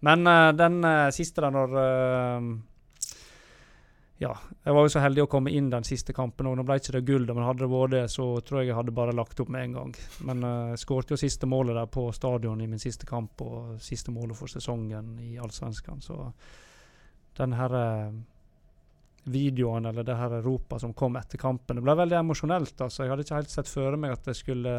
Men 0.05 0.26
uh, 0.30 0.49
den 0.58 0.82
siste 1.14 1.45
der 1.45 1.53
når 1.53 1.78
ja, 4.18 4.32
jeg 4.66 4.74
var 4.74 4.86
jo 4.86 4.89
så 4.89 5.01
heldig 5.03 5.28
å 5.28 5.30
komme 5.30 5.51
inn 5.53 5.68
den 5.70 5.86
siste 5.86 6.14
kampen. 6.16 6.47
og 6.49 6.55
Nå 6.58 6.64
ble 6.66 6.80
ikke 6.80 6.95
det 6.95 7.03
gull, 7.05 7.28
men 7.30 7.45
hadde 7.45 7.62
det 7.62 7.70
vært 7.70 7.93
det, 7.93 8.05
så 8.10 8.26
tror 8.41 8.64
jeg 8.64 8.72
jeg 8.72 8.78
hadde 8.80 8.95
bare 8.97 9.14
lagt 9.14 9.38
opp 9.43 9.51
med 9.53 9.68
en 9.68 9.76
gang. 9.76 9.91
Men 10.26 10.41
jeg 10.41 10.78
uh, 10.78 10.80
skåret 10.82 11.14
jo 11.14 11.20
siste 11.22 11.49
målet 11.49 11.78
der 11.78 11.91
på 11.93 12.08
stadion 12.18 12.64
i 12.64 12.70
min 12.70 12.82
siste 12.82 13.05
kamp, 13.10 13.45
og 13.45 13.76
siste 13.84 14.14
målet 14.16 14.39
for 14.39 14.49
sesongen 14.49 15.14
i 15.22 15.36
Allsvenskan. 15.38 16.01
Så 16.01 16.18
den 17.38 17.53
her 17.53 17.78
videoen, 19.28 19.86
eller 19.86 20.06
det 20.08 20.16
her 20.18 20.38
ropet 20.42 20.82
som 20.82 20.94
kom 20.98 21.18
etter 21.20 21.40
kampen, 21.42 21.78
det 21.78 21.84
ble 21.86 21.96
veldig 22.00 22.20
emosjonelt. 22.22 22.76
altså. 22.82 23.04
Jeg 23.04 23.12
hadde 23.12 23.26
ikke 23.26 23.40
helt 23.42 23.54
sett 23.54 23.72
for 23.72 23.98
meg 24.00 24.16
at 24.16 24.28
det 24.30 24.38
skulle 24.40 24.76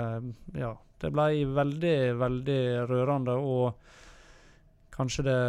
Ja, 0.56 0.74
det 1.00 1.10
ble 1.14 1.28
veldig, 1.54 1.96
veldig 2.18 2.60
rørende. 2.90 3.36
og 3.36 3.74
Kanskje 4.98 5.28
det 5.28 5.40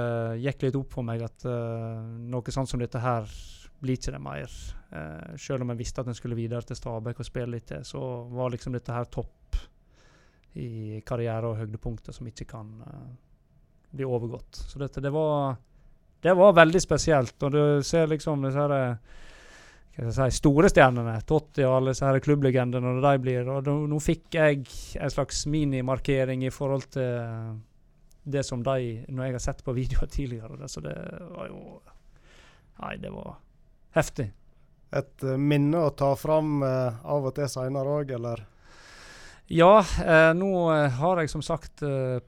gikk 0.43 0.67
litt 0.67 0.75
opp 0.77 0.91
for 0.93 1.05
meg 1.07 1.23
at 1.25 1.45
uh, 1.49 2.03
noe 2.29 2.53
sånt 2.53 2.69
som 2.69 2.81
dette 2.81 3.01
her 3.01 3.25
blir 3.79 3.97
ikke 3.97 4.13
det 4.13 4.21
mer. 4.21 4.51
Uh, 4.91 5.33
selv 5.41 5.65
om 5.65 5.71
jeg 5.73 5.79
visste 5.79 6.03
at 6.03 6.11
en 6.11 6.17
skulle 6.17 6.37
videre 6.37 6.61
til 6.61 6.77
Stabæk 6.77 7.23
og 7.23 7.25
spille 7.25 7.55
litt 7.55 7.65
til, 7.71 7.81
så 7.87 8.03
var 8.29 8.53
liksom 8.53 8.75
dette 8.75 8.93
her 8.93 9.09
topp 9.09 9.57
i 10.59 10.99
karriere 11.05 11.49
og 11.49 11.57
høydepunkter 11.61 12.13
som 12.13 12.29
ikke 12.29 12.45
kan 12.51 12.69
uh, 12.83 13.09
bli 13.89 14.05
overgått. 14.05 14.61
Så 14.69 14.81
dette, 14.81 15.01
det 15.01 15.13
var 15.15 15.57
det 16.21 16.35
var 16.35 16.57
veldig 16.57 16.81
spesielt. 16.83 17.35
Og 17.43 17.51
du 17.53 17.61
ser 17.85 18.09
liksom 18.11 18.43
disse 18.45 18.65
her, 18.65 18.97
si, 20.15 20.27
store 20.39 20.71
stjernene, 20.71 21.17
Totti 21.27 21.65
og 21.67 21.77
alle 21.77 21.95
disse 21.95 22.11
klubblegendene, 22.25 22.95
når 22.95 23.05
de 23.05 23.23
blir 23.23 23.51
Og 23.53 23.69
nå, 23.89 24.01
fikk 24.03 24.39
jeg 24.39 24.65
en 24.99 25.13
slags 25.13 25.45
minimarkering 25.51 26.45
i 26.47 26.53
forhold 26.53 26.89
til 26.95 27.59
det 28.29 28.43
som 28.45 28.61
de 28.63 29.05
Når 29.07 29.25
jeg 29.25 29.37
har 29.37 29.45
sett 29.47 29.63
på 29.65 29.75
videoer 29.77 30.11
tidligere. 30.17 30.67
Så 30.67 30.83
det 30.85 30.97
var 31.35 31.47
jo 31.51 31.79
Nei, 32.79 32.95
det 32.95 33.09
var 33.11 33.33
heftig. 33.91 34.29
Et 34.95 35.23
uh, 35.27 35.33
minne 35.35 35.81
å 35.83 35.89
ta 35.91 36.13
fram 36.15 36.61
uh, 36.63 36.95
av 37.03 37.25
og 37.27 37.33
til 37.35 37.49
seinere 37.51 37.97
òg, 37.99 38.13
eller? 38.15 38.45
Ja, 39.49 39.79
eh, 40.05 40.31
nå 40.37 40.69
har 40.69 41.19
jeg 41.19 41.31
som 41.31 41.41
sagt 41.41 41.81
eh, 41.81 42.21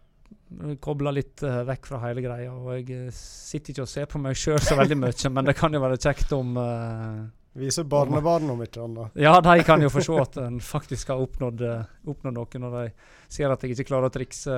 kobla 0.80 1.12
litt 1.16 1.44
uh, 1.46 1.62
vekk 1.68 1.92
fra 1.92 2.00
hele 2.06 2.24
greia. 2.24 2.54
Og 2.54 2.74
jeg 2.76 3.08
uh, 3.08 3.14
sitter 3.16 3.74
ikke 3.74 3.86
og 3.86 3.92
ser 3.92 4.10
på 4.12 4.22
meg 4.22 4.40
sjøl 4.40 4.60
så 4.64 4.78
veldig 4.80 4.98
mye, 5.04 5.32
men 5.36 5.48
det 5.48 5.56
kan 5.58 5.74
jo 5.74 5.84
være 5.84 6.00
kjekt 6.02 6.34
om 6.38 6.58
uh, 6.60 7.22
Vise 7.60 7.84
barnebarn 7.84 8.48
om 8.54 8.62
ikke 8.64 8.80
annet. 8.80 9.18
Ja, 9.20 9.34
de 9.44 9.64
kan 9.68 9.82
jo 9.84 9.90
få 9.92 10.00
se 10.06 10.14
at 10.22 10.38
en 10.40 10.62
faktisk 10.64 11.10
har 11.12 11.20
oppnådd, 11.20 11.66
oppnådd 12.08 12.38
noe. 12.38 12.62
Når 12.64 12.78
de 12.78 12.84
ser 13.28 13.52
at 13.52 13.66
jeg 13.66 13.76
ikke 13.76 13.90
klarer 13.90 14.08
å 14.08 14.14
trikse, 14.16 14.56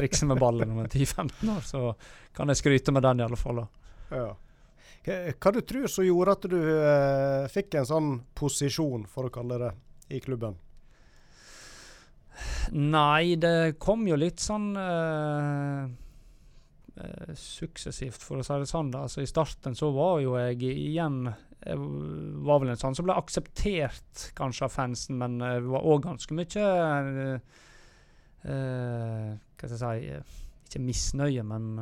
trikse 0.00 0.26
med 0.26 0.40
ballen 0.42 0.72
om 0.74 0.80
en 0.82 0.90
10-15 0.90 1.52
år, 1.54 1.62
så 1.62 1.92
kan 2.34 2.50
jeg 2.50 2.58
skryte 2.58 2.90
med 2.96 3.06
den 3.06 3.22
i 3.22 3.26
alle 3.28 3.38
fall. 3.38 3.62
Ja. 4.10 4.32
Hva, 5.06 5.20
hva 5.30 5.54
du 5.54 5.60
tror 5.62 5.86
som 5.94 6.08
gjorde 6.08 6.34
at 6.34 6.50
du 6.50 6.58
fikk 7.54 7.78
en 7.78 7.86
sånn 7.92 8.10
posisjon, 8.34 9.06
for 9.06 9.30
å 9.30 9.34
kalle 9.38 9.60
det, 9.62 9.70
i 10.18 10.18
klubben? 10.26 10.58
Nei, 12.74 13.36
det 13.40 13.76
kom 13.82 14.06
jo 14.08 14.16
litt 14.18 14.42
sånn 14.42 14.72
uh, 14.76 15.86
uh, 16.98 17.32
suksessivt, 17.38 18.22
for 18.22 18.40
å 18.40 18.46
si 18.46 18.58
det 18.62 18.70
sånn. 18.70 18.92
da. 18.94 19.04
Altså 19.06 19.22
I 19.24 19.30
starten 19.30 19.76
så 19.78 19.90
var 19.94 20.20
jo 20.24 20.36
jeg 20.40 20.62
igjen 20.72 21.24
Jeg 21.64 21.80
var 22.44 22.60
vel 22.60 22.74
en 22.74 22.80
sånn 22.80 22.96
som 22.96 23.06
ble 23.06 23.16
akseptert 23.16 24.30
kanskje 24.36 24.66
av 24.68 24.74
fansen, 24.74 25.18
men 25.20 25.38
uh, 25.42 25.58
var 25.64 25.86
òg 25.88 26.04
ganske 26.08 26.36
mye 26.36 26.64
eh, 28.44 29.30
Hva 29.34 29.68
skal 29.70 29.70
jeg 29.72 29.80
si 29.80 30.66
Ikke 30.66 30.82
misnøye, 30.84 31.44
men 31.46 31.78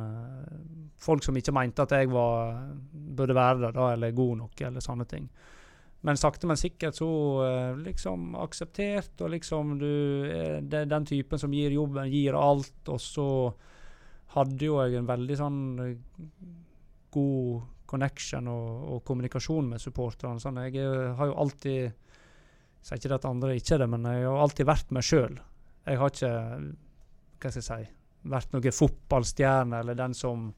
folk 1.01 1.25
som 1.25 1.35
ikke 1.35 1.55
mente 1.55 1.83
at 1.83 1.95
jeg 1.97 2.11
var, 2.13 2.61
burde 2.93 3.35
være 3.35 3.59
der, 3.65 3.75
da, 3.75 3.89
eller 3.95 4.15
god 4.15 4.37
nok, 4.43 4.61
eller 4.67 4.83
sånne 4.83 5.07
ting. 5.09 5.25
Men 6.03 6.19
sakte, 6.19 6.47
men 6.49 6.59
sikkert 6.59 6.97
så 6.99 7.09
eh, 7.45 7.77
liksom 7.79 8.33
akseptert, 8.43 9.13
og 9.23 9.31
liksom 9.31 9.77
du 9.79 9.91
eh, 10.27 10.57
Det 10.59 10.81
er 10.81 10.89
den 10.91 11.07
typen 11.07 11.39
som 11.39 11.53
gir 11.55 11.71
jobben, 11.71 12.11
gir 12.11 12.35
alt. 12.35 12.75
Og 12.91 12.99
så 12.99 13.27
hadde 14.35 14.67
jo 14.67 14.81
jeg 14.81 14.99
en 14.99 15.07
veldig 15.07 15.37
sånn 15.39 15.61
eh, 15.85 15.95
god 17.15 17.69
connection 17.93 18.49
og, 18.51 18.67
og 18.95 19.01
kommunikasjon 19.07 19.71
med 19.71 19.83
supporterne. 19.83 20.43
Sånn, 20.43 20.59
jeg 20.67 20.83
har 21.15 21.29
jo 21.29 21.39
alltid 21.39 21.79
Jeg 21.83 22.83
sier 22.83 22.99
ikke 22.99 23.11
det 23.13 23.19
at 23.21 23.27
andre 23.29 23.55
ikke 23.55 23.75
er 23.77 23.83
det, 23.85 23.91
men 23.93 24.07
jeg 24.11 24.27
har 24.27 24.43
alltid 24.43 24.67
vært 24.67 24.95
meg 24.95 25.07
sjøl. 25.07 25.37
Jeg 25.87 25.99
har 26.01 26.15
ikke 26.15 26.33
Hva 26.33 27.51
skal 27.51 27.61
jeg 27.61 27.67
si 27.69 27.83
vært 28.31 28.53
noen 28.55 28.75
fotballstjerne 28.75 29.79
eller 29.83 29.97
den 29.99 30.13
som 30.15 30.49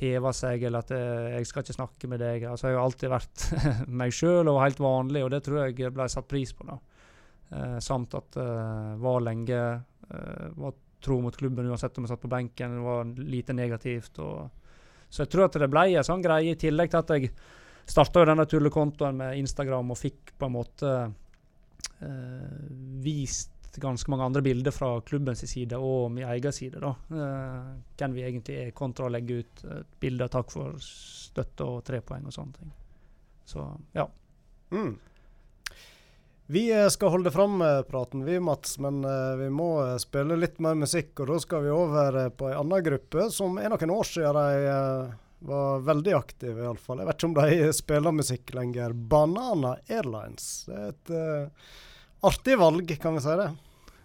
hever 0.00 0.34
seg, 0.36 0.64
eller 0.66 0.84
at 0.84 0.92
eh, 0.96 1.32
jeg 1.36 1.48
skal 1.48 1.64
ikke 1.64 1.76
snakke 1.76 2.10
med 2.10 2.22
deg. 2.22 2.46
Altså, 2.50 2.70
jeg 2.70 2.78
har 2.78 2.86
alltid 2.86 3.12
vært 3.12 3.46
meg 4.02 4.14
sjøl 4.16 4.50
og 4.50 4.62
helt 4.64 4.80
vanlig, 4.82 5.24
og 5.26 5.32
det 5.34 5.42
tror 5.46 5.66
jeg 5.66 5.92
ble 5.94 6.08
satt 6.10 6.28
pris 6.30 6.54
på. 6.56 6.68
da. 6.68 6.78
Eh, 7.50 7.78
samt 7.82 8.14
at 8.14 8.38
eh, 8.38 8.94
var 9.02 9.24
lenge 9.26 9.60
eh, 9.60 10.46
var 10.56 10.76
tro 11.00 11.16
mot 11.24 11.36
klubben 11.36 11.66
uansett 11.66 11.96
om 11.98 12.04
jeg 12.06 12.12
satt 12.12 12.22
på 12.22 12.30
benken. 12.30 12.76
Det 12.76 12.84
var 12.84 13.14
lite 13.36 13.56
negativt. 13.56 14.20
Og, 14.22 14.50
så 15.08 15.24
jeg 15.24 15.32
tror 15.32 15.48
at 15.48 15.58
det 15.58 15.70
ble 15.72 15.86
en 15.94 16.06
sånn 16.06 16.24
greie, 16.24 16.54
i 16.54 16.60
tillegg 16.60 16.92
til 16.92 17.00
at 17.00 17.14
jeg 17.16 17.32
starta 17.90 18.24
denne 18.28 18.46
tullekontoen 18.46 19.16
med 19.18 19.40
Instagram 19.40 19.90
og 19.90 19.98
fikk 19.98 20.34
på 20.38 20.46
en 20.46 20.54
måte 20.54 20.92
eh, 22.04 22.68
vist 23.02 23.59
ganske 23.78 24.10
mange 24.10 24.24
andre 24.24 24.42
bilder 24.42 24.70
fra 24.74 25.00
klubbens 25.00 25.44
side 25.50 25.78
og 25.78 26.10
min 26.10 26.26
egen 26.28 26.52
side. 26.52 26.80
da. 26.80 26.94
Eh, 27.10 27.68
hvem 27.98 28.16
vi 28.16 28.24
egentlig 28.26 28.56
er, 28.58 28.70
kontra 28.70 29.06
å 29.06 29.12
legge 29.12 29.40
ut 29.40 29.64
et 29.64 30.00
bilde 30.00 30.26
av 30.26 30.32
takk 30.34 30.50
for 30.50 30.74
støtte 30.82 31.66
og 31.66 31.84
tre 31.86 32.00
poeng 32.00 32.26
og 32.26 32.34
sånne 32.34 32.58
ting. 32.58 32.72
Så 33.44 33.66
ja. 33.94 34.08
Mm. 34.70 34.96
Vi 36.50 36.64
eh, 36.74 36.88
skal 36.90 37.14
holde 37.14 37.30
fram 37.30 37.62
eh, 37.62 37.82
praten, 37.86 38.24
vi, 38.26 38.40
Mats, 38.40 38.78
men 38.78 39.04
vi 39.38 39.50
må 39.54 39.98
spille 40.02 40.38
litt 40.38 40.58
mer 40.58 40.74
musikk. 40.74 41.14
Og 41.20 41.30
da 41.30 41.38
skal 41.44 41.66
vi 41.66 41.74
over 41.74 42.22
på 42.30 42.50
ei 42.50 42.56
anna 42.58 42.80
gruppe 42.82 43.28
som 43.30 43.58
er 43.58 43.70
noen 43.70 43.94
år 43.94 44.08
siden 44.08 44.40
de 44.40 45.20
var 45.40 45.78
veldig 45.86 46.12
aktive, 46.18 46.66
iallfall. 46.66 46.98
Jeg 47.00 47.08
vet 47.08 47.20
ikke 47.20 47.28
om 47.30 47.38
de 47.38 47.70
spiller 47.82 48.12
musikk 48.18 48.50
lenger. 48.58 48.92
Banana 48.92 49.76
Airlines. 49.88 50.50
Det 50.66 50.80
er 50.80 50.90
et 50.90 51.14
artig 52.20 52.58
valg, 52.58 52.98
kan 53.02 53.14
vi 53.14 53.20
si 53.24 53.36
det. 53.40 53.50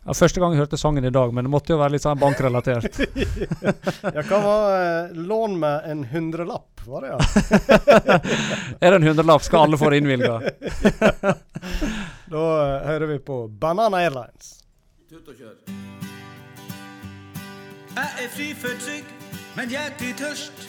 Ja, 0.05 0.13
første 0.13 0.37
gang 0.41 0.53
jeg 0.53 0.61
hørte 0.61 0.77
sangen 0.77 1.05
i 1.07 1.09
dag, 1.09 1.31
men 1.33 1.47
det 1.47 1.49
måtte 1.49 1.73
jo 1.73 1.79
være 1.81 1.95
litt 1.95 2.03
sånn 2.05 2.19
bankrelatert. 2.21 2.99
Ja, 4.15 4.21
hva 4.21 4.37
var 4.43 4.65
eh, 4.75 5.15
lån 5.17 5.55
med 5.59 5.87
en 5.89 6.03
hundrelapp, 6.11 6.83
var 6.85 7.01
det 7.01 7.09
ja? 7.09 7.17
er 8.83 8.93
det 8.93 8.99
en 8.99 9.07
hundrelapp, 9.07 9.41
skal 9.43 9.65
alle 9.65 9.79
få 9.81 9.89
det 9.89 10.03
innvilga. 10.03 10.37
Da 12.25 12.43
eh, 12.43 12.85
hører 12.85 13.09
vi 13.15 13.17
på 13.25 13.39
Banana 13.49 14.03
Airlines. 14.05 14.59
Tut 15.09 15.25
og 15.29 15.41
kjør. 15.41 15.57
Jeg 17.95 18.25
er 18.25 18.31
fri 18.33 18.47
for 18.59 18.77
trygg, 18.85 19.11
men 19.57 19.73
hjertelig 19.73 20.13
tørst. 20.21 20.65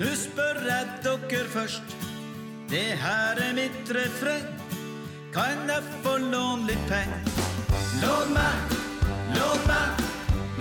Nå 0.00 0.10
spør 0.18 0.62
jeg 0.66 0.90
dere 1.06 1.46
først. 1.54 1.96
Det 2.70 2.86
her 2.98 3.42
er 3.44 3.54
mitt 3.54 3.94
refreng. 3.94 4.63
Kan 5.34 5.66
jeg 5.66 5.82
få 6.02 6.12
låne 6.16 6.68
litt 6.68 6.82
penger? 6.86 7.22
Lån 8.02 8.28
meg, 8.36 8.74
lån 9.34 9.64
meg, 9.66 10.02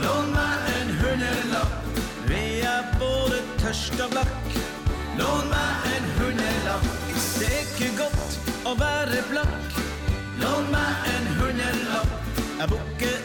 lån 0.01 0.31
meg 0.33 0.69
en 0.71 0.89
hundrelapp. 1.01 1.99
Vi 2.25 2.39
er 2.65 2.87
både 2.97 3.43
tørst 3.61 4.01
og 4.01 4.15
blakk. 4.15 4.57
Lån 5.19 5.51
meg 5.51 5.85
en 5.91 6.09
hundrelapp. 6.17 6.89
Det 7.37 7.51
er 7.51 7.61
ikke 7.67 7.91
godt 7.99 8.65
å 8.65 8.73
være 8.81 9.21
blakk. 9.29 9.77
Lån 10.41 10.73
meg 10.73 11.07
en 11.13 11.29
hundrelapp. 11.37 12.17
Jeg 12.57 12.73
bukker 12.73 13.22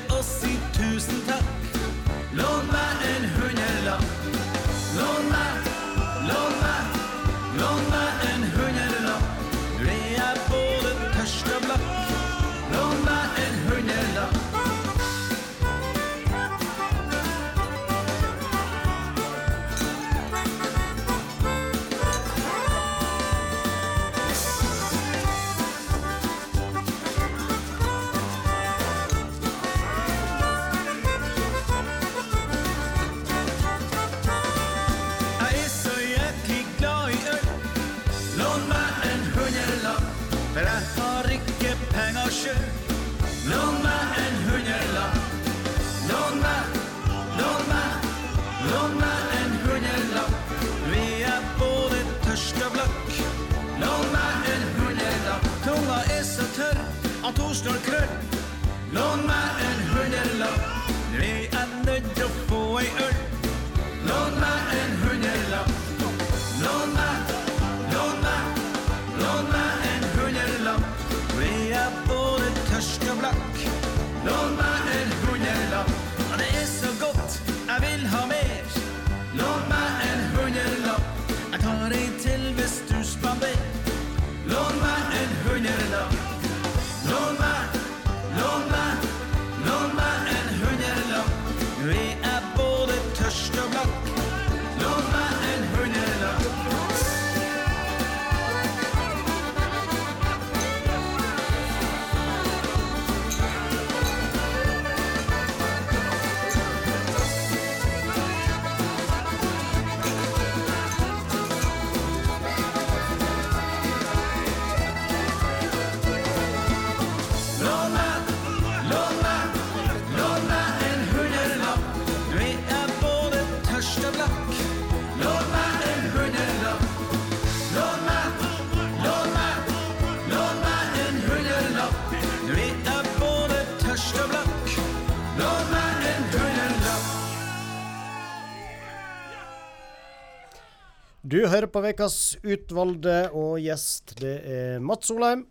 Du 141.39 141.45
hører 141.47 141.70
på 141.70 141.78
ukas 141.86 142.34
utvalgte, 142.43 143.28
og 143.30 143.61
gjest 143.62 144.16
det 144.18 144.32
er 144.51 144.80
Mats 144.82 145.07
Solheim. 145.07 145.45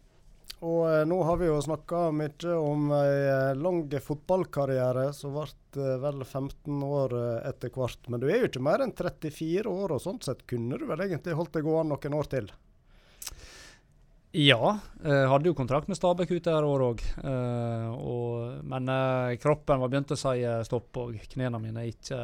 Og 0.67 0.81
eh, 0.83 1.05
nå 1.07 1.21
har 1.23 1.39
vi 1.39 1.47
jo 1.47 1.61
snakka 1.63 2.01
mye 2.11 2.55
om 2.59 2.89
ei 2.97 3.13
eh, 3.29 3.53
lang 3.55 3.85
fotballkarriere 4.03 5.05
som 5.15 5.37
ble 5.37 5.45
eh, 5.79 5.95
vel 6.03 6.25
15 6.25 6.83
år 6.83 7.15
eh, 7.21 7.47
etter 7.53 7.71
hvert. 7.71 8.11
Men 8.11 8.19
du 8.19 8.27
er 8.27 8.41
jo 8.41 8.51
ikke 8.51 8.65
mer 8.67 8.83
enn 8.83 8.91
34 8.91 9.63
år, 9.63 9.95
og 9.95 10.03
sånn 10.03 10.19
sett 10.27 10.43
kunne 10.49 10.75
du 10.75 10.83
vel 10.91 11.07
egentlig 11.07 11.39
holdt 11.39 11.55
deg 11.55 11.71
gående 11.71 11.95
noen 11.95 12.19
år 12.19 12.31
til? 12.35 12.51
Ja, 14.35 14.77
jeg 15.07 15.27
hadde 15.31 15.53
jo 15.53 15.55
kontrakt 15.55 15.87
med 15.87 15.95
Stabæk 16.01 16.35
ut 16.35 16.41
det 16.43 16.51
her 16.51 16.67
år 16.67 16.89
òg. 16.91 17.09
men 18.75 18.91
kroppen 19.39 19.79
var 19.79 19.87
begynt 19.93 20.11
å 20.11 20.19
si 20.19 20.43
stopp, 20.67 20.99
og 20.99 21.15
knærne 21.31 21.63
mine 21.63 21.87
ikke 21.95 22.19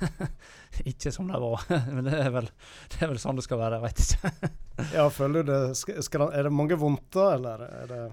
ikke 0.90 1.12
som 1.14 1.30
det 1.30 1.40
var. 1.42 1.64
men 1.94 2.08
det 2.08 2.18
er, 2.18 2.30
vel, 2.34 2.50
det 2.92 3.00
er 3.00 3.12
vel 3.12 3.22
sånn 3.22 3.38
det 3.38 3.46
skal 3.46 3.60
være, 3.62 3.78
jeg 3.78 3.86
veit 3.86 4.04
ikke. 4.04 4.52
Ja, 4.96 5.06
føler 5.12 5.44
du 5.44 5.52
det 5.52 5.76
skal, 5.78 5.98
skal, 6.02 6.30
Er 6.32 6.46
det 6.48 6.54
mange 6.56 6.78
vondter, 6.80 7.34
eller 7.36 7.60
er 7.66 7.90
det 7.90 8.04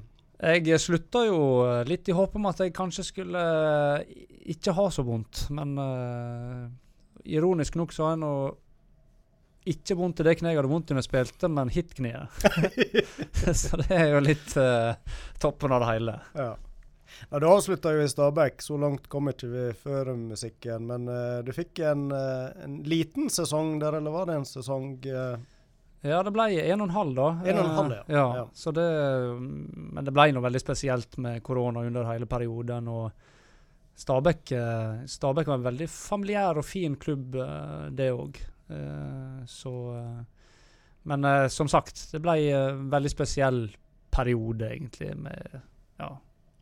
Jeg 0.68 0.82
slutta 0.84 1.24
jo 1.26 1.40
eh, 1.66 1.86
litt 1.88 2.10
i 2.12 2.16
håp 2.16 2.36
om 2.36 2.50
at 2.52 2.60
jeg 2.62 2.76
kanskje 2.76 3.06
skulle 3.08 3.44
eh, 3.44 4.26
ikke 4.54 4.76
ha 4.76 4.90
så 4.92 5.06
vondt, 5.06 5.46
men 5.56 5.76
uh, 5.78 6.68
ironisk 7.30 7.78
nok 7.80 7.94
så 7.94 8.08
har 8.08 8.16
jeg 8.16 8.22
nå 8.24 8.34
ikke 9.70 9.98
vondt 10.00 10.22
i 10.24 10.26
det 10.26 10.34
kneet 10.40 10.56
jeg 10.56 10.58
hadde 10.58 10.72
vondt 10.72 10.90
i 10.90 10.96
når 10.96 11.04
jeg 11.04 11.10
spilte, 11.10 11.50
men 11.54 11.70
hit-kneet. 11.70 12.40
så 13.62 13.78
det 13.84 13.92
er 13.94 14.08
jo 14.16 14.24
litt 14.26 14.56
uh, 14.58 14.96
toppen 15.42 15.76
av 15.76 15.84
det 15.84 15.92
hele. 15.92 16.16
Ja. 16.40 16.54
Ja 17.30 17.40
du 17.42 17.46
avslutta 17.50 17.94
jo 17.96 18.04
i 18.04 18.10
Stabæk, 18.10 18.62
så 18.64 18.78
langt 18.80 19.08
kom 19.12 19.30
ikke 19.32 19.50
vi 19.52 19.64
før 19.78 20.12
musikken. 20.18 20.88
Men 20.90 21.08
uh, 21.12 21.40
du 21.46 21.52
fikk 21.56 21.82
en, 21.86 22.10
uh, 22.14 22.50
en 22.64 22.80
liten 22.90 23.30
sesong 23.34 23.78
der, 23.82 24.00
eller 24.00 24.14
var 24.14 24.30
det 24.30 24.40
en 24.40 24.48
sesong 24.50 24.92
uh, 25.08 25.40
Ja, 26.06 26.22
det 26.24 26.34
ble 26.36 26.48
en 26.62 26.84
og 26.84 26.88
en 26.88 26.96
halv, 26.96 27.16
da. 27.18 27.30
En 27.44 27.60
og 27.60 27.66
en 27.66 27.76
halv, 27.78 27.96
ja. 27.98 28.04
Ja. 28.16 28.28
Ja. 28.42 28.46
Så 28.56 28.72
det, 28.76 28.86
men 29.40 30.06
det 30.08 30.16
ble 30.16 30.30
noe 30.36 30.46
veldig 30.46 30.64
spesielt 30.64 31.20
med 31.20 31.44
korona 31.44 31.84
under 31.88 32.08
hele 32.08 32.30
perioden. 32.30 32.88
og 32.88 33.12
Stabæk, 34.00 34.54
Stabæk 35.12 35.50
var 35.52 35.60
en 35.60 35.68
veldig 35.68 35.90
familiær 35.92 36.62
og 36.62 36.64
fin 36.64 36.96
klubb, 36.96 37.36
det 37.92 38.14
òg. 38.16 38.40
Så 39.44 39.74
Men 41.04 41.28
som 41.52 41.68
sagt, 41.68 42.06
det 42.14 42.22
ble 42.24 42.38
en 42.56 42.88
veldig 42.94 43.12
spesiell 43.12 43.60
periode, 44.16 44.72
egentlig, 44.72 45.12
med 45.20 45.60
ja, 46.00 46.14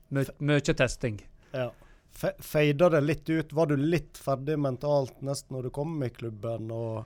mye 0.10 0.74
testing. 0.74 1.22
Ja. 1.51 1.72
Feida 2.18 2.89
det 2.89 3.01
litt 3.05 3.30
ut? 3.30 3.53
Var 3.53 3.70
du 3.70 3.78
litt 3.78 4.18
ferdig 4.18 4.58
mentalt 4.60 5.20
nesten 5.22 5.58
når 5.58 5.68
du 5.68 5.74
kom 5.76 5.97
i 6.03 6.10
klubben 6.10 6.72
og 6.74 7.05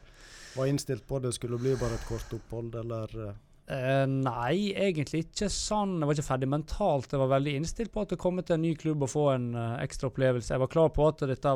var 0.55 0.67
innstilt 0.67 1.03
på 1.07 1.19
det 1.23 1.33
skulle 1.35 1.59
bli 1.59 1.75
bare 1.79 1.97
et 1.97 2.07
kort 2.07 2.33
opphold, 2.35 2.75
eller 2.79 3.33
Eh, 3.71 4.05
nei, 4.09 4.73
egentlig 4.75 5.25
ikke 5.27 5.47
sånn. 5.51 5.99
Jeg 6.01 6.09
var 6.09 6.17
ikke 6.17 6.27
ferdig 6.27 6.49
mentalt. 6.51 7.13
Jeg 7.13 7.21
var 7.21 7.29
veldig 7.37 7.53
innstilt 7.59 7.93
på 7.93 8.03
at 8.03 8.15
å 8.15 8.19
komme 8.19 8.43
til 8.43 8.57
en 8.57 8.65
ny 8.65 8.73
klubb 8.79 9.05
og 9.05 9.11
få 9.13 9.25
en 9.35 9.51
uh, 9.55 9.77
ekstra 9.83 10.09
opplevelse. 10.11 10.51
Jeg 10.51 10.63
var 10.63 10.71
klar 10.71 10.91
på 10.91 11.05
at 11.07 11.23
dette 11.29 11.53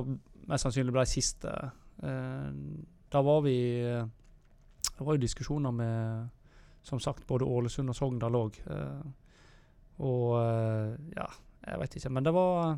mest 0.47 0.63
sannsynlig 0.63 0.95
ble 0.95 1.03
siste. 1.09 1.51
Uh, 1.99 2.53
da 3.11 3.23
var 3.23 3.43
vi 3.45 3.57
Det 3.85 5.03
var 5.03 5.15
jo 5.15 5.23
diskusjoner 5.25 5.71
med 5.75 6.31
som 6.85 6.99
sagt 7.01 7.25
både 7.27 7.47
Ålesund 7.49 7.89
og 7.91 7.97
Sogndal 7.97 8.37
òg. 8.37 8.59
Og 10.03 10.35
eh, 10.41 10.91
ja, 11.15 11.29
jeg 11.69 11.81
vet 11.81 11.97
ikke. 11.99 12.11
Men 12.17 12.27
det 12.27 12.35
var 12.35 12.75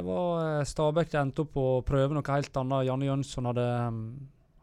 var 0.00 0.60
eh, 0.60 0.64
Stabæk 0.64 1.10
det 1.12 1.20
endte 1.20 1.44
opp 1.44 1.52
på 1.52 1.64
å 1.76 1.80
prøve 1.86 2.16
noe 2.16 2.34
helt 2.34 2.56
annet. 2.56 2.86
Janne 2.88 3.08
Jønsson 3.08 3.48
hadde, 3.50 3.66
mm, 3.92 4.04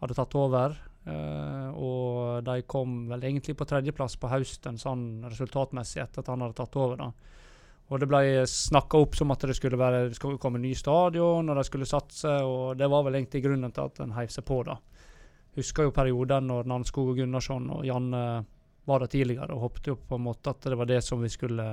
hadde 0.01 0.17
tatt 0.17 0.37
over. 0.39 0.77
Uh, 1.09 1.69
og 1.79 2.43
de 2.45 2.59
kom 2.69 3.07
vel 3.09 3.23
egentlig 3.23 3.55
på 3.57 3.65
tredjeplass 3.65 4.17
på 4.19 4.29
høsten, 4.29 4.75
sånn 4.77 5.23
resultatmessig, 5.25 6.03
etter 6.03 6.21
at 6.21 6.27
han 6.29 6.43
hadde 6.43 6.57
tatt 6.59 6.75
over. 6.77 6.99
da. 6.99 7.07
Og 7.89 8.01
det 8.01 8.09
ble 8.11 8.43
snakka 8.45 8.99
opp 9.01 9.15
som 9.17 9.31
at 9.33 9.45
det 9.49 9.55
skulle, 9.57 9.79
være, 9.79 10.09
det 10.11 10.19
skulle 10.19 10.37
komme 10.41 10.61
ny 10.61 10.75
stadion, 10.77 11.49
og 11.49 11.57
de 11.57 11.63
skulle 11.65 11.87
satse, 11.89 12.29
og 12.45 12.77
det 12.77 12.89
var 12.91 13.07
vel 13.07 13.17
egentlig 13.17 13.41
grunnen 13.47 13.73
til 13.73 13.89
at 13.89 14.03
en 14.03 14.13
heiv 14.19 14.29
seg 14.33 14.45
på, 14.45 14.59
da. 14.67 14.75
Husker 15.57 15.87
jo 15.87 15.95
perioden 15.95 16.51
når 16.51 16.69
Nanskog 16.69 17.15
og 17.15 17.17
Gunnarsson 17.17 17.71
og 17.73 17.87
Janne 17.87 18.23
var 18.89 19.05
det 19.05 19.11
tidligere, 19.13 19.53
og 19.53 19.67
håpte 19.67 19.93
jo 19.93 19.99
på 20.09 20.17
en 20.17 20.25
måte 20.25 20.53
at 20.53 20.65
det 20.65 20.77
var 20.79 20.89
det 20.89 21.03
som 21.05 21.21
vi 21.21 21.29
skulle 21.31 21.67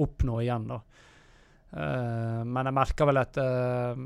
oppnå 0.00 0.40
igjen, 0.42 0.66
da. 0.70 0.80
Uh, 1.70 2.42
men 2.42 2.66
jeg 2.66 2.74
merka 2.74 3.06
vel 3.06 3.20
etter, 3.20 4.00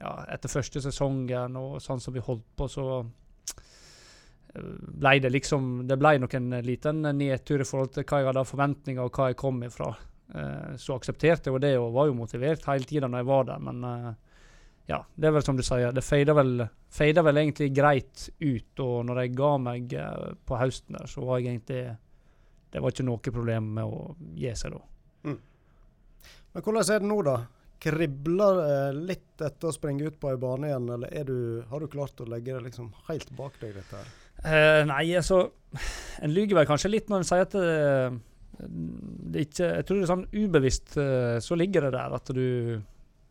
ja, 0.00 0.14
etter 0.34 0.50
første 0.50 0.82
sesongen 0.82 1.54
og 1.60 1.76
sånn 1.82 2.02
som 2.02 2.16
vi 2.16 2.24
holdt 2.26 2.48
på, 2.58 2.66
så 2.66 2.86
eh, 2.98 4.72
ble 4.98 5.12
det 5.22 5.30
liksom 5.30 5.86
Det 5.86 5.98
ble 6.00 6.16
nok 6.18 6.34
en 6.34 6.56
liten 6.66 7.06
nedtur 7.14 7.62
i 7.62 7.68
forhold 7.68 7.94
til 7.94 8.08
hva 8.08 8.18
jeg 8.18 8.28
hadde 8.32 8.42
av 8.42 8.50
forventninger 8.50 9.06
og 9.06 9.20
hva 9.20 9.30
jeg 9.30 9.38
kom 9.38 9.62
ifra. 9.62 9.92
Uh, 10.34 10.74
så 10.82 10.98
aksepterte 10.98 11.46
jeg 11.46 11.54
jo 11.54 11.62
det 11.62 11.76
og 11.78 11.94
var 11.94 12.10
jo 12.10 12.18
motivert 12.18 12.66
hele 12.66 12.90
tida 12.90 13.06
når 13.06 13.22
jeg 13.22 13.30
var 13.30 13.46
der, 13.52 13.62
men 13.68 13.86
eh, 13.86 14.25
ja, 14.86 15.00
det 15.14 15.28
er 15.28 15.34
vel 15.34 15.42
som 15.42 15.56
du 15.58 15.64
sier, 15.66 15.90
det 15.94 16.04
feida 16.06 16.34
vel, 16.36 16.60
vel 16.96 17.40
egentlig 17.42 17.72
greit 17.74 18.28
ut. 18.38 18.82
Og 18.84 18.98
når 19.08 19.22
jeg 19.24 19.32
ga 19.38 19.54
meg 19.58 19.96
eh, 19.98 20.34
på 20.46 20.60
høsten 20.60 20.98
der, 20.98 21.08
så 21.10 21.24
var 21.26 21.40
jeg 21.40 21.56
egentlig 21.56 21.96
Det 22.70 22.82
var 22.82 22.92
ikke 22.92 23.06
noe 23.08 23.32
problem 23.32 23.72
med 23.78 23.84
å 23.88 24.14
gi 24.36 24.52
seg 24.58 24.74
da. 24.76 24.82
Men 26.56 26.64
hvordan 26.64 26.88
er 26.88 27.02
det 27.02 27.08
nå, 27.10 27.16
da? 27.20 27.36
Kribler 27.84 28.58
det 28.62 29.00
litt 29.10 29.42
etter 29.44 29.68
å 29.68 29.74
springe 29.74 30.08
ut 30.08 30.14
på 30.20 30.30
ei 30.30 30.38
bane 30.40 30.70
igjen, 30.70 30.86
eller 30.94 31.10
er 31.12 31.26
du, 31.28 31.40
har 31.68 31.82
du 31.82 31.90
klart 31.92 32.22
å 32.24 32.28
legge 32.32 32.54
det 32.54 32.62
liksom 32.70 32.86
helt 33.10 33.28
bak 33.36 33.58
deg, 33.60 33.74
dette 33.76 34.00
her? 34.00 34.14
Eh, 34.46 34.80
nei, 34.88 35.04
altså 35.16 35.42
En 36.24 36.32
lyver 36.32 36.58
vel 36.60 36.68
kanskje 36.68 36.90
litt 36.92 37.10
når 37.12 37.22
en 37.22 37.28
sier 37.28 37.44
at 37.44 37.54
det, 37.56 38.18
det 39.32 39.44
ikke 39.46 39.68
Jeg 39.68 39.86
tror 39.88 39.98
det 39.98 40.04
er 40.06 40.10
sånn 40.12 40.26
ubevisst 40.32 40.96
eh, 41.00 41.36
så 41.44 41.56
ligger 41.60 41.86
det 41.86 41.92
der 41.96 42.16
at 42.16 42.32
du 42.36 42.46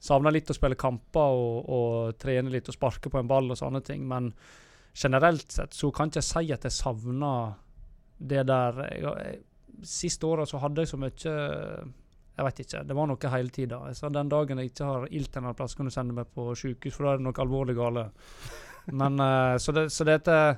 savner 0.06 0.36
litt 0.36 0.51
å 0.51 0.56
spille 0.58 0.78
kamper 0.80 1.39
og, 1.39 1.58
og 1.66 2.22
trene 2.22 2.53
litt 2.53 2.70
og 2.70 2.78
sparke 2.78 3.12
på 3.12 3.20
en 3.22 3.30
ball 3.30 3.49
og 3.51 3.60
sånne 3.60 3.82
ting. 3.86 4.06
Men 4.08 4.32
generelt 4.95 5.51
sett 5.51 5.76
så 5.76 5.91
kan 5.91 6.12
ikke 6.12 6.22
jeg 6.22 6.30
si 6.30 6.56
at 6.56 6.68
jeg 6.68 6.76
savner 6.76 7.56
det 8.18 8.45
der. 8.47 8.82
Jeg, 8.93 9.03
jeg, 9.03 9.41
siste 9.86 10.28
året 10.30 10.49
så 10.49 10.62
hadde 10.64 10.86
jeg 10.86 10.93
så 10.93 10.99
mye 11.01 11.34
Jeg 12.36 12.45
vet 12.47 12.62
ikke. 12.64 12.84
Det 12.88 12.95
var 12.95 13.10
noe 13.10 13.32
hele 13.32 13.51
tida. 13.56 13.82
Den 14.12 14.32
dagen 14.32 14.60
jeg 14.60 14.72
ikke 14.72 14.88
har 14.91 15.10
ilt 15.12 15.38
en 15.39 15.51
plass, 15.56 15.76
kan 15.76 15.88
du 15.88 15.93
sende 15.93 16.16
meg 16.16 16.32
på 16.36 16.49
sykehus, 16.56 16.95
for 16.95 17.08
da 17.08 17.14
er 17.14 17.22
det 17.22 17.28
noe 17.28 17.43
alvorlig 17.43 17.76
gale. 17.78 18.10
Men 18.91 19.20
eh, 19.20 19.58
Så 19.58 19.72
det, 19.72 19.89
så 19.89 20.06
det 20.06 20.20
heter 20.20 20.58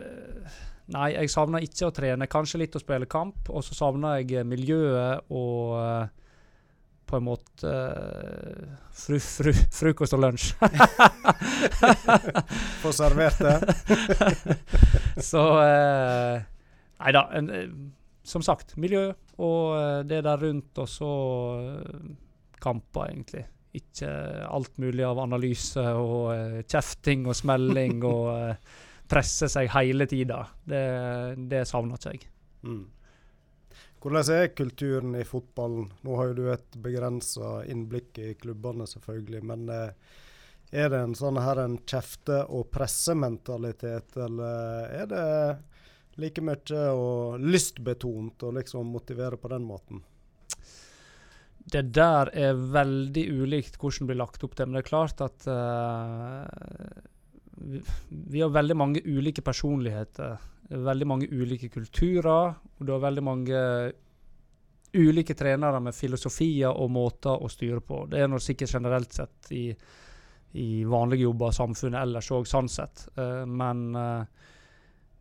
eh, 0.00 0.62
Nei, 0.94 1.14
jeg 1.14 1.30
savner 1.32 1.64
ikke 1.64 1.88
å 1.88 1.94
trene. 1.96 2.28
Kanskje 2.28 2.60
litt 2.60 2.74
å 2.76 2.82
spille 2.82 3.08
kamp. 3.08 3.48
Og 3.48 3.64
så 3.64 3.76
savner 3.76 4.18
jeg 4.20 4.44
miljøet 4.48 5.30
og 5.32 5.78
eh, 5.80 6.23
på 7.14 7.18
en 7.20 7.26
måte 7.28 7.70
eh, 7.70 8.72
fru, 8.90 9.20
fru, 9.22 9.52
frokost 9.70 10.16
og 10.16 10.20
lunsj. 10.24 10.48
Få 12.82 12.90
servert 12.94 13.38
det? 13.38 13.74
så 15.30 15.42
eh, 15.62 16.42
Nei 17.04 17.12
da. 17.14 17.22
eh, 17.38 17.70
Som 18.26 18.42
sagt, 18.42 18.74
miljø 18.80 19.12
og 19.44 20.04
det 20.08 20.22
der 20.24 20.38
rundt, 20.40 20.78
og 20.78 20.86
så 20.88 21.08
kamper, 22.62 23.08
egentlig. 23.10 23.42
Ikke 23.74 24.06
alt 24.46 24.78
mulig 24.78 25.02
av 25.04 25.18
analyse 25.18 25.82
og 25.98 26.62
kjefting 26.70 27.26
og 27.26 27.34
smelling 27.36 27.98
og 28.06 28.54
presse 29.10 29.48
seg 29.52 29.68
hele 29.74 30.06
tida. 30.08 30.38
Det, 30.64 30.84
det 31.50 31.64
savner 31.68 31.98
ikke 31.98 32.12
jeg. 32.14 32.22
Mm. 32.64 32.84
Hvordan 34.04 34.34
er 34.34 34.50
kulturen 34.52 35.14
i 35.16 35.24
fotballen? 35.24 35.86
Nå 36.04 36.16
har 36.18 36.26
jo 36.28 36.34
du 36.36 36.48
et 36.52 36.74
begrensa 36.76 37.62
innblikk 37.72 38.18
i 38.20 38.34
klubbene, 38.36 38.84
selvfølgelig. 38.84 39.40
Men 39.48 39.62
eh, 39.72 40.18
er 40.76 40.90
det 40.92 41.00
en 41.00 41.14
sånn 41.16 41.40
her 41.40 41.62
en 41.62 41.78
kjefte- 41.88 42.42
og 42.52 42.68
pressementalitet, 42.74 44.12
eller 44.26 44.90
er 44.92 45.08
det 45.08 45.24
like 46.20 46.44
mye 46.44 46.84
og 46.92 47.40
lystbetont 47.40 48.44
å 48.44 48.52
liksom 48.58 48.92
motivere 48.92 49.40
på 49.40 49.48
den 49.54 49.64
måten? 49.72 50.04
Det 51.64 51.86
der 51.96 52.28
er 52.36 52.60
veldig 52.60 53.24
ulikt 53.40 53.80
hvordan 53.80 54.04
det 54.04 54.12
blir 54.12 54.20
lagt 54.20 54.44
opp 54.44 54.52
til. 54.52 54.68
Men 54.68 54.76
det 54.76 54.84
er 54.84 54.90
klart 54.92 55.24
at 55.24 55.46
uh, 55.48 56.44
vi, 57.56 57.80
vi 58.10 58.44
har 58.44 58.52
veldig 58.52 58.76
mange 58.76 59.00
ulike 59.00 59.40
personligheter. 59.40 60.36
Veldig 60.70 61.06
mange 61.06 61.28
ulike 61.28 61.68
kulturer. 61.68 62.54
Og 62.78 62.86
du 62.86 62.94
har 62.94 63.02
veldig 63.04 63.24
mange 63.24 63.60
ulike 64.94 65.34
trenere 65.34 65.80
med 65.82 65.94
filosofier 65.94 66.70
og 66.70 66.90
måter 66.94 67.42
å 67.42 67.50
styre 67.50 67.82
på. 67.82 68.04
Det 68.10 68.22
er 68.22 68.38
sikkert 68.42 68.76
generelt 68.76 69.12
sett 69.12 69.50
i, 69.54 69.66
i 70.60 70.84
vanlige 70.86 71.26
jobber 71.26 71.50
og 71.50 71.56
samfunnet 71.56 72.00
ellers 72.00 72.30
òg, 72.34 72.46
sånn 72.46 72.70
sett. 72.70 73.08
Eh, 73.18 73.42
men 73.46 73.88
eh, 73.98 74.50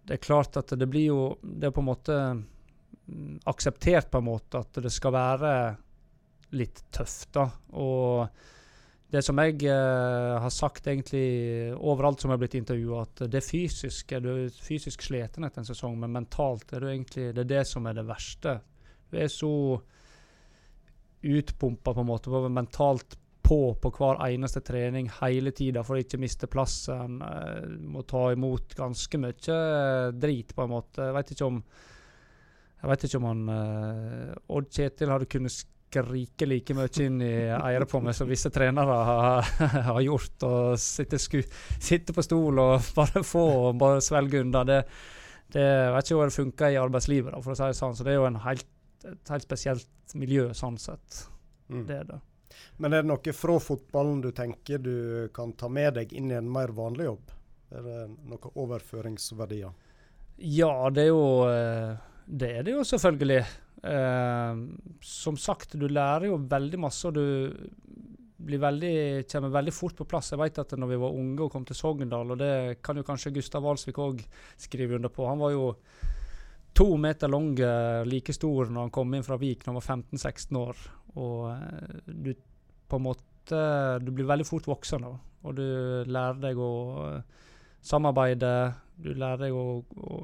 det 0.03 0.17
er 0.17 0.23
klart 0.23 0.59
at 0.59 0.73
det 0.75 0.87
blir 0.91 1.05
jo 1.07 1.19
Det 1.41 1.69
er 1.69 1.71
på 1.71 1.79
en 1.79 1.87
måte 1.87 2.15
mm, 2.35 3.39
akseptert 3.49 4.09
på 4.11 4.19
en 4.19 4.27
måte 4.27 4.59
at 4.59 4.81
det 4.83 4.91
skal 4.91 5.15
være 5.15 5.53
litt 6.53 6.83
tøft, 6.93 7.31
da. 7.33 7.47
Og 7.81 8.27
det 9.13 9.21
som 9.21 9.37
jeg 9.43 9.59
eh, 9.69 10.35
har 10.41 10.53
sagt 10.53 10.87
egentlig 10.89 11.73
overalt 11.77 12.21
som 12.21 12.31
jeg 12.31 12.37
har 12.37 12.43
blitt 12.43 12.57
intervjua, 12.57 13.03
at 13.05 13.25
det 13.31 13.43
fysiske 13.45 14.21
Du 14.23 14.29
er 14.33 14.61
fysisk 14.65 15.05
sliten 15.05 15.45
etter 15.45 15.61
en 15.61 15.69
sesong, 15.69 15.99
men 16.01 16.15
mentalt 16.15 16.73
er 16.73 16.81
du 16.81 16.89
egentlig 16.89 17.27
Det 17.35 17.43
er 17.45 17.51
det 17.51 17.65
som 17.69 17.85
er 17.85 17.99
det 17.99 18.07
verste. 18.09 18.57
Du 19.11 19.19
er 19.21 19.29
så 19.29 19.53
utpumpa 21.23 21.93
på 21.93 22.01
en 22.01 22.09
måte, 22.09 22.33
på 22.33 22.49
mentalt 22.49 23.17
på 23.43 23.59
på 23.75 23.91
hver 23.91 24.21
eneste 24.25 24.63
trening 24.63 25.09
hele 25.19 25.51
tida 25.55 25.83
for 25.83 25.97
å 25.97 26.03
ikke 26.03 26.19
miste 26.21 26.47
plassen. 26.51 27.19
Eh, 27.21 27.67
må 27.91 28.05
ta 28.07 28.29
imot 28.33 28.75
ganske 28.79 29.19
mye 29.19 29.57
eh, 29.57 30.11
drit, 30.15 30.55
på 30.55 30.63
en 30.63 30.73
måte. 30.73 31.09
Jeg 31.09 31.17
vet 31.19 31.35
ikke 31.35 31.49
om 31.51 31.59
jeg 32.83 32.91
vet 32.91 33.05
ikke 33.07 33.19
om 33.21 33.29
han 33.29 33.43
eh, 33.53 34.31
Odd 34.57 34.71
Kjetil 34.73 35.11
hadde 35.13 35.29
kunnet 35.31 35.55
skrike 35.93 36.47
like 36.49 36.75
mye 36.77 36.89
inn 37.05 37.21
i 37.21 37.33
øret 37.53 37.89
på 37.89 38.01
meg 38.01 38.15
som 38.17 38.29
visse 38.29 38.49
trenere 38.53 38.97
har, 39.09 39.51
har 39.89 40.01
gjort. 40.01 40.45
Og 40.47 40.81
sitte, 40.81 41.19
sku, 41.21 41.41
på 41.43 42.25
stol 42.25 42.61
og 42.63 42.87
bare 42.97 43.23
få 43.27 43.45
og 43.69 43.79
bare 43.81 44.01
svelge 44.01 44.41
unna. 44.41 44.63
Det, 44.67 44.81
det 45.53 45.67
vet 45.93 46.07
ikke 46.07 46.19
hvordan 46.19 46.33
det 46.33 46.39
funker 46.39 46.73
i 46.73 46.81
arbeidslivet, 46.81 47.33
da, 47.35 47.41
for 47.45 47.53
å 47.53 47.59
si 47.59 47.69
det 47.69 47.79
sånn. 47.79 47.97
Så 47.97 48.07
det 48.07 48.15
er 48.15 48.21
jo 48.21 48.29
en 48.29 48.41
helt, 48.47 48.67
et 49.05 49.33
helt 49.35 49.47
spesielt 49.47 50.17
miljø 50.17 50.49
sånn 50.57 50.79
sett. 50.81 51.25
Mm. 51.69 51.85
Det 51.89 51.99
er 51.99 52.09
det. 52.09 52.21
Men 52.81 52.93
er 52.93 53.03
det 53.03 53.09
noe 53.09 53.33
fra 53.35 53.55
fotballen 53.61 54.21
du 54.21 54.31
tenker 54.35 54.81
du 54.81 55.29
kan 55.33 55.53
ta 55.57 55.69
med 55.69 55.95
deg 55.97 56.13
inn 56.13 56.31
i 56.31 56.37
en 56.37 56.49
mer 56.49 56.73
vanlig 56.75 57.09
jobb? 57.09 57.33
Er 57.73 57.85
det 57.85 57.99
noen 58.29 58.57
overføringsverdier? 58.65 59.73
Ja, 60.37 60.73
det 60.93 61.07
er 61.07 61.11
jo 61.11 61.25
eh, 61.45 61.93
Det 62.25 62.49
er 62.57 62.65
det 62.65 62.73
jo 62.75 62.83
selvfølgelig. 62.87 63.43
Eh, 63.83 64.55
som 65.01 65.37
sagt, 65.37 65.75
du 65.75 65.89
lærer 65.91 66.29
jo 66.29 66.39
veldig 66.49 66.79
masse, 66.79 67.09
og 67.09 67.17
du 67.17 68.57
veldig, 68.63 68.95
kommer 69.31 69.51
veldig 69.51 69.73
fort 69.75 69.97
på 69.99 70.07
plass. 70.07 70.31
Jeg 70.31 70.39
vet 70.39 70.61
at 70.63 70.75
når 70.79 70.93
vi 70.93 71.01
var 71.01 71.19
unge 71.19 71.43
og 71.43 71.51
kom 71.51 71.65
til 71.67 71.77
Sogndal, 71.77 72.31
og 72.31 72.39
det 72.39 72.81
kan 72.83 72.97
jo 72.97 73.05
kanskje 73.07 73.33
Gustav 73.35 73.63
Walsvik 73.63 73.99
òg 73.99 74.23
skrive 74.59 74.95
under 74.95 75.11
på 75.11 75.27
Han 75.27 75.43
var 75.43 75.51
jo 75.51 75.73
to 76.73 76.95
meter 76.97 77.27
lang, 77.29 77.53
eh, 77.59 78.03
like 78.05 78.33
stor 78.33 78.71
når 78.71 78.87
han 78.87 78.93
kom 78.93 79.13
inn 79.13 79.23
fra 79.25 79.37
Vik 79.37 79.65
når 79.65 79.73
han 79.73 79.79
var 79.81 79.89
15-16 80.17 80.57
år. 80.57 80.83
Og 81.15 81.51
eh, 81.51 81.99
du 82.07 82.33
på 82.87 82.99
en 82.99 83.07
måte 83.09 83.29
Du 83.99 84.11
blir 84.15 84.23
veldig 84.23 84.45
fort 84.47 84.67
voksen 84.71 85.03
da, 85.03 85.09
og 85.43 85.55
du 85.57 85.65
lærer 86.07 86.37
deg 86.39 86.59
å 86.63 86.69
samarbeide. 87.83 88.51
Du 88.95 89.09
lærer 89.11 89.41
deg 89.41 89.57
å, 89.57 89.83
å 89.83 90.21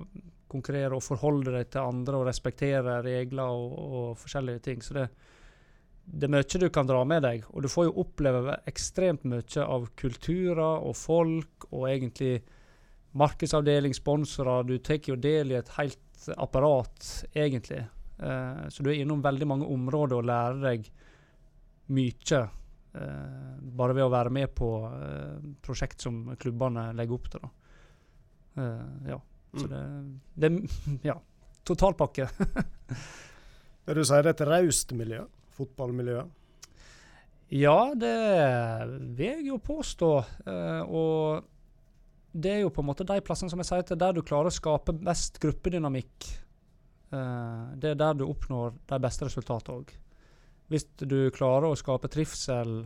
konkurrere 0.50 0.97
og 0.97 1.06
forholde 1.06 1.54
deg 1.56 1.70
til 1.74 1.86
andre 1.86 2.20
og 2.20 2.28
respektere 2.28 3.00
regler 3.06 3.50
og, 3.50 3.76
og 3.80 4.08
forskjellige 4.20 4.64
ting. 4.66 4.84
Så 4.86 4.97
det, 4.97 5.08
det 6.10 6.28
er 6.28 6.34
mye 6.34 6.62
du 6.64 6.70
kan 6.74 6.89
dra 6.89 7.04
med 7.06 7.24
deg, 7.26 7.45
og 7.54 7.64
du 7.64 7.70
får 7.72 7.89
jo 7.89 7.97
oppleve 8.04 8.58
ekstremt 8.70 9.28
mye 9.30 9.66
av 9.66 9.89
kulturer 10.00 10.86
og 10.86 10.95
folk 10.97 11.70
og 11.70 11.86
egentlig 11.91 12.39
markedsavdeling, 13.18 13.93
sponsorer. 13.93 14.68
Du 14.68 14.78
tar 14.78 15.02
jo 15.06 15.18
del 15.18 15.54
i 15.54 15.60
et 15.60 15.72
helt 15.78 16.30
apparat, 16.38 17.26
egentlig. 17.34 17.84
Eh, 18.20 18.64
så 18.70 18.84
du 18.84 18.91
er 18.91 19.02
innom 19.02 19.24
veldig 19.24 19.47
mange 19.47 19.70
områder 19.70 20.20
og 20.20 20.28
lærer 20.30 20.64
deg 20.66 20.89
mye. 21.95 22.41
eh, 22.93 23.58
bare 23.62 23.93
ved 23.93 24.04
å 24.04 24.14
være 24.14 24.34
med 24.34 24.54
på 24.56 24.70
eh, 24.89 25.50
prosjekt 25.62 26.02
som 26.02 26.36
klubbene 26.41 26.89
legger 26.97 27.18
opp 27.18 27.30
til. 27.30 27.45
Da. 27.45 27.50
Eh, 28.62 29.12
ja. 29.14 29.20
Så 29.56 29.68
det, 29.68 29.84
det 30.36 30.52
Ja. 31.10 31.20
Totalpakke. 31.64 32.30
det 33.86 33.95
du 33.97 34.04
sier, 34.04 34.24
det 34.26 34.32
er 34.32 34.36
et 34.36 34.47
raust 34.50 34.93
miljø? 34.97 35.24
Fotballmiljø? 35.58 36.24
Ja, 37.50 37.93
det 37.97 38.16
vil 39.18 39.26
jeg 39.26 39.47
jo 39.50 39.58
påstå. 39.62 40.12
Eh, 40.45 40.82
og 40.86 41.47
det 42.32 42.52
er 42.54 42.62
jo 42.64 42.74
på 42.74 42.84
en 42.84 42.89
måte 42.91 43.08
de 43.08 43.18
plassene 43.26 43.50
som 43.50 43.62
jeg 43.62 43.70
sier 43.72 43.88
til, 43.89 44.00
der 44.02 44.14
du 44.14 44.22
klarer 44.26 44.52
å 44.52 44.54
skape 44.54 44.93
best 45.02 45.41
gruppedynamikk. 45.41 46.30
Eh, 47.10 47.66
det 47.82 47.93
er 47.93 48.00
der 48.00 48.20
du 48.20 48.28
oppnår 48.28 48.78
de 48.91 49.02
beste 49.02 49.26
resultatene 49.26 49.82
òg. 49.82 49.95
Hvis 50.70 50.86
du 51.02 51.32
klarer 51.34 51.72
å 51.72 51.80
skape 51.80 52.12
trivsel 52.14 52.84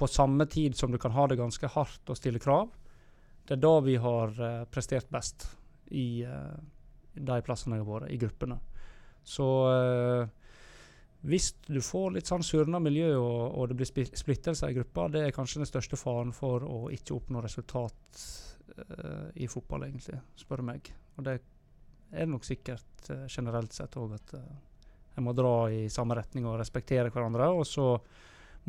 på 0.00 0.08
samme 0.10 0.46
tid 0.50 0.74
som 0.78 0.90
du 0.90 0.98
kan 0.98 1.14
ha 1.14 1.28
det 1.30 1.38
ganske 1.38 1.70
hardt 1.70 2.10
og 2.10 2.18
stille 2.18 2.42
krav, 2.42 2.72
det 3.46 3.54
er 3.54 3.62
da 3.62 3.74
vi 3.86 3.96
har 4.02 4.34
eh, 4.34 4.64
prestert 4.70 5.10
best 5.14 5.46
i 5.90 6.22
eh, 6.26 6.58
de 7.14 7.40
plassene 7.46 7.78
jeg 7.78 7.84
har 7.84 7.90
vært, 7.90 8.12
i 8.12 8.20
gruppene. 8.20 8.58
Så 9.26 9.48
eh, 9.70 10.28
hvis 11.28 11.50
du 11.68 11.80
får 11.84 12.14
litt 12.14 12.30
sånn 12.30 12.44
surna 12.46 12.80
miljø 12.80 13.12
og, 13.18 13.58
og 13.60 13.68
det 13.68 13.76
blir 13.76 13.88
spli- 13.88 14.08
splittelser 14.16 14.72
i 14.72 14.78
gruppa, 14.78 15.08
det 15.12 15.26
er 15.26 15.34
kanskje 15.36 15.60
den 15.60 15.68
største 15.68 15.98
faren 16.00 16.32
for 16.32 16.64
å 16.64 16.78
ikke 16.94 17.18
oppnå 17.18 17.42
resultat 17.44 18.22
uh, 18.78 19.28
i 19.36 19.48
fotball, 19.50 19.84
egentlig, 19.84 20.16
spør 20.40 20.62
du 20.62 20.68
meg. 20.70 20.88
Og 21.18 21.26
det 21.28 21.36
er 22.16 22.30
nok 22.30 22.48
sikkert 22.48 23.12
uh, 23.12 23.26
generelt 23.28 23.76
sett 23.76 24.00
òg 24.00 24.16
at 24.16 24.34
uh, 24.38 24.48
en 25.20 25.26
må 25.26 25.36
dra 25.36 25.68
i 25.68 25.84
samme 25.92 26.16
retning 26.16 26.48
og 26.48 26.56
respektere 26.62 27.12
hverandre. 27.12 27.50
Og 27.52 27.68
så 27.68 27.92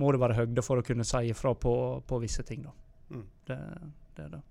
må 0.01 0.11
det 0.11 0.19
være 0.19 0.41
høgde 0.41 0.65
for 0.65 0.81
å 0.81 0.85
kunne 0.85 1.07
si 1.07 1.29
ifra 1.31 1.55
på, 1.55 1.73
på 2.03 2.19
visse 2.19 2.43
ting, 2.47 2.67
da. 2.67 2.75
Mm. 3.15 3.27
Det, 3.47 3.61
det 4.17 4.27
er 4.27 4.35
det. 4.35 4.43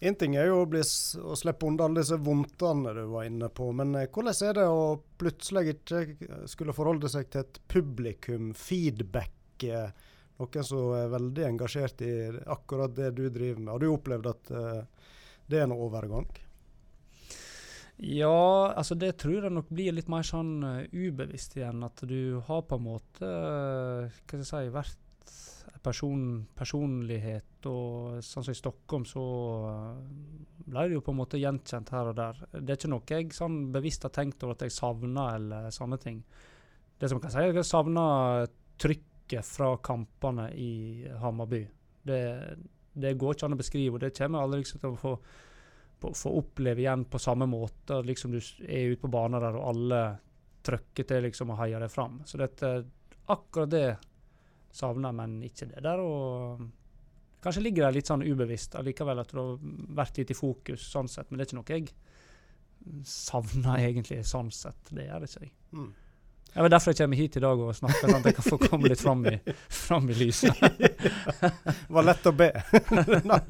Én 0.00 0.16
ting 0.16 0.32
er 0.40 0.46
jo 0.48 0.62
å, 0.62 0.68
bli, 0.68 0.80
å 0.80 1.34
slippe 1.36 1.66
unna 1.68 1.84
alle 1.84 2.00
disse 2.00 2.16
vondtene 2.24 2.94
du 2.96 3.02
var 3.12 3.26
inne 3.28 3.50
på, 3.52 3.66
men 3.76 3.92
eh, 4.00 4.06
hvordan 4.08 4.38
er 4.48 4.54
det 4.56 4.64
å 4.72 4.84
plutselig 5.20 5.74
ikke 5.74 6.46
skulle 6.48 6.72
forholde 6.76 7.10
seg 7.12 7.28
til 7.28 7.44
et 7.44 7.60
publikum, 7.68 8.54
feedback, 8.56 9.66
eh, 9.68 9.90
noen 10.40 10.64
som 10.64 10.94
er 10.96 11.12
veldig 11.12 11.44
engasjert 11.50 12.00
i 12.06 12.12
akkurat 12.48 12.94
det 12.96 13.10
du 13.18 13.26
driver 13.28 13.60
med? 13.60 13.74
Har 13.74 13.82
du 13.84 13.90
opplevd 13.90 14.30
at 14.32 14.54
eh, 14.56 15.10
det 15.52 15.60
er 15.60 15.68
en 15.68 15.76
overgang? 15.76 16.30
Ja, 18.00 18.72
altså 18.72 18.96
det 18.96 19.18
tror 19.20 19.44
jeg 19.44 19.52
nok 19.52 19.68
blir 19.68 19.92
litt 19.92 20.08
mer 20.08 20.24
sånn 20.24 20.64
ubevisst 20.88 21.58
igjen. 21.58 21.84
At 21.84 22.00
du 22.08 22.40
har 22.46 22.62
på 22.64 22.78
en 22.80 22.86
måte 22.86 23.28
Hva 23.28 24.08
skal 24.24 24.40
jeg 24.40 24.48
si 24.48 24.72
vært 24.72 25.34
person, 25.82 26.22
personlighet. 26.56 27.68
Og 27.70 28.20
sånn 28.24 28.46
som 28.46 28.54
i 28.54 28.58
Stockholm, 28.58 29.06
så 29.08 29.24
uh, 29.66 30.64
ble 30.66 30.86
det 30.88 30.98
jo 30.98 31.04
på 31.04 31.14
en 31.14 31.20
måte 31.20 31.40
gjenkjent 31.40 31.92
her 31.94 32.12
og 32.12 32.16
der. 32.18 32.40
Det 32.54 32.74
er 32.74 32.80
ikke 32.80 32.92
noe 32.92 33.16
jeg 33.16 33.36
sånn 33.36 33.60
bevisst 33.74 34.06
har 34.06 34.14
tenkt 34.16 34.42
over 34.46 34.56
at 34.56 34.66
jeg 34.66 34.76
savner, 34.76 35.36
eller 35.36 35.74
sånne 35.74 36.00
ting. 36.02 36.22
Det 37.00 37.08
som 37.08 37.18
jeg 37.18 37.26
kan 37.26 37.34
si, 37.34 37.44
er 37.44 37.52
at 37.54 37.60
jeg 37.62 37.70
savner 37.70 38.50
trykket 38.80 39.46
fra 39.46 39.74
kampene 39.84 40.48
i 40.56 40.72
Hammarby. 41.20 41.62
Det, 42.06 42.24
det 42.96 43.14
går 43.20 43.36
ikke 43.36 43.48
an 43.48 43.56
å 43.56 43.60
beskrive, 43.60 43.94
og 43.96 44.02
det 44.02 44.14
kommer 44.16 44.40
jeg 44.40 44.48
aldri 44.48 44.64
liksom 44.64 44.82
til 44.82 44.96
å 44.96 45.00
få 45.04 45.14
få 46.00 46.30
oppleve 46.38 46.80
igjen 46.80 47.04
på 47.04 47.18
samme 47.20 47.44
måte. 47.46 47.98
Liksom 48.02 48.32
du 48.32 48.38
er 48.38 48.94
ute 48.94 49.02
på 49.02 49.10
banen 49.12 49.42
der, 49.42 49.56
og 49.58 49.66
alle 49.68 49.98
trykker 50.64 51.08
til 51.08 51.26
liksom 51.26 51.52
og 51.54 51.60
heier 51.60 51.82
deg 51.82 51.92
fram. 51.92 52.20
Så 52.24 52.40
dette, 52.40 52.70
akkurat 53.32 53.72
det 53.72 53.84
savner 54.72 55.14
men 55.16 55.40
ikke 55.46 55.70
det 55.70 55.82
der 55.84 56.02
og 56.04 56.68
Kanskje 57.40 57.62
ligger 57.64 57.86
det 57.86 57.96
litt 57.96 58.08
sånn 58.10 58.20
ubevisst 58.20 58.74
allikevel 58.76 59.22
at 59.22 59.30
du 59.32 59.38
har 59.38 59.52
vært 59.96 60.18
litt 60.20 60.32
i 60.34 60.36
fokus 60.36 60.82
sånn 60.92 61.08
sett, 61.08 61.30
men 61.30 61.40
det 61.40 61.46
er 61.46 61.48
ikke 61.48 61.56
noe 61.56 61.78
jeg 61.78 63.06
savner 63.08 63.80
egentlig 63.80 64.18
sånn 64.28 64.50
sett. 64.52 64.90
Det 64.92 65.06
gjør 65.06 65.24
det 65.24 65.30
ikke 65.30 65.46
jeg. 65.46 65.52
Mm. 65.72 65.90
Det 66.50 66.64
er 66.66 66.72
derfor 66.72 66.90
jeg 66.90 66.98
kommer 66.98 67.20
hit 67.20 67.36
i 67.38 67.42
dag 67.44 67.60
og 67.62 67.76
snakker, 67.78 68.10
sånn 68.10 68.16
at 68.16 68.26
jeg 68.26 68.36
kan 68.40 68.46
få 68.48 68.56
komme 68.58 68.90
litt 68.90 69.00
fram 69.00 69.20
i, 69.30 69.36
fram 69.70 70.08
i 70.10 70.16
lyset. 70.18 70.58
Det 70.80 71.74
var 71.94 72.08
lett 72.08 72.26
å 72.26 72.32
be. 72.34 72.48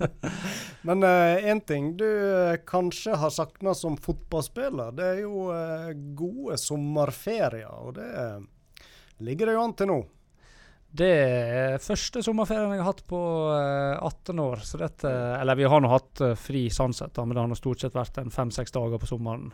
Men 0.86 1.06
én 1.08 1.62
ting 1.64 1.94
du 1.96 2.06
eh, 2.06 2.58
kanskje 2.68 3.16
har 3.22 3.32
savna 3.32 3.72
som 3.76 3.96
fotballspiller, 3.96 4.92
det 4.96 5.06
er 5.14 5.22
jo 5.22 5.46
uh, 5.48 5.88
gode 6.16 6.60
sommerferier. 6.60 7.72
Og 7.88 7.96
det 7.96 8.10
eh, 8.20 8.84
ligger 9.24 9.48
det 9.48 9.56
jo 9.56 9.64
an 9.64 9.76
til 9.80 9.90
nå. 9.94 9.98
Det 10.90 11.08
er 11.08 11.82
første 11.82 12.22
sommerferien 12.26 12.72
jeg 12.74 12.82
har 12.82 12.88
hatt 12.88 13.04
på 13.06 13.20
eh, 13.54 13.96
18 14.02 14.42
år. 14.42 14.62
Så 14.66 14.80
dette, 14.80 15.10
eller 15.38 15.58
vi 15.58 15.68
har 15.70 15.82
nå 15.82 15.90
hatt 15.92 16.22
eh, 16.26 16.36
fri 16.38 16.64
sånn 16.74 16.94
sett, 16.96 17.18
men 17.22 17.36
det 17.36 17.44
har 17.44 17.50
nå 17.50 17.58
stort 17.58 17.84
sett 17.84 17.94
vært 17.94 18.18
en 18.18 18.32
fem-seks 18.34 18.74
dager 18.74 18.98
på 18.98 19.10
sommeren. 19.10 19.50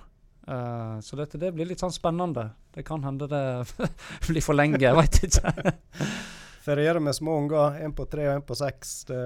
Uh, 0.46 1.00
så 1.02 1.16
dette 1.18 1.40
det 1.42 1.48
blir 1.56 1.66
litt 1.66 1.82
sånn 1.82 1.92
spennende. 1.92 2.52
Det 2.72 2.84
kan 2.86 3.02
hende 3.02 3.26
det 3.26 3.44
blir 4.28 4.44
for 4.44 4.56
lenge, 4.56 4.78
jeg 4.78 4.94
veit 4.94 5.18
ikke. 5.26 5.72
Feriere 6.66 7.02
med 7.02 7.16
små 7.18 7.34
unger, 7.42 7.80
én 7.82 7.94
på 7.94 8.06
tre 8.10 8.28
og 8.30 8.38
én 8.38 8.46
på 8.46 8.56
seks. 8.58 8.94
Det 9.10 9.24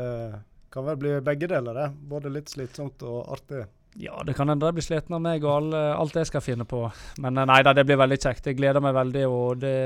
kan 0.73 0.87
vel 0.87 0.97
bli 1.01 1.13
begge 1.25 1.49
deler, 1.51 1.77
det. 1.77 1.87
Både 2.09 2.33
litt 2.33 2.51
slitsomt 2.53 3.05
og 3.05 3.29
artig. 3.37 3.67
Ja, 4.01 4.21
det 4.27 4.37
kan 4.39 4.49
hende 4.49 4.67
de 4.67 4.77
blir 4.77 4.87
sliten 4.87 5.17
av 5.17 5.23
meg 5.23 5.45
og 5.45 5.53
all, 5.53 5.71
alt 5.75 6.17
jeg 6.17 6.29
skal 6.31 6.45
finne 6.45 6.67
på. 6.69 6.85
Men 7.23 7.39
eh, 7.39 7.49
nei 7.53 7.61
da, 7.67 7.75
det 7.77 7.85
blir 7.89 8.01
veldig 8.01 8.21
kjekt. 8.23 8.51
Jeg 8.51 8.59
gleder 8.61 8.83
meg 8.85 8.95
veldig, 8.97 9.25
og 9.29 9.63
det, 9.63 9.79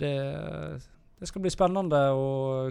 det 0.00 0.12
det 1.18 1.28
skal 1.30 1.44
bli 1.44 1.52
spennende 1.52 2.00
å 2.12 2.26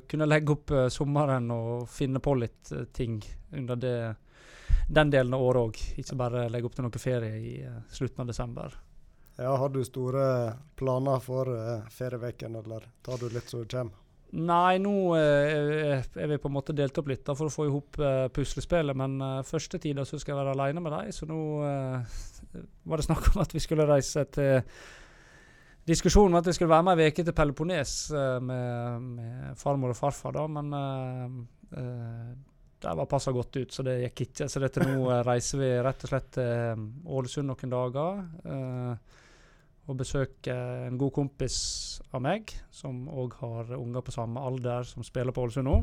kunne 0.09 0.27
legge 0.29 0.53
opp 0.53 0.71
eh, 0.71 0.87
sommeren 0.93 1.49
og 1.53 1.87
finne 1.89 2.21
på 2.21 2.35
litt 2.37 2.71
eh, 2.71 2.85
ting 2.93 3.17
under 3.51 3.79
det, 3.79 3.97
den 4.89 5.13
delen 5.13 5.33
av 5.33 5.45
året 5.45 5.69
òg. 5.69 5.83
Ikke 6.01 6.19
bare 6.19 6.47
legge 6.53 6.69
opp 6.69 6.77
til 6.77 6.85
noe 6.87 7.01
ferie 7.01 7.39
i 7.41 7.55
eh, 7.65 7.83
slutten 7.89 8.25
av 8.25 8.29
desember. 8.29 8.79
Ja, 9.35 9.55
Har 9.59 9.69
du 9.69 9.81
store 9.83 10.25
planer 10.79 11.19
for 11.19 11.49
uh, 11.51 11.83
ferieveken, 11.91 12.53
eller 12.55 12.85
tar 13.03 13.19
du 13.19 13.25
litt 13.27 13.49
så 13.51 13.65
det 13.65 13.73
kommer? 13.73 14.05
Nei, 14.35 14.79
nå 14.83 15.15
eh, 15.15 16.01
er 16.01 16.27
vi 16.27 16.37
på 16.41 16.49
en 16.49 16.55
måte 16.57 16.73
delt 16.75 16.97
opp 16.99 17.07
litt 17.07 17.23
da, 17.27 17.35
for 17.37 17.47
å 17.47 17.53
få 17.53 17.67
i 17.67 17.71
hop 17.71 17.99
eh, 18.03 18.25
puslespillet. 18.35 18.97
Men 18.97 19.15
eh, 19.21 19.43
første 19.47 19.79
tida 19.79 20.03
så 20.07 20.19
skal 20.19 20.33
jeg 20.33 20.41
være 20.41 20.55
alene 20.57 20.83
med 20.83 20.91
dem, 20.91 21.13
så 21.15 21.27
nå 21.29 21.39
var 22.89 22.99
det 22.99 23.05
snakk 23.07 23.29
om 23.31 23.43
at 23.43 23.55
vi 23.55 23.63
skulle 23.63 23.87
reise 23.87 24.25
til 24.35 24.59
Diskusjonen 25.85 26.33
var 26.33 26.41
at 26.41 26.49
jeg 26.49 26.57
skulle 26.57 26.73
være 26.73 26.87
med 26.87 27.03
ei 27.03 27.11
uke 27.13 27.23
til 27.25 27.35
Peloponnes 27.37 27.93
eh, 28.09 28.39
med, 28.41 29.07
med 29.19 29.57
farmor 29.59 29.93
og 29.93 29.99
farfar, 29.99 30.33
da, 30.33 30.45
men 30.49 30.73
uh, 30.73 31.35
uh, 31.77 32.31
det 32.85 32.93
var 32.99 33.05
passa 33.09 33.31
godt 33.31 33.55
ut, 33.55 33.73
så 33.73 33.83
det 33.85 33.99
gikk 34.03 34.25
ikke. 34.27 34.47
Så 34.51 34.61
dette 34.61 34.83
nå 34.83 34.97
eh, 35.09 35.23
reiser 35.29 35.61
vi 35.61 35.69
rett 35.85 36.05
og 36.05 36.11
slett 36.11 36.33
til 36.37 36.49
eh, 36.49 36.83
Ålesund 37.17 37.49
noen 37.49 37.75
dager. 37.75 38.19
Uh, 38.45 39.21
og 39.85 39.99
besøker 39.99 40.87
en 40.87 40.97
god 40.97 41.11
kompis 41.13 41.57
av 42.09 42.23
meg, 42.25 42.49
som 42.73 43.03
òg 43.05 43.35
har 43.37 43.75
unger 43.77 44.01
på 44.01 44.15
samme 44.15 44.41
alder 44.41 44.87
som 44.89 45.05
spiller 45.05 45.35
på 45.35 45.45
Ålesund 45.45 45.69
nå. 45.69 45.75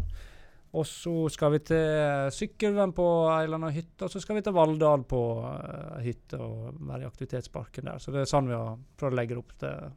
Og 0.72 0.86
så 0.88 1.12
skal 1.28 1.52
vi 1.52 1.58
til 1.68 2.30
Sykkylven 2.32 2.94
på 2.96 3.06
ei 3.28 3.42
eller 3.44 3.58
annen 3.58 3.74
hytte, 3.76 4.06
og 4.06 4.12
så 4.12 4.22
skal 4.22 4.38
vi 4.38 4.44
til 4.46 4.54
Valldal 4.56 5.04
på 5.08 5.20
uh, 5.44 5.98
hytte 6.00 6.40
og 6.40 6.78
være 6.78 7.04
i 7.04 7.08
aktivitetsparken 7.10 7.90
der. 7.90 8.00
Så 8.00 8.14
det 8.14 8.22
er 8.22 8.30
sånn 8.30 8.48
vi 8.48 8.56
har 8.56 8.78
prøvd 8.96 9.12
å 9.12 9.18
legge 9.20 9.36
opp 9.36 9.52
til 9.60 9.90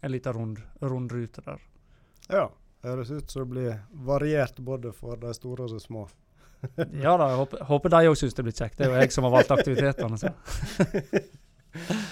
en 0.00 0.12
liten 0.12 0.36
rund, 0.36 0.60
rundrute 0.84 1.44
der. 1.46 1.64
Ja. 2.28 2.44
Høres 2.84 3.10
ut 3.12 3.32
som 3.32 3.44
det 3.44 3.50
blir 3.50 3.80
variert 4.06 4.60
både 4.64 4.92
for 4.96 5.16
de 5.20 5.32
store 5.36 5.66
og 5.66 5.74
de 5.74 5.80
små. 5.80 6.06
Ja 7.00 7.16
da, 7.16 7.30
jeg 7.32 7.40
håper, 7.40 7.64
håper 7.70 7.92
de 7.92 8.08
òg 8.10 8.16
syns 8.20 8.36
det 8.36 8.44
blir 8.44 8.56
kjekt. 8.56 8.76
Det 8.76 8.86
er 8.86 8.92
jo 8.92 9.00
jeg 9.00 9.12
som 9.14 9.24
har 9.24 9.32
valgt 9.38 9.52
aktivitetene. 9.56 10.16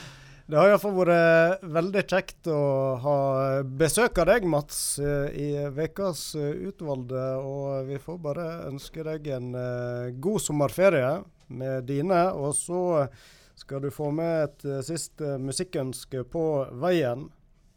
Det 0.49 0.57
har 0.57 0.71
iallfall 0.71 0.95
vært 0.97 1.65
veldig 1.69 2.03
kjekt 2.09 2.49
å 2.49 2.61
ha 3.03 3.17
besøk 3.63 4.17
av 4.23 4.31
deg, 4.31 4.47
Mats, 4.49 4.79
eh, 4.97 5.27
i 5.37 5.49
ukas 5.69 6.23
utvalgte. 6.39 7.25
Og 7.45 7.91
vi 7.91 7.99
får 8.01 8.23
bare 8.25 8.47
ønske 8.71 9.05
deg 9.05 9.29
en 9.37 9.51
eh, 9.53 10.15
god 10.17 10.41
sommerferie 10.41 11.19
med 11.53 11.85
dine. 11.91 12.23
Og 12.33 12.57
så 12.57 12.81
skal 13.59 13.83
du 13.85 13.91
få 13.91 14.11
med 14.15 14.45
et 14.47 14.65
eh, 14.65 14.81
siste 14.87 15.37
musikkønske 15.43 16.25
på 16.33 16.45
veien. 16.81 17.27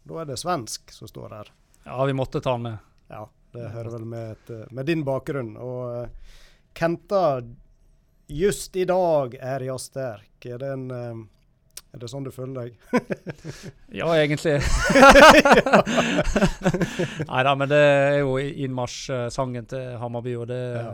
Da 0.07 0.22
er 0.22 0.30
det 0.30 0.39
svensk 0.41 0.93
som 0.93 1.09
står 1.09 1.36
her. 1.36 1.51
Ja, 1.84 1.99
vi 2.05 2.15
måtte 2.15 2.41
ta 2.41 2.55
den 2.55 2.69
med. 2.69 2.89
Ja, 3.11 3.26
det 3.51 3.74
hører 3.74 3.95
vel 3.97 4.07
med, 4.13 4.32
et, 4.38 4.72
med 4.72 4.88
din 4.88 5.03
bakgrunn. 5.07 5.55
Og 5.57 5.84
eh, 5.97 6.39
Kenta, 6.78 7.41
just 8.32 8.78
i 8.80 8.86
dag 8.88 9.36
er 9.36 9.65
jeg 9.67 9.84
sterk. 9.89 10.32
Er 10.45 10.61
det, 10.61 10.72
en, 10.78 10.88
eh, 10.95 11.24
er 11.91 11.99
det 11.99 12.07
sånn 12.11 12.23
du 12.23 12.31
føler 12.31 12.55
deg? 12.55 12.71
Ja, 13.99 14.07
egentlig. 14.15 14.61
Nei 17.27 17.41
da, 17.43 17.51
men 17.59 17.67
det 17.71 17.81
er 17.81 18.19
jo 18.21 18.37
innmarsjsangen 18.39 19.65
til 19.71 19.83
Hammarby, 20.01 20.33
og 20.39 20.45
det 20.51 20.61
Ja. 20.77 20.85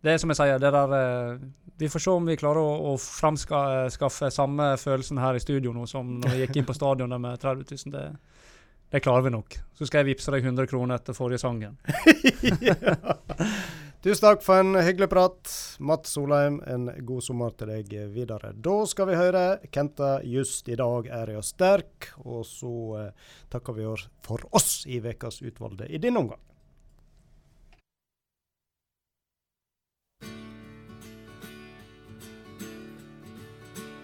Det 0.00 0.10
er 0.14 0.18
som 0.22 0.30
jeg 0.32 0.38
sier, 0.38 0.56
det 0.56 0.70
der 0.72 0.90
eh, 0.96 1.40
Vi 1.80 1.88
får 1.92 2.00
se 2.00 2.10
om 2.16 2.24
vi 2.24 2.32
klarer 2.40 2.62
å, 2.64 2.70
å 2.88 2.90
framskaffe 2.96 4.30
samme 4.32 4.70
følelsen 4.80 5.20
her 5.20 5.36
i 5.36 5.42
studio 5.44 5.72
nå 5.76 5.84
som 5.88 6.14
når 6.22 6.28
vi 6.32 6.40
gikk 6.44 6.56
inn 6.56 6.68
på 6.68 6.76
stadionet 6.76 7.20
med 7.20 7.36
30 7.40 7.64
000. 7.68 7.92
Det, 7.92 8.04
det 8.92 9.00
klarer 9.04 9.22
vi 9.26 9.30
nok. 9.34 9.50
Så 9.76 9.82
skal 9.88 9.98
jeg 10.02 10.08
vippse 10.14 10.32
deg 10.32 10.40
100 10.44 10.66
kroner 10.72 10.94
etter 11.00 11.12
forrige 11.16 11.40
sangen. 11.44 11.74
Tusen 14.00 14.22
takk 14.24 14.40
for 14.40 14.62
en 14.62 14.78
hyggelig 14.80 15.10
prat. 15.12 15.50
Matt 15.84 16.06
Solheim, 16.08 16.54
en 16.64 16.86
god 17.04 17.20
sommer 17.20 17.52
til 17.52 17.68
deg 17.68 17.90
videre. 18.14 18.54
Da 18.56 18.78
skal 18.88 19.10
vi 19.10 19.16
høre 19.18 19.42
Kenta 19.68 20.22
'Just 20.24 20.70
i 20.72 20.76
dag 20.80 21.06
er 21.06 21.32
jeg 21.34 21.44
sterk', 21.44 22.06
og 22.24 22.46
så 22.48 22.72
eh, 22.96 23.10
takker 23.52 23.76
vi 23.76 23.84
for 24.24 24.40
oss 24.56 24.86
i 24.86 25.02
ukas 25.04 25.42
utvalgte 25.42 25.84
i 25.84 25.98
denne 25.98 26.18
omgang. 26.18 26.40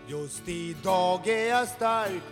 Just 0.09 0.49
idag 0.49 1.26
är 1.26 1.49
jag 1.49 1.68
stark, 1.68 2.22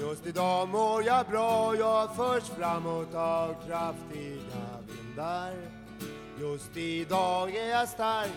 just 0.00 0.26
idag 0.26 0.68
mår 0.68 1.02
jag 1.02 1.26
bra 1.26 1.74
Jag 1.76 2.16
förs 2.16 2.48
framåt 2.48 3.14
av 3.14 3.54
kraftiga 3.66 4.84
vindar 4.86 5.85
Just 6.40 6.76
idag 6.76 7.56
är 7.56 7.70
jag 7.70 7.88
stark, 7.88 8.30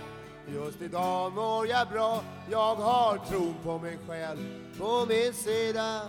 just 0.48 0.82
idag 0.82 1.34
mår 1.34 1.68
jag 1.68 1.88
bra. 1.88 2.24
Jag 2.52 2.76
har 2.76 3.18
tron 3.18 3.56
på 3.64 3.78
mig 3.78 3.98
själv 4.08 4.38
på 4.78 5.06
min 5.10 5.34
sida. 5.34 6.02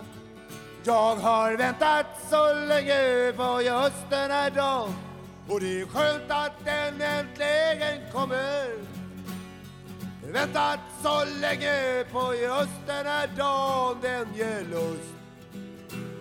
Jag 0.83 1.15
har 1.15 1.57
väntat 1.57 2.05
så 2.29 2.53
länge 2.53 3.31
på 3.35 3.61
just 3.61 4.09
den 4.09 4.31
här 4.31 4.51
dagen 4.51 4.93
Och 5.49 5.59
det 5.59 5.81
är 5.81 5.85
skönt 5.85 6.23
att 6.27 6.65
den 6.65 7.01
äntligen 7.01 8.11
kommer. 8.13 8.67
Väntat 10.33 10.79
så 11.03 11.25
länge 11.41 12.03
på 12.11 12.35
just 12.35 12.87
den 12.87 13.05
här 13.05 13.29
dagen 13.37 13.97
Den 14.01 14.27
ger 14.35 14.61
lust 14.61 15.13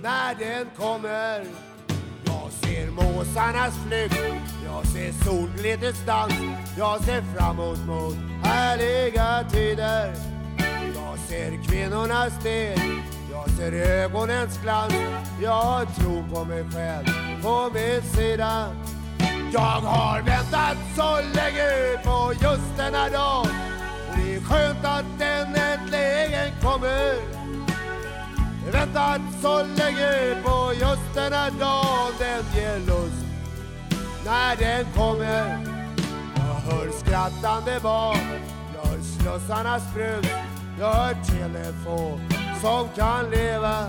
när 0.02 0.34
den 0.34 0.66
kommer 0.76 1.46
måsarnas 3.02 3.74
flykt 3.86 4.16
Jag 4.64 4.86
ser 4.86 5.12
solglittrets 5.24 6.06
dans 6.06 6.34
Jag 6.78 7.04
ser 7.04 7.22
framåt 7.36 7.78
mot 7.86 8.16
härliga 8.42 9.44
tider. 9.50 10.14
Jag 10.94 11.18
ser 11.28 11.64
kvinnornas 11.64 12.42
del 12.42 12.78
Jag 13.30 13.50
ser 13.50 13.72
ögonens 13.72 14.58
glans. 14.62 14.94
Jag 15.42 15.62
har 15.62 15.84
tro 15.84 16.24
på 16.34 16.44
mig 16.44 16.64
själv 16.72 17.06
på 17.42 17.70
min 17.74 18.02
sida. 18.02 18.66
Jag 19.52 19.80
har 19.80 20.22
väntat 20.22 20.76
så 20.96 21.16
länge 21.16 21.98
på 22.04 22.32
just 22.42 22.76
denna 22.76 23.08
dag. 23.08 23.46
Det 24.16 24.34
är 24.34 24.40
skönt 24.40 24.84
att 24.84 25.04
den 25.18 25.54
äntligen 25.54 26.52
kommer 26.62 27.39
Väntat 28.80 29.20
så 29.42 29.62
länge 29.62 30.42
på 30.44 30.72
just 30.80 31.14
den 31.14 31.32
här 31.32 31.50
dagen. 31.50 32.12
Den 32.18 32.44
ger 32.54 32.78
lust 32.78 33.26
när 34.24 34.56
den 34.56 34.84
kommer. 34.96 35.66
Jag 36.36 36.72
hör 36.72 36.90
skrattande 36.90 37.80
barn. 37.82 38.18
Jag 38.74 38.90
hör 38.90 38.98
slussarnas 39.00 39.82
brus. 39.94 40.26
Jag 40.78 40.92
hör 40.92 41.14
telefon 41.14 42.20
som 42.60 42.88
kan 42.96 43.30
leva. 43.30 43.84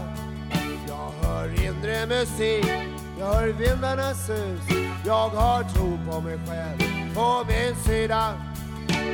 Jag 0.88 1.28
hör 1.28 1.66
inre 1.66 2.06
musik, 2.06 2.66
jag 3.20 3.26
hör 3.26 3.48
vindarnas 3.48 4.26
sus. 4.28 4.78
Jag 5.06 5.30
har 5.30 5.64
tro 5.64 6.00
på 6.10 6.22
mig 6.22 6.40
själv, 6.48 7.14
på 7.16 7.46
min 7.48 7.76
sida. 7.86 8.34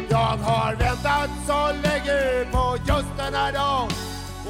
Jag 0.10 0.38
har 0.38 0.76
väntat 0.76 1.30
så 1.48 1.68
länge 1.68 2.52
på 2.52 2.78
just 2.88 3.18
den 3.18 3.34
här 3.34 3.54
dagen 3.54 3.90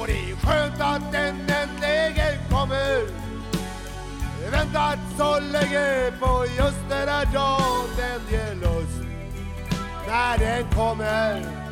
Och 0.00 0.06
det 0.06 0.30
är 0.30 0.36
skönt 0.36 0.80
att 0.80 1.12
den 1.12 1.40
äntligen 1.40 2.38
kommer. 2.50 3.06
Väntat 4.50 4.98
så 5.16 5.40
länge 5.40 6.12
på 6.20 6.46
just 6.58 6.88
den 6.88 7.08
här 7.08 7.24
dagen 7.34 7.88
Den 7.96 8.20
ger 8.30 8.54
lust 8.54 9.00
när 10.06 10.38
den 10.38 10.64
kommer 10.70 11.67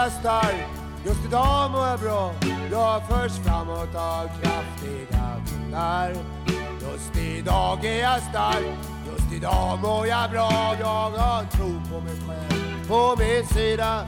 jag 0.00 0.44
just 1.04 1.24
idag 1.24 1.70
mår 1.70 1.86
jag 1.86 2.00
bra. 2.00 2.32
Jag 2.70 3.08
förs 3.08 3.32
framåt 3.32 3.94
av 3.94 4.28
kraftiga 4.42 5.40
vindar. 5.44 6.14
Just 6.80 7.16
idag 7.16 7.84
är 7.84 8.00
jag 8.00 8.22
stark, 8.22 8.64
just 9.06 9.32
idag 9.32 9.78
mår 9.82 10.06
jag 10.06 10.30
bra. 10.30 10.76
Jag 10.80 11.10
har 11.10 11.44
tro 11.44 11.80
på 11.90 12.00
mig 12.00 12.14
själv, 12.26 12.88
på 12.88 13.16
min 13.18 13.46
sida. 13.46 14.06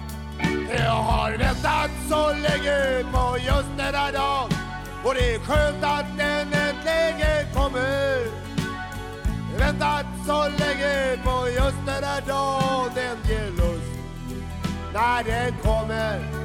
Jag 0.79 0.91
har 0.91 1.31
väntat 1.31 1.91
så 2.09 2.29
länge 2.29 3.05
på 3.13 3.39
just 3.39 3.77
denna 3.77 4.11
dag. 4.11 4.49
Och 5.05 5.15
det 5.15 5.35
är 5.35 5.39
skönt 5.39 5.85
att 5.85 6.19
den 6.19 6.53
äntligen 6.53 7.55
kommer. 7.55 8.27
Väntat 9.59 10.07
så 10.27 10.43
länge 10.43 11.17
på 11.25 11.49
just 11.49 11.87
denna 11.87 12.21
dag. 12.27 12.91
Den 12.95 13.17
ger 13.29 13.51
lust 13.51 13.72
när 14.93 15.25
den 15.25 15.53
kommer 15.63 16.42